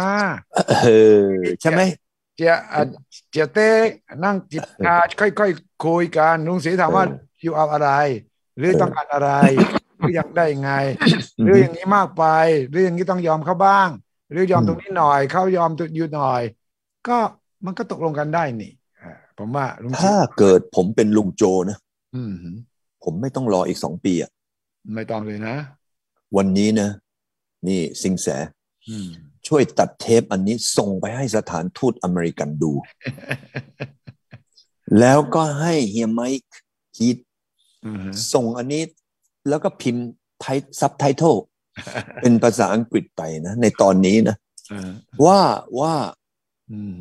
[0.84, 0.90] เอ
[1.28, 1.30] อ
[1.62, 1.82] ใช่ไหม
[2.36, 2.82] เจียอะ
[3.30, 3.70] เจียเต้
[4.24, 7.90] นั่งจิบชาค่อยๆคุยกันลุงศรีถามว่าเอออยู่เอาอะไร
[8.58, 9.32] หรือเออต้องการอะไร
[9.98, 10.72] หรืออยากได้ยังไง
[11.46, 12.24] หรืออย่างนี้มากไป
[12.70, 13.90] หรืออย่างนี้ต้องยอมเขาบ้าง
[14.32, 16.42] หรือยอมอืมตรงนี้หน่อยเขายอมตรงอยู่หน่อย
[17.08, 17.18] ก็
[17.66, 18.72] มันก็ตกลงกันได้นี่
[19.02, 21.78] อ่าผมว่าลุงศรีถ้าเกิดผมเป็นลุงโจนะ
[22.16, 22.34] อืม
[23.06, 24.32] ผมไม่ต้องรออีกสองปีอะ
[24.96, 25.56] ไม่ต้องเลยนะ
[26.38, 26.90] วันนี้นะ
[27.68, 28.28] นี่สิงแส
[28.90, 29.10] อืม
[29.48, 32.72] ช่วยตัดเทปอันนี้ส่งไปให้สถานทูตอเมริกันดู
[35.00, 36.56] แล้วก็ให้เฮียไมค์
[36.98, 37.18] ฮีท
[37.86, 38.84] อืมส่งอันนี้
[39.50, 40.06] แล้วก็พิมพ์
[40.40, 40.46] ไท
[40.80, 41.36] ซับไตเติล
[42.22, 44.36] เป็นภาษาอังกฤษไปนะ ในตอนนี้นะ
[44.70, 44.92] เออ
[45.26, 45.40] ว่า
[45.80, 45.94] ว่า
[46.72, 47.00] อืม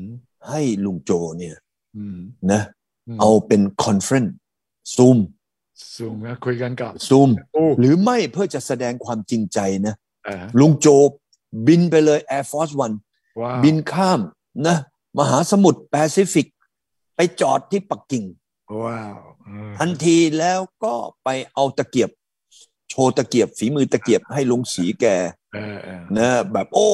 [0.48, 1.56] ให้ลุงโจเนี่ย
[1.96, 2.18] อืม
[2.52, 2.62] นะ
[3.20, 5.18] เอาเป็น conference Zoom
[5.96, 9.94] สูงนะคุยกันกับซูมโอ้หรือไม่เพื่อจะแสดงความจริงใจนะ
[10.24, 10.86] เออลุงโจ
[11.66, 12.96] บินไปเลย Air Force One
[13.40, 14.20] ว้าวบินข้าม
[14.66, 14.76] นะ
[15.18, 16.46] มหาสมุทรแปซิฟิก
[17.16, 18.24] ไปจอดที่ปักกิ่ง
[18.82, 20.94] ว้าวเออทันทีแล้วก็
[21.24, 22.10] ไปเอาตะเกียบ
[22.90, 25.06] โชว์ตะเกียบฝีมือตะเกียบให้ลุงสีแก
[25.54, 26.88] เออเออนะแบบโอ้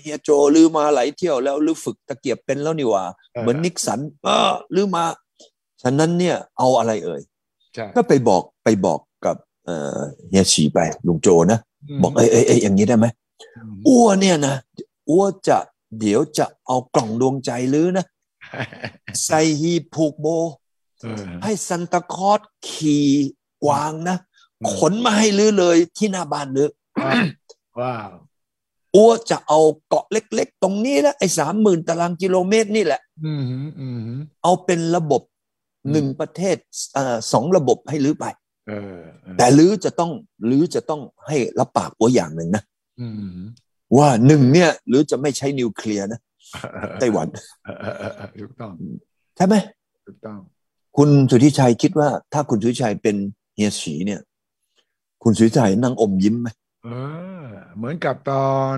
[0.00, 3.04] เฮียโจลือมาหลายเที่ยวแล้วลือฝึกตะเกียบเป็นแล้วนี่หว่า
[3.40, 5.04] เหมือนนิกสันเออลือมา
[5.82, 7.29] ฉะนั้นเนี่ยเอาอะไรเอ่ยใช่
[7.96, 9.98] ก็ไปบอกไปบอกกับเอ่อ
[10.28, 11.58] เฮียฉีไปลุงโจนะ
[12.02, 14.54] บอกเอ้ยเอ้ยเอ้ยอย่างนี้ได้ไหมมอ้วเนี่ยนะ
[15.10, 15.58] อ้วจะ
[16.00, 18.04] เดี๋ยวจะเอากล่องดวงใจลื้อนะ
[19.24, 20.26] ใส่หีบผูกโบ
[21.00, 23.08] เออให้ซันตาคลอสขี่
[23.64, 24.16] กวางนะ
[24.60, 26.68] อืมขนมาให้ลื้อเลยที่หน้าบ้านลื้อ
[27.80, 28.10] ว้าว
[28.96, 35.29] อ้วจะเอาเกาะเล็ก ๆ ตรงนี้นะไอ้สามหมื่นตารางกิโลเมตรนี่แหละอืมหืมอืมหืมเอาเป็นระบบอืม
[35.92, 36.56] หนึ่งประเทศ
[36.94, 38.26] เอ่อสองระบบให้ลื้อไป
[38.68, 40.12] เออเออแต่ลื้อจะต้อง
[40.50, 42.62] ลื้อจะต้องให้รับปากอ้วอย่างหนึ่งนะ
[43.00, 43.40] อืมหืม
[43.96, 46.20] ว่าหนึ่งเนี่ยลื้อจะไม่ใช้นิวเคลียร์นะ
[47.00, 47.26] ไต้หวัน
[47.64, 48.72] เออเออเออเออถูกต้อง
[49.36, 49.54] ใช่ไหม
[50.06, 50.38] ถูกต้อง
[50.96, 53.16] คุณสุทธิชัยคิดว่า ถ้าคุณสุทธิชัยเป็น
[53.54, 54.20] เฮียฉีเนี่ย
[55.22, 56.48] คุณสุทธิชัยนั่งอมยิ้มไหม
[56.84, 56.88] เอ
[57.42, 57.44] อ
[57.76, 58.76] เหมือนกับตอน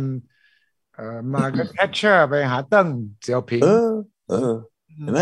[0.95, 2.87] เอ่อมากับคิสซินเจอร์ไปหาเติ้ง
[3.23, 3.91] เสี่ยวผิง เออ
[4.31, 4.53] เออ
[4.99, 5.20] เห็นไหม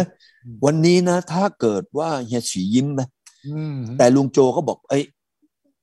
[0.64, 3.08] วันนี้นะ ถ้าเกิดว่าเฮียฉียิ้มนะ
[3.48, 5.04] อืมแต่ลุงโจก็บอกเอ้ย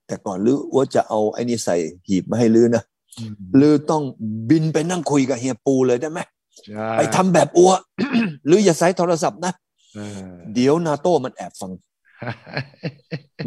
[0.07, 1.75] แต่ก่อนลื้อว่าจะเอาไอ้นี่ใส่
[2.07, 2.83] หีบมาให้ลื้อนะ
[3.19, 4.03] อืมลือต้อง
[4.49, 6.19] บินไปนั่งคุยกับเฮียปูเลยได้ไหม
[6.67, 7.71] ใช่ไปทำแบบอัว
[8.45, 9.53] หรืออย่าใช้โทรศัพท์นะ
[9.95, 11.71] เออเดี๋ยวนาโต้มันแอบฟัง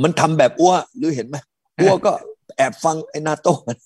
[0.03, 1.37] มันทำแบบอ้วหรือเห็นไหม
[1.81, 2.13] อ้วก็
[2.57, 3.79] แอบฟังไอ้นาโต้มัน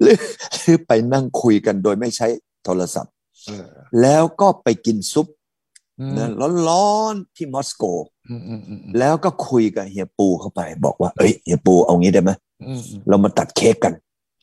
[0.00, 0.16] หรือ
[0.56, 2.26] หรือไปนั่งคุยกันโดยไม่ใช้
[2.64, 3.12] โทรศัพท์
[3.46, 5.26] เออ แล้วก็ไปกินซุป
[6.00, 6.28] อืมนะ
[6.68, 7.84] ร้อนๆที่มอสโก
[8.28, 12.30] อืมอืมอืมแล้วก็คุยกับเฮียปูเข้าไป บอกว่า เอ้ยเฮียปูเอางี้ได้ไหม
[12.64, 13.94] อืมอืมเรามาตัดเค้กกัน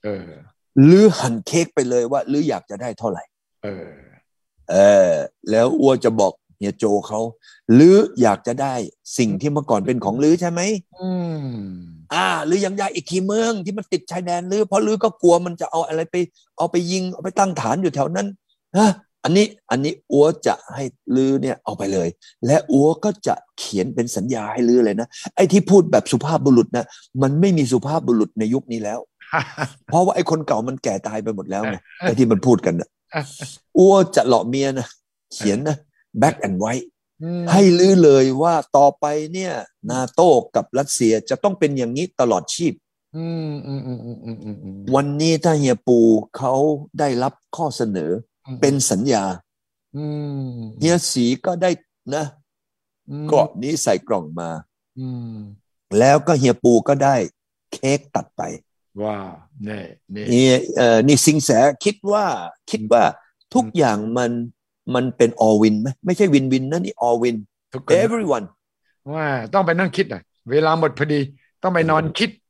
[0.03, 0.27] เออ
[0.83, 3.23] หรือหั่นเค้กไปเลยว่า หรืออยากจะได้เท่าไหร่
[3.63, 3.89] เออ
[4.71, 4.75] เอ
[5.09, 5.11] อ
[5.49, 7.19] แล้วอ้วจะบอกเฮียโจเขา
[7.73, 8.73] หรืออยากจะได้
[9.17, 10.61] สิ่งที่เมื่อก่อนเป็นของลือใช่ไหม
[10.99, 11.45] อืม
[12.13, 16.15] อ่าหรือยังยากอีกทีเมืองที่มันติดชายแดนหรือเพราะลือก็กลัวมันจะเอาอะไรไป
[16.57, 18.27] เอาไปยิงเอาไปตั้งฐานอยู่แถวนั้น
[18.77, 18.89] ฮะ
[19.23, 20.83] อันนี้อันนี้อัวจะให้
[21.15, 22.07] ลือเนี่ยเอาไปเลย
[22.45, 26.85] และอัวก็จะเขียนเป็นสัญญาให้ลือเลยนะไอ้ที่พูดแบบสุภาพบุรุษนะ
[27.21, 28.99] มันไม่มีสุภาพบุรุษในยุคนี้แล้ว
[29.87, 32.89] เพราะว่าไอ้คนเก่ามันแก่ตายไปหมดแล้วไงไอ้ที่มันพูดกันนะ
[33.77, 34.87] อัวจะหลอกเมียนะ
[35.33, 35.77] เขียนนะ
[36.21, 36.87] back and white
[37.23, 39.53] อืมให้ลือเลยว่าต่อไปเนี่ย
[39.89, 42.73] นาโต้กับรัสเซียจะต้องเป็นอย่างนี้ตลอดชีพ
[43.17, 45.99] อืมอืมอืมอืมอืมอืมอืมวันนี้ถ้าเฮียปู
[46.37, 46.53] เขา
[46.99, 48.11] ได้รับข้อเสนอ
[48.61, 49.23] เป็นสัญญา
[49.97, 50.05] อื
[50.47, 51.69] มเฮียสีก็ได้
[52.15, 52.25] นะ
[53.09, 54.49] อืมเกราะนี้ใส่กล่องมา
[54.99, 55.35] อืม
[55.99, 57.15] แล้วก็เฮียปูก็ได้
[57.73, 58.41] เค้กตัดไป
[59.03, 59.31] ว้าว
[59.67, 59.81] นี่
[60.15, 61.49] นี่เฮียเอ่อนี่สิงแส
[61.83, 62.25] คิดว่า
[62.71, 63.03] คิดว่า
[63.53, 64.31] ทุกอย่างมัน
[64.95, 67.37] มันเป็น all win ไหมไม่ใช่วินวินนะนี่ all win
[67.73, 68.45] ทุกคน everyone
[69.13, 71.19] ว่าต้องไปนั่งคิดหน่อยเวลาหมดพอดี
[71.63, 72.42] ต้องไปนอนคิดอ่า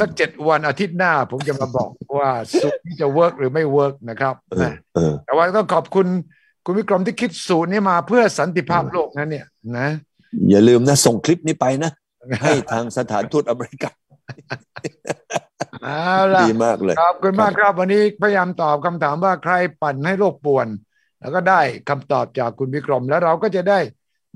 [0.00, 2.30] สักเจ็ดวันอาทิตย์หน้าผมจะมาบอกว่า
[2.60, 6.06] สูตรนี้จะ work หรือไม่ work นะครับเออนะเออแต่ว่าต้องขอบคุณ
[6.64, 9.46] คุณวิกรมที่คิดสูตรนี้มาเพื่อสันติภาพโลกนั้นเนี่ย
[9.78, 9.88] นะ
[10.50, 11.90] อย่าลืมนะ ส่งคลิปนี้ไปนะ
[12.42, 13.90] ให้ทางสถานทูตอเมริกา
[15.84, 20.68] เอาล่ะดีมากเลยขอบคุณมากครับวันนี้พยายามตอบคำถามว่าใครปั่นให้โลกป่วน
[21.20, 23.78] แล้วก็ได้คำตอบจากคุณวิกรม แล้วเราก็จะได้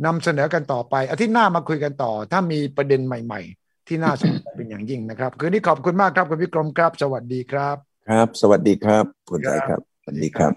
[0.07, 7.77] นำเสนอกันต่อไปอาทิตย์หน้ามาคุยกันต่อ ถ้ามีประเด็นใหม่ ๆ ที่น่าสนใจเป็นอย่างยิ่งนะครับ คืนนี้ขอบคุณมากครับคุณวิกรมครับ สวัสดีครับ
[8.09, 10.53] ครับ สวัสดีครับคุณใจครับ สวัสดีครับ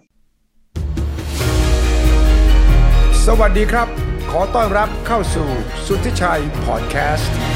[3.28, 3.88] สวัสดีครับ
[4.32, 5.50] ขอต้อนรับเข้าสู่
[5.86, 7.55] สุทธิชัยพอดแคสต์